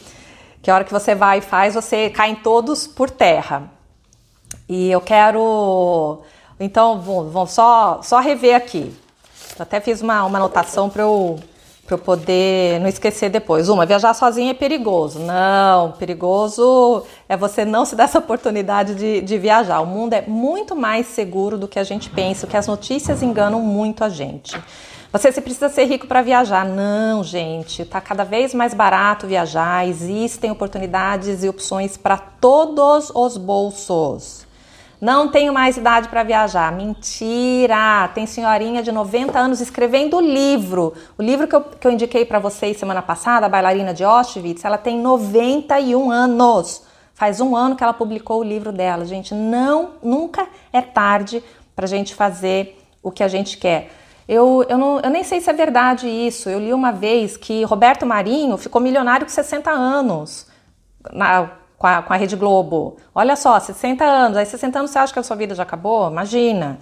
que 0.60 0.72
a 0.72 0.74
hora 0.74 0.84
que 0.84 0.92
você 0.92 1.14
vai 1.14 1.38
e 1.38 1.42
faz 1.42 1.76
você 1.76 2.10
cai 2.10 2.32
em 2.32 2.36
todos 2.38 2.88
por 2.88 3.12
terra. 3.12 3.72
E 4.68 4.90
eu 4.90 5.00
quero 5.00 6.24
então 6.60 7.00
vou, 7.00 7.30
vou 7.30 7.46
só 7.46 8.02
só 8.02 8.20
rever 8.20 8.56
aqui. 8.56 8.92
Eu 9.56 9.62
até 9.62 9.80
fiz 9.80 10.02
uma, 10.02 10.26
uma 10.26 10.40
anotação 10.40 10.90
para 10.90 11.04
eu 11.04 11.40
para 11.90 11.96
eu 11.96 12.00
poder 12.00 12.80
não 12.80 12.88
esquecer 12.88 13.32
depois. 13.32 13.68
Uma, 13.68 13.84
viajar 13.84 14.14
sozinha 14.14 14.52
é 14.52 14.54
perigoso. 14.54 15.18
Não, 15.18 15.92
perigoso 15.94 17.04
é 17.28 17.36
você 17.36 17.66
não 17.66 17.84
se 17.84 17.96
dar 17.96 18.04
essa 18.04 18.20
oportunidade 18.20 18.94
de, 18.94 19.22
de 19.22 19.38
viajar. 19.40 19.80
O 19.82 19.88
mundo 19.88 20.14
é 20.14 20.22
muito 20.28 20.76
mais 20.76 21.08
seguro 21.08 21.58
do 21.58 21.68
que 21.68 21.80
a 21.80 21.84
gente 21.84 22.08
pensa, 22.08 22.46
que 22.46 22.56
as 22.56 22.68
notícias 22.68 23.24
enganam 23.24 23.60
muito 23.60 24.04
a 24.04 24.10
gente. 24.10 24.56
Você 25.12 25.32
se 25.32 25.42
precisa 25.42 25.68
ser 25.68 25.86
rico 25.86 26.06
para 26.06 26.22
viajar. 26.22 26.64
Não, 26.64 27.24
gente, 27.24 27.82
está 27.82 28.00
cada 28.00 28.24
vez 28.24 28.54
mais 28.54 28.76
barato 28.76 29.26
viajar. 29.26 29.88
Existem 29.88 30.52
oportunidades 30.52 31.44
e 31.44 31.50
opções 31.50 31.98
para 31.98 32.18
todos 32.18 33.12
os 33.16 33.36
bolsos. 33.36 34.48
Não 35.02 35.30
tenho 35.30 35.54
mais 35.54 35.78
idade 35.78 36.10
para 36.10 36.24
viajar. 36.24 36.72
Mentira! 36.74 38.10
Tem 38.14 38.26
senhorinha 38.26 38.84
de 38.84 38.92
90 38.92 39.40
anos 39.40 39.62
escrevendo 39.62 40.20
livro. 40.20 40.94
O 41.18 41.24
livro 41.24 41.48
que 41.48 41.56
eu, 41.56 41.62
que 41.62 41.88
eu 41.88 41.92
indiquei 41.92 42.26
para 42.26 42.38
vocês 42.38 42.76
semana 42.76 43.02
passada, 43.02 43.46
a 43.46 43.50
bailarina 43.50 43.94
de 43.94 44.04
Auschwitz, 44.04 44.66
ela 44.66 44.78
tem 44.78 45.00
91 45.00 46.12
anos. 46.12 46.84
Faz 47.14 47.40
um 47.40 47.56
ano 47.56 47.78
que 47.78 47.84
ela 47.84 47.94
publicou 47.94 48.42
o 48.42 48.44
livro 48.44 48.74
dela. 48.74 49.06
Gente, 49.06 49.34
não, 49.34 49.92
nunca 50.04 50.48
é 50.74 50.82
tarde 50.82 51.42
para 51.74 51.86
a 51.86 51.88
gente 51.90 52.14
fazer 52.14 52.78
o 53.02 53.10
que 53.10 53.24
a 53.24 53.28
gente 53.30 53.58
quer. 53.58 53.92
Eu, 54.28 54.66
eu, 54.68 54.78
não, 54.78 55.00
eu 55.00 55.10
nem 55.10 55.24
sei 55.24 55.40
se 55.40 55.50
é 55.50 55.54
verdade 55.54 56.08
isso. 56.08 56.50
Eu 56.50 56.60
li 56.60 56.74
uma 56.74 56.92
vez 56.92 57.38
que 57.38 57.64
Roberto 57.64 58.06
Marinho 58.06 58.58
ficou 58.58 58.82
milionário 58.82 59.26
com 59.26 59.32
60 59.32 59.72
anos. 59.72 60.46
Na, 61.14 61.50
com 61.80 61.88
a, 61.88 62.04
com 62.04 62.14
a 62.14 62.18
Rede 62.18 62.36
Globo. 62.36 62.98
Olha 63.16 63.38
só, 63.38 63.58
60 63.58 64.04
anos, 64.04 64.38
aí 64.38 64.46
60 64.46 64.78
anos 64.78 64.92
você 64.92 65.00
acha 65.00 65.14
que 65.14 65.20
a 65.20 65.24
sua 65.24 65.38
vida 65.38 65.56
já 65.56 65.64
acabou? 65.64 66.12
Imagina. 66.12 66.78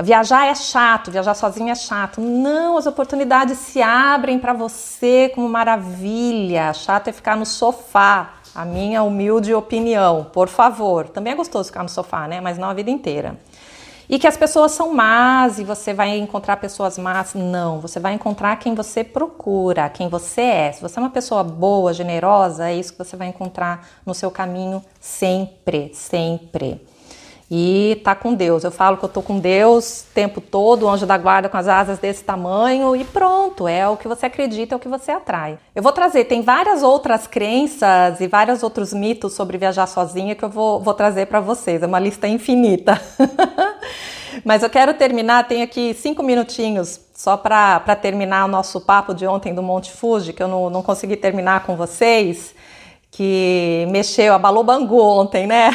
Viajar 0.00 0.46
é 0.46 0.54
chato, 0.54 1.10
viajar 1.10 1.34
sozinho 1.34 1.70
é 1.70 1.74
chato. 1.74 2.20
Não, 2.20 2.76
as 2.76 2.86
oportunidades 2.86 3.58
se 3.58 3.82
abrem 3.82 4.38
para 4.38 4.52
você 4.52 5.32
como 5.34 5.48
maravilha. 5.48 6.72
Chato 6.72 7.08
é 7.08 7.12
ficar 7.12 7.36
no 7.36 7.44
sofá. 7.44 8.34
A 8.54 8.64
minha 8.64 9.02
humilde 9.02 9.52
opinião, 9.52 10.30
por 10.32 10.48
favor. 10.48 11.08
Também 11.08 11.32
é 11.32 11.36
gostoso 11.36 11.68
ficar 11.68 11.82
no 11.82 11.88
sofá, 11.88 12.26
né? 12.28 12.40
Mas 12.40 12.56
não 12.56 12.70
a 12.70 12.74
vida 12.74 12.90
inteira. 12.90 13.38
E 14.08 14.18
que 14.18 14.26
as 14.26 14.36
pessoas 14.36 14.72
são 14.72 14.92
más 14.94 15.58
e 15.58 15.64
você 15.64 15.92
vai 15.92 16.16
encontrar 16.16 16.56
pessoas 16.58 16.96
más. 16.96 17.34
Não, 17.34 17.80
você 17.80 17.98
vai 17.98 18.14
encontrar 18.14 18.56
quem 18.56 18.74
você 18.74 19.02
procura, 19.02 19.88
quem 19.88 20.08
você 20.08 20.40
é. 20.40 20.72
Se 20.72 20.80
você 20.80 20.98
é 20.98 21.02
uma 21.02 21.10
pessoa 21.10 21.42
boa, 21.42 21.92
generosa, 21.92 22.68
é 22.68 22.76
isso 22.76 22.92
que 22.92 22.98
você 22.98 23.16
vai 23.16 23.28
encontrar 23.28 23.86
no 24.04 24.14
seu 24.14 24.30
caminho 24.30 24.82
sempre, 25.00 25.90
sempre 25.92 26.80
e 27.50 28.00
tá 28.02 28.14
com 28.14 28.34
Deus. 28.34 28.64
Eu 28.64 28.70
falo 28.70 28.96
que 28.96 29.04
eu 29.04 29.08
tô 29.08 29.22
com 29.22 29.38
Deus 29.38 30.00
o 30.00 30.14
tempo 30.14 30.40
todo, 30.40 30.84
o 30.84 30.88
anjo 30.88 31.06
da 31.06 31.16
guarda 31.16 31.48
com 31.48 31.56
as 31.56 31.68
asas 31.68 31.98
desse 31.98 32.24
tamanho 32.24 32.96
e 32.96 33.04
pronto, 33.04 33.68
é 33.68 33.88
o 33.88 33.96
que 33.96 34.08
você 34.08 34.26
acredita, 34.26 34.74
é 34.74 34.76
o 34.76 34.80
que 34.80 34.88
você 34.88 35.12
atrai. 35.12 35.58
Eu 35.74 35.82
vou 35.82 35.92
trazer, 35.92 36.24
tem 36.24 36.42
várias 36.42 36.82
outras 36.82 37.26
crenças 37.26 38.20
e 38.20 38.26
vários 38.26 38.62
outros 38.62 38.92
mitos 38.92 39.34
sobre 39.34 39.58
viajar 39.58 39.86
sozinha 39.86 40.34
que 40.34 40.44
eu 40.44 40.48
vou, 40.48 40.80
vou 40.80 40.94
trazer 40.94 41.26
para 41.26 41.40
vocês, 41.40 41.82
é 41.82 41.86
uma 41.86 42.00
lista 42.00 42.26
infinita. 42.26 43.00
Mas 44.44 44.62
eu 44.62 44.68
quero 44.68 44.92
terminar, 44.94 45.48
tem 45.48 45.62
aqui 45.62 45.94
cinco 45.94 46.22
minutinhos 46.22 47.00
só 47.14 47.36
para 47.36 47.96
terminar 47.96 48.44
o 48.44 48.48
nosso 48.48 48.80
papo 48.80 49.14
de 49.14 49.26
ontem 49.26 49.54
do 49.54 49.62
Monte 49.62 49.90
Fuji, 49.90 50.32
que 50.32 50.42
eu 50.42 50.48
não, 50.48 50.68
não 50.68 50.82
consegui 50.82 51.16
terminar 51.16 51.64
com 51.64 51.74
vocês 51.74 52.54
que 53.16 53.86
mexeu, 53.90 54.34
abalou 54.34 54.62
Bangu 54.62 55.00
ontem, 55.00 55.46
né? 55.46 55.70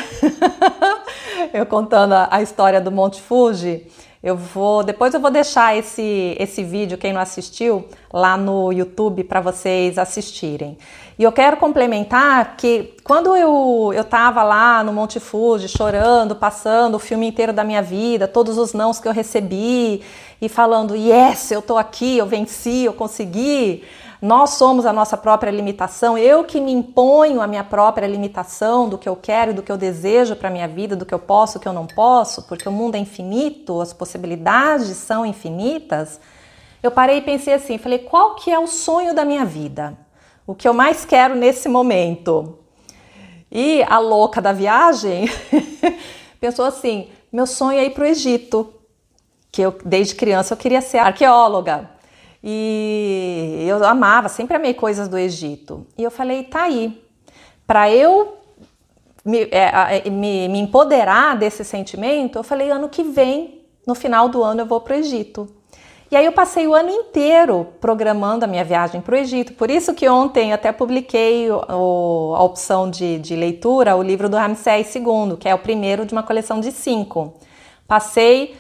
eu 1.51 1.65
contando 1.65 2.13
a, 2.13 2.39
história 2.39 2.79
do 2.79 2.91
Monte 2.91 3.19
Fuji. 3.19 3.87
Eu 4.21 4.37
vou, 4.37 4.83
depois 4.83 5.11
eu 5.15 5.19
vou 5.19 5.31
deixar 5.31 5.75
esse 5.75 6.37
esse 6.39 6.63
vídeo 6.63 6.99
quem 6.99 7.11
não 7.11 7.19
assistiu 7.19 7.87
lá 8.13 8.37
no 8.37 8.71
YouTube 8.71 9.23
para 9.23 9.41
vocês 9.41 9.97
assistirem. 9.97 10.77
E 11.17 11.23
eu 11.23 11.31
quero 11.31 11.57
complementar 11.57 12.55
que 12.57 12.95
quando 13.03 13.35
eu 13.35 13.91
eu 13.91 14.03
tava 14.03 14.43
lá 14.43 14.83
no 14.83 14.93
Monte 14.93 15.19
Fuji 15.19 15.67
chorando, 15.67 16.35
passando 16.35 16.93
o 16.93 16.99
filme 16.99 17.25
inteiro 17.25 17.51
da 17.51 17.63
minha 17.63 17.81
vida, 17.81 18.27
todos 18.27 18.59
os 18.59 18.71
nãos 18.71 18.99
que 18.99 19.07
eu 19.07 19.11
recebi 19.11 20.03
e 20.39 20.47
falando, 20.47 20.95
yes, 20.95 21.49
eu 21.49 21.61
tô 21.63 21.75
aqui, 21.75 22.19
eu 22.19 22.27
venci, 22.27 22.83
eu 22.83 22.93
consegui. 22.93 23.83
Nós 24.22 24.51
somos 24.51 24.86
a 24.86 24.93
nossa 24.93 25.17
própria 25.17 25.49
limitação, 25.49 26.15
eu 26.15 26.43
que 26.43 26.61
me 26.61 26.72
imponho 26.72 27.41
a 27.41 27.47
minha 27.47 27.63
própria 27.63 28.05
limitação 28.05 28.88
do 28.88 28.95
que 28.95 29.09
eu 29.09 29.15
quero, 29.15 29.51
do 29.51 29.63
que 29.63 29.72
eu 29.72 29.78
desejo 29.78 30.36
para 30.36 30.51
minha 30.51 30.67
vida, 30.67 30.95
do 30.95 31.07
que 31.07 31.13
eu 31.13 31.17
posso, 31.17 31.57
do 31.57 31.61
que 31.63 31.67
eu 31.67 31.74
não 31.74 31.88
posso, 31.88 32.43
porque 32.43 32.69
o 32.69 32.72
mundo 32.72 32.93
é 32.93 32.99
infinito, 32.99 33.82
as 33.82 33.93
possibilidades 33.93 34.95
são 34.97 35.26
infinitas. 35.26 36.19
eu 36.84 36.91
parei 36.91 37.17
e 37.17 37.22
pensei 37.22 37.55
assim, 37.55 37.80
falei, 37.80 37.97
qual 37.97 38.36
que 38.36 38.51
é 38.51 38.59
o 38.59 38.67
sonho 38.67 39.15
da 39.15 39.26
minha 39.26 39.43
vida? 39.43 39.97
O 40.45 40.53
que 40.53 40.67
eu 40.67 40.74
mais 40.74 41.03
quero 41.03 41.34
nesse 41.34 41.67
momento? 41.67 42.59
E 43.51 43.82
a 43.84 43.97
louca 43.97 44.39
da 44.39 44.53
viagem 44.53 45.26
pensou 46.39 46.65
assim, 46.65 47.09
meu 47.34 47.47
sonho 47.47 47.80
é 47.80 47.86
ir 47.86 47.89
para 47.89 48.03
o 48.03 48.07
Egito, 48.07 48.72
que 49.51 49.63
eu 49.63 49.76
desde 49.84 50.13
criança 50.13 50.53
eu 50.53 50.57
queria 50.57 50.80
ser 50.80 50.99
arqueóloga. 50.99 52.00
E 52.43 53.65
eu 53.67 53.83
amava, 53.85 54.27
sempre 54.27 54.55
amei 54.55 54.73
coisas 54.73 55.07
do 55.07 55.17
Egito. 55.17 55.85
E 55.97 56.03
eu 56.03 56.09
falei, 56.09 56.43
tá 56.43 56.63
aí, 56.63 57.01
para 57.67 57.91
eu 57.91 58.37
me, 59.23 59.47
é, 59.51 60.09
me, 60.09 60.47
me 60.47 60.59
empoderar 60.59 61.37
desse 61.37 61.63
sentimento, 61.63 62.39
eu 62.39 62.43
falei, 62.43 62.69
ano 62.69 62.89
que 62.89 63.03
vem, 63.03 63.61
no 63.85 63.95
final 63.95 64.27
do 64.27 64.43
ano, 64.43 64.61
eu 64.61 64.65
vou 64.65 64.81
para 64.81 64.95
o 64.95 64.99
Egito. 64.99 65.47
E 66.11 66.15
aí 66.17 66.25
eu 66.25 66.33
passei 66.33 66.67
o 66.67 66.73
ano 66.73 66.89
inteiro 66.89 67.67
programando 67.79 68.43
a 68.43 68.47
minha 68.47 68.65
viagem 68.65 68.99
para 68.99 69.15
o 69.15 69.17
Egito. 69.17 69.53
Por 69.53 69.71
isso 69.71 69.93
que 69.93 70.09
ontem 70.09 70.51
até 70.51 70.69
publiquei 70.73 71.49
o, 71.49 72.35
a 72.35 72.43
opção 72.43 72.89
de, 72.89 73.17
de, 73.17 73.33
leitura, 73.33 73.95
o 73.95 74.03
livro 74.03 74.27
do 74.27 74.35
Ramsés 74.35 74.93
II, 74.93 75.37
que 75.39 75.47
é 75.47 75.55
o 75.55 75.59
primeiro 75.59 76.05
de 76.05 76.11
uma 76.11 76.21
coleção 76.21 76.59
de 76.59 76.69
cinco. 76.73 77.35
Passei 77.87 78.57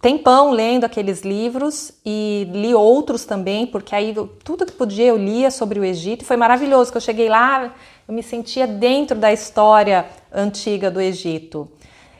tempão 0.00 0.50
lendo 0.50 0.84
aqueles 0.84 1.22
livros 1.22 1.92
e 2.04 2.48
li 2.52 2.74
outros 2.74 3.24
também, 3.24 3.66
porque 3.66 3.94
aí 3.94 4.14
tudo 4.44 4.66
que 4.66 4.72
podia 4.72 5.06
eu 5.06 5.16
lia 5.16 5.50
sobre 5.50 5.80
o 5.80 5.84
Egito. 5.84 6.22
E 6.22 6.24
foi 6.26 6.36
maravilhoso 6.36 6.90
que 6.90 6.96
eu 6.96 7.02
cheguei 7.02 7.28
lá, 7.28 7.74
eu 8.06 8.14
me 8.14 8.22
sentia 8.22 8.66
dentro 8.66 9.16
da 9.16 9.32
história 9.32 10.06
antiga 10.32 10.90
do 10.90 11.00
Egito. 11.00 11.68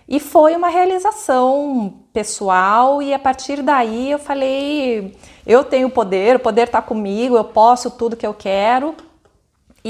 E 0.08 0.18
foi 0.18 0.56
uma 0.56 0.68
realização 0.68 1.94
pessoal, 2.14 3.02
e 3.02 3.12
a 3.12 3.18
partir 3.18 3.60
daí 3.60 4.10
eu 4.10 4.18
falei: 4.18 5.14
eu 5.46 5.62
tenho 5.62 5.90
poder, 5.90 6.36
o 6.36 6.40
poder 6.40 6.68
está 6.68 6.80
comigo, 6.80 7.36
eu 7.36 7.44
posso 7.44 7.90
tudo 7.90 8.16
que 8.16 8.26
eu 8.26 8.32
quero. 8.32 8.94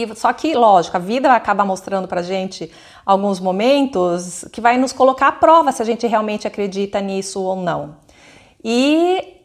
E 0.02 0.16
só 0.16 0.32
que, 0.32 0.54
lógico, 0.54 0.96
a 0.96 1.00
vida 1.00 1.28
vai 1.28 1.36
acabar 1.36 1.64
mostrando 1.64 2.06
pra 2.06 2.22
gente 2.22 2.70
alguns 3.04 3.40
momentos 3.40 4.44
que 4.52 4.60
vai 4.60 4.76
nos 4.76 4.92
colocar 4.92 5.28
à 5.28 5.32
prova 5.32 5.72
se 5.72 5.82
a 5.82 5.84
gente 5.84 6.06
realmente 6.06 6.46
acredita 6.46 7.00
nisso 7.00 7.40
ou 7.42 7.56
não. 7.56 7.96
E 8.62 9.38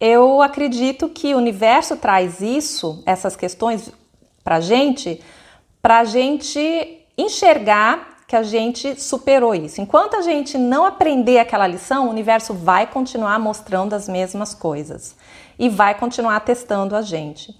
eu 0.00 0.42
acredito 0.42 1.08
que 1.08 1.34
o 1.34 1.38
universo 1.38 1.96
traz 1.96 2.40
isso, 2.40 3.02
essas 3.06 3.36
questões 3.36 3.90
pra 4.42 4.60
gente, 4.60 5.22
pra 5.80 6.04
gente 6.04 7.06
enxergar 7.16 8.14
que 8.26 8.36
a 8.36 8.42
gente 8.42 9.00
superou 9.00 9.54
isso. 9.54 9.80
Enquanto 9.80 10.16
a 10.16 10.22
gente 10.22 10.58
não 10.58 10.84
aprender 10.84 11.38
aquela 11.38 11.66
lição, 11.66 12.06
o 12.06 12.10
universo 12.10 12.52
vai 12.52 12.86
continuar 12.86 13.38
mostrando 13.38 13.94
as 13.94 14.08
mesmas 14.08 14.54
coisas 14.54 15.14
e 15.58 15.68
vai 15.68 15.94
continuar 15.94 16.40
testando 16.40 16.96
a 16.96 17.02
gente. 17.02 17.54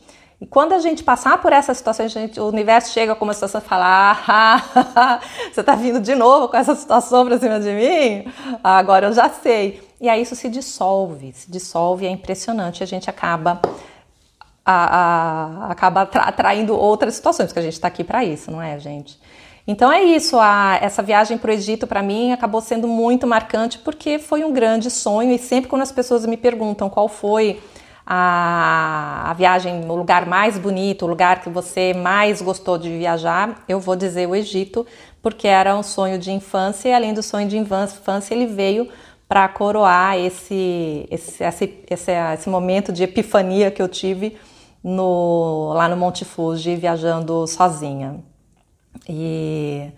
E 0.45 0.47
quando 0.47 0.75
a 0.75 0.79
gente 0.79 1.03
passar 1.03 1.41
por 1.41 1.55
essa 1.55 1.73
situação, 1.73 2.07
gente, 2.07 2.39
o 2.39 2.47
universo 2.47 2.93
chega 2.93 3.15
com 3.15 3.25
uma 3.25 3.33
situação 3.33 3.63
e 3.63 3.65
fala: 3.65 4.15
ah, 4.29 5.21
você 5.51 5.61
está 5.61 5.75
vindo 5.75 5.99
de 5.99 6.15
novo 6.15 6.49
com 6.49 6.57
essa 6.59 6.75
situação 6.75 7.25
para 7.25 7.39
cima 7.39 7.59
de 7.59 7.73
mim? 7.73 8.31
Agora 8.63 9.07
eu 9.07 9.13
já 9.15 9.31
sei. 9.31 9.81
E 9.99 10.07
aí 10.07 10.21
isso 10.21 10.37
se 10.37 10.51
dissolve, 10.51 11.33
se 11.33 11.51
dissolve, 11.51 12.05
é 12.05 12.11
impressionante. 12.11 12.83
A 12.83 12.87
gente 12.87 13.09
acaba 13.09 13.59
a, 14.67 15.65
a, 15.65 15.73
acaba 15.73 16.03
atraindo 16.03 16.77
outras 16.77 17.15
situações, 17.15 17.47
porque 17.47 17.61
a 17.61 17.63
gente 17.63 17.73
está 17.73 17.89
aqui 17.89 18.05
para 18.05 18.23
isso, 18.23 18.51
não 18.51 18.61
é, 18.61 18.79
gente? 18.79 19.19
Então 19.67 19.91
é 19.91 20.05
isso, 20.05 20.39
a, 20.39 20.79
essa 20.79 21.03
viagem 21.03 21.39
para 21.39 21.53
o 21.53 21.55
Egito 21.55 21.87
para 21.87 22.03
mim 22.03 22.33
acabou 22.33 22.61
sendo 22.61 22.87
muito 22.87 23.27
marcante 23.27 23.79
porque 23.79 24.19
foi 24.19 24.45
um 24.45 24.53
grande 24.53 24.91
sonho 24.91 25.33
e 25.33 25.39
sempre 25.39 25.71
quando 25.71 25.81
as 25.81 25.91
pessoas 25.91 26.27
me 26.27 26.37
perguntam 26.37 26.91
qual 26.91 27.09
foi 27.09 27.63
a, 28.07 29.31
a 29.31 29.33
viagem, 29.35 29.85
o 29.89 29.95
lugar 29.95 30.27
mais 30.27 30.59
bonito, 30.59 31.07
o 31.07 31.09
lugar 31.09 31.41
que 31.41 31.49
você 31.49 31.95
mais 31.95 32.43
gostou 32.43 32.77
de 32.77 32.91
viajar, 32.91 33.65
eu 33.67 33.81
vou 33.81 33.97
dizer 33.97 34.29
o 34.29 34.35
Egito, 34.35 34.87
porque 35.23 35.49
era 35.49 35.75
um 35.75 35.83
sonho 35.83 36.19
de 36.19 36.31
infância 36.31 36.91
e 36.91 36.93
além 36.93 37.15
do 37.15 37.23
sonho 37.23 37.49
de 37.49 37.57
infância 37.57 38.35
ele 38.35 38.47
veio 38.47 38.89
para 39.27 39.49
coroar 39.49 40.19
esse, 40.19 41.07
esse, 41.11 41.43
esse, 41.43 41.85
esse, 41.89 42.13
esse 42.13 42.49
momento 42.49 42.93
de 42.93 43.03
epifania 43.03 43.71
que 43.71 43.81
eu 43.81 43.89
tive 43.89 44.37
no, 44.83 45.73
lá 45.73 45.89
no 45.89 45.97
Monte 45.97 46.27
Fuji 46.27 46.77
viajando 46.77 47.47
sozinha. 47.47 48.23
E 49.09 49.91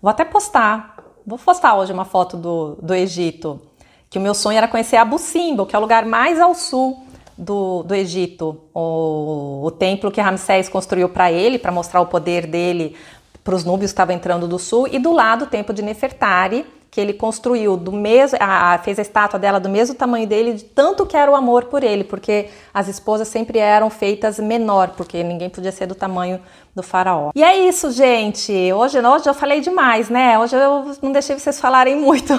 vou 0.00 0.10
até 0.10 0.24
postar, 0.24 0.96
vou 1.26 1.38
postar 1.38 1.74
hoje 1.76 1.92
uma 1.92 2.06
foto 2.06 2.38
do, 2.38 2.78
do 2.80 2.94
Egito, 2.94 3.60
que 4.08 4.18
o 4.18 4.20
meu 4.20 4.32
sonho 4.32 4.56
era 4.56 4.66
conhecer 4.66 4.96
Abu 4.96 5.18
Simbel, 5.18 5.66
que 5.66 5.76
é 5.76 5.78
o 5.78 5.82
lugar 5.82 6.06
mais 6.06 6.40
ao 6.40 6.54
sul 6.54 7.09
do, 7.40 7.82
do 7.82 7.94
Egito, 7.94 8.60
o, 8.74 9.62
o 9.64 9.70
templo 9.70 10.10
que 10.10 10.20
Ramsés 10.20 10.68
construiu 10.68 11.08
para 11.08 11.32
ele, 11.32 11.58
para 11.58 11.72
mostrar 11.72 12.02
o 12.02 12.06
poder 12.06 12.46
dele 12.46 12.94
para 13.42 13.54
os 13.54 13.64
núbios 13.64 13.90
que 13.90 13.94
estavam 13.94 14.14
entrando 14.14 14.46
do 14.46 14.58
sul, 14.58 14.86
e 14.86 14.98
do 14.98 15.12
lado 15.12 15.46
o 15.46 15.48
templo 15.48 15.74
de 15.74 15.80
Nefertari, 15.80 16.66
que 16.90 17.00
ele 17.00 17.12
construiu 17.12 17.76
do 17.76 17.92
mesmo, 17.92 18.36
a, 18.40 18.76
fez 18.78 18.98
a 18.98 19.02
estátua 19.02 19.38
dela 19.38 19.60
do 19.60 19.68
mesmo 19.68 19.94
tamanho 19.94 20.26
dele, 20.26 20.54
de 20.54 20.64
tanto 20.64 21.06
que 21.06 21.16
era 21.16 21.30
o 21.30 21.36
amor 21.36 21.66
por 21.66 21.84
ele, 21.84 22.02
porque 22.02 22.48
as 22.74 22.88
esposas 22.88 23.28
sempre 23.28 23.60
eram 23.60 23.88
feitas 23.88 24.40
menor, 24.40 24.88
porque 24.96 25.22
ninguém 25.22 25.48
podia 25.48 25.70
ser 25.70 25.86
do 25.86 25.94
tamanho 25.94 26.40
do 26.74 26.82
faraó. 26.82 27.30
E 27.34 27.44
é 27.44 27.56
isso, 27.68 27.92
gente. 27.92 28.52
Hoje, 28.72 28.98
hoje 28.98 29.28
eu 29.28 29.34
falei 29.34 29.60
demais, 29.60 30.08
né? 30.08 30.36
Hoje 30.36 30.56
eu 30.56 30.92
não 31.00 31.12
deixei 31.12 31.38
vocês 31.38 31.60
falarem 31.60 31.94
muito. 31.94 32.32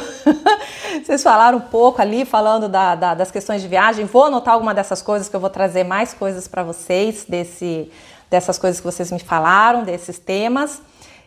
vocês 1.01 1.23
falaram 1.23 1.57
um 1.57 1.61
pouco 1.61 2.01
ali, 2.01 2.25
falando 2.25 2.67
da, 2.67 2.95
da, 2.95 3.13
das 3.13 3.31
questões 3.31 3.61
de 3.61 3.69
viagem. 3.69 4.03
Vou 4.05 4.25
anotar 4.25 4.53
alguma 4.53 4.73
dessas 4.73 5.01
coisas 5.01 5.29
que 5.29 5.35
eu 5.35 5.39
vou 5.39 5.49
trazer 5.49 5.85
mais 5.85 6.13
coisas 6.13 6.45
para 6.47 6.63
vocês 6.63 7.25
desse, 7.27 7.89
dessas 8.29 8.57
coisas 8.57 8.81
que 8.81 8.85
vocês 8.85 9.11
me 9.11 9.19
falaram, 9.19 9.83
desses 9.83 10.19
temas. 10.19 10.81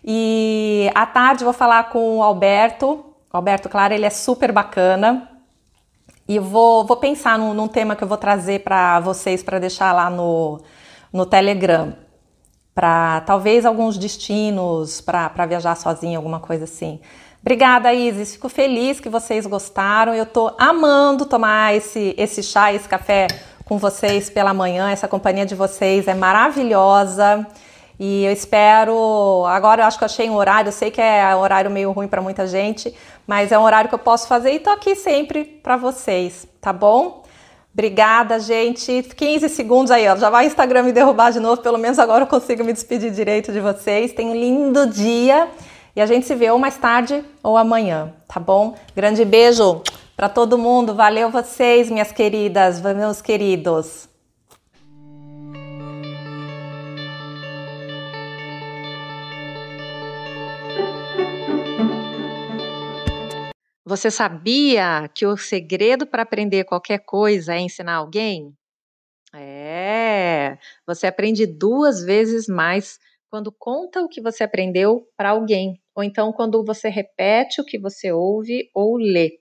E 0.05 0.91
à 0.95 1.07
tarde 1.07 1.45
vou 1.45 1.55
falar 1.55 1.85
com 1.85 2.18
o 2.18 2.22
Alberto, 2.22 3.13
o 3.35 3.37
Alberto, 3.37 3.68
claro, 3.68 3.93
ele 3.93 4.07
é 4.07 4.11
super 4.11 4.53
bacana. 4.53 5.28
E 6.28 6.39
vou, 6.39 6.87
vou 6.87 6.97
pensar 6.97 7.37
num, 7.37 7.53
num 7.53 7.66
tema 7.66 7.97
que 7.97 8.05
eu 8.05 8.07
vou 8.07 8.16
trazer 8.16 8.61
para 8.61 9.01
vocês 9.01 9.43
para 9.43 9.59
deixar 9.59 9.93
lá 9.93 10.09
no, 10.09 10.61
no 11.12 11.26
Telegram. 11.26 11.97
Para 12.72 13.22
talvez 13.22 13.66
alguns 13.66 13.99
destinos 13.99 15.01
para 15.01 15.47
viajar 15.47 15.74
sozinha, 15.74 16.16
alguma 16.16 16.39
coisa 16.39 16.62
assim. 16.62 17.01
Obrigada, 17.41 17.93
Isis. 17.93 18.35
Fico 18.35 18.49
feliz 18.49 19.01
que 19.01 19.09
vocês 19.09 19.47
gostaram. 19.47 20.14
Eu 20.14 20.22
estou 20.22 20.55
amando 20.57 21.26
tomar 21.26 21.74
esse, 21.74 22.14
esse 22.16 22.41
chá, 22.41 22.72
esse 22.72 22.89
café 22.89 23.26
com 23.64 23.78
vocês 23.78 24.30
pela 24.30 24.55
manhã. 24.55 24.91
Essa 24.91 25.09
companhia 25.09 25.45
de 25.45 25.57
vocês 25.57 26.07
é 26.07 26.14
maravilhosa. 26.14 27.45
E 27.99 28.24
eu 28.24 28.32
espero. 28.32 29.45
Agora 29.47 29.82
eu 29.82 29.86
acho 29.86 29.99
que 29.99 30.05
eu 30.05 30.07
achei 30.07 30.28
um 30.28 30.36
horário, 30.36 30.68
eu 30.68 30.72
sei 30.72 30.90
que 30.90 31.01
é 31.01 31.34
um 31.36 31.40
horário 31.40 31.70
meio 31.70 31.92
ruim 31.92 32.09
para 32.09 32.20
muita 32.20 32.47
gente, 32.47 32.95
mas 33.26 33.53
é 33.53 33.59
um 33.59 33.62
horário 33.62 33.88
que 33.88 33.95
eu 33.95 33.99
posso 33.99 34.26
fazer 34.26 34.53
e 34.53 34.61
tô 34.61 34.70
aqui 34.70 34.95
sempre 34.95 35.45
para 35.45 35.76
vocês, 35.76 36.47
tá 36.61 36.72
bom? 36.72 37.22
Obrigada, 37.72 38.38
gente. 38.38 39.03
15 39.03 39.49
segundos 39.49 39.90
aí, 39.90 40.09
ó. 40.09 40.16
Já 40.16 40.30
vai 40.30 40.45
o 40.45 40.47
Instagram 40.47 40.84
me 40.84 40.92
derrubar 40.92 41.32
de 41.32 41.40
novo, 41.40 41.61
pelo 41.61 41.76
menos 41.76 41.99
agora 41.99 42.22
eu 42.22 42.28
consigo 42.28 42.62
me 42.62 42.72
despedir 42.72 43.11
direito 43.11 43.53
de 43.53 43.59
vocês. 43.59 44.12
Tenha 44.12 44.30
um 44.30 44.34
lindo 44.34 44.86
dia 44.86 45.49
e 45.97 46.01
a 46.01 46.07
gente 46.07 46.24
se 46.24 46.34
vê 46.36 46.51
ou 46.51 46.59
mais 46.59 46.76
tarde 46.76 47.24
ou 47.42 47.57
amanhã, 47.57 48.12
tá 48.28 48.38
bom? 48.38 48.76
Grande 48.95 49.24
beijo 49.24 49.82
para 50.16 50.28
todo 50.28 50.57
mundo. 50.57 50.95
Valeu 50.95 51.30
vocês, 51.30 51.90
minhas 51.90 52.12
queridas, 52.12 52.80
meus 52.80 53.20
queridos. 53.20 54.13
Você 63.87 64.11
sabia 64.11 65.11
que 65.14 65.26
o 65.26 65.37
segredo 65.37 66.07
para 66.07 66.22
aprender 66.22 66.64
qualquer 66.64 67.01
coisa 67.01 67.55
é 67.55 67.61
ensinar 67.61 67.97
alguém? 67.97 68.57
É, 69.35 70.57
você 70.87 71.07
aprende 71.07 71.47
duas 71.47 72.03
vezes 72.03 72.47
mais 72.49 72.99
quando 73.28 73.53
conta 73.53 74.01
o 74.01 74.09
que 74.09 74.22
você 74.22 74.43
aprendeu 74.43 75.07
para 75.16 75.30
alguém, 75.30 75.82
ou 75.95 76.03
então 76.03 76.32
quando 76.32 76.64
você 76.64 76.89
repete 76.89 77.61
o 77.61 77.64
que 77.64 77.78
você 77.78 78.11
ouve 78.11 78.70
ou 78.74 78.97
lê. 78.97 79.39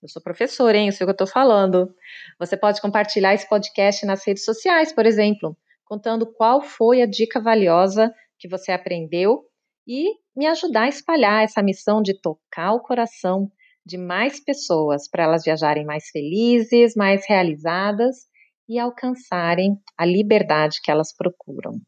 Eu 0.00 0.08
sou 0.08 0.22
professora, 0.22 0.78
hein? 0.78 0.86
Eu 0.86 0.92
sei 0.92 1.04
o 1.04 1.08
que 1.08 1.10
eu 1.10 1.24
estou 1.24 1.26
falando. 1.26 1.94
Você 2.38 2.56
pode 2.56 2.80
compartilhar 2.80 3.34
esse 3.34 3.46
podcast 3.46 4.06
nas 4.06 4.24
redes 4.26 4.44
sociais, 4.44 4.94
por 4.94 5.04
exemplo, 5.04 5.54
contando 5.84 6.24
qual 6.24 6.62
foi 6.62 7.02
a 7.02 7.06
dica 7.06 7.38
valiosa 7.38 8.14
que 8.38 8.48
você 8.48 8.72
aprendeu 8.72 9.44
e 9.86 10.14
me 10.34 10.46
ajudar 10.46 10.84
a 10.84 10.88
espalhar 10.88 11.44
essa 11.44 11.62
missão 11.62 12.00
de 12.00 12.18
tocar 12.18 12.72
o 12.72 12.80
coração 12.80 13.50
de 13.84 13.98
mais 13.98 14.40
pessoas 14.40 15.08
para 15.08 15.24
elas 15.24 15.44
viajarem 15.44 15.84
mais 15.84 16.08
felizes, 16.08 16.94
mais 16.94 17.26
realizadas 17.28 18.26
e 18.68 18.78
alcançarem 18.78 19.78
a 19.96 20.04
liberdade 20.04 20.80
que 20.82 20.90
elas 20.90 21.14
procuram. 21.14 21.80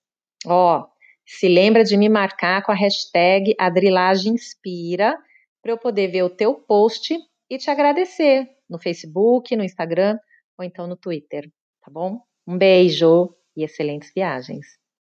Ó, 0.47 0.81
oh, 0.81 0.87
se 1.27 1.49
lembra 1.49 1.83
de 1.83 1.97
me 1.97 2.09
marcar 2.09 2.63
com 2.63 2.71
a 2.71 2.75
hashtag 2.75 3.55
AdrilagemInspira 3.59 5.17
para 5.63 5.73
eu 5.73 5.79
poder 5.79 6.09
ver 6.09 6.23
o 6.23 6.31
teu 6.31 6.55
post 6.55 7.17
e 7.51 7.59
te 7.59 7.71
agradecer 7.71 8.49
no 8.69 8.79
Facebook, 8.79 9.57
no 9.57 9.65
Instagram 9.65 10.19
ou 10.59 10.65
então 10.65 10.87
no 10.87 10.97
Twitter, 10.97 11.51
tá 11.83 11.91
bom? 11.91 12.21
Um 12.47 12.57
beijo 12.57 13.35
e 13.57 13.65
excelentes 13.65 14.13
viagens. 14.15 14.67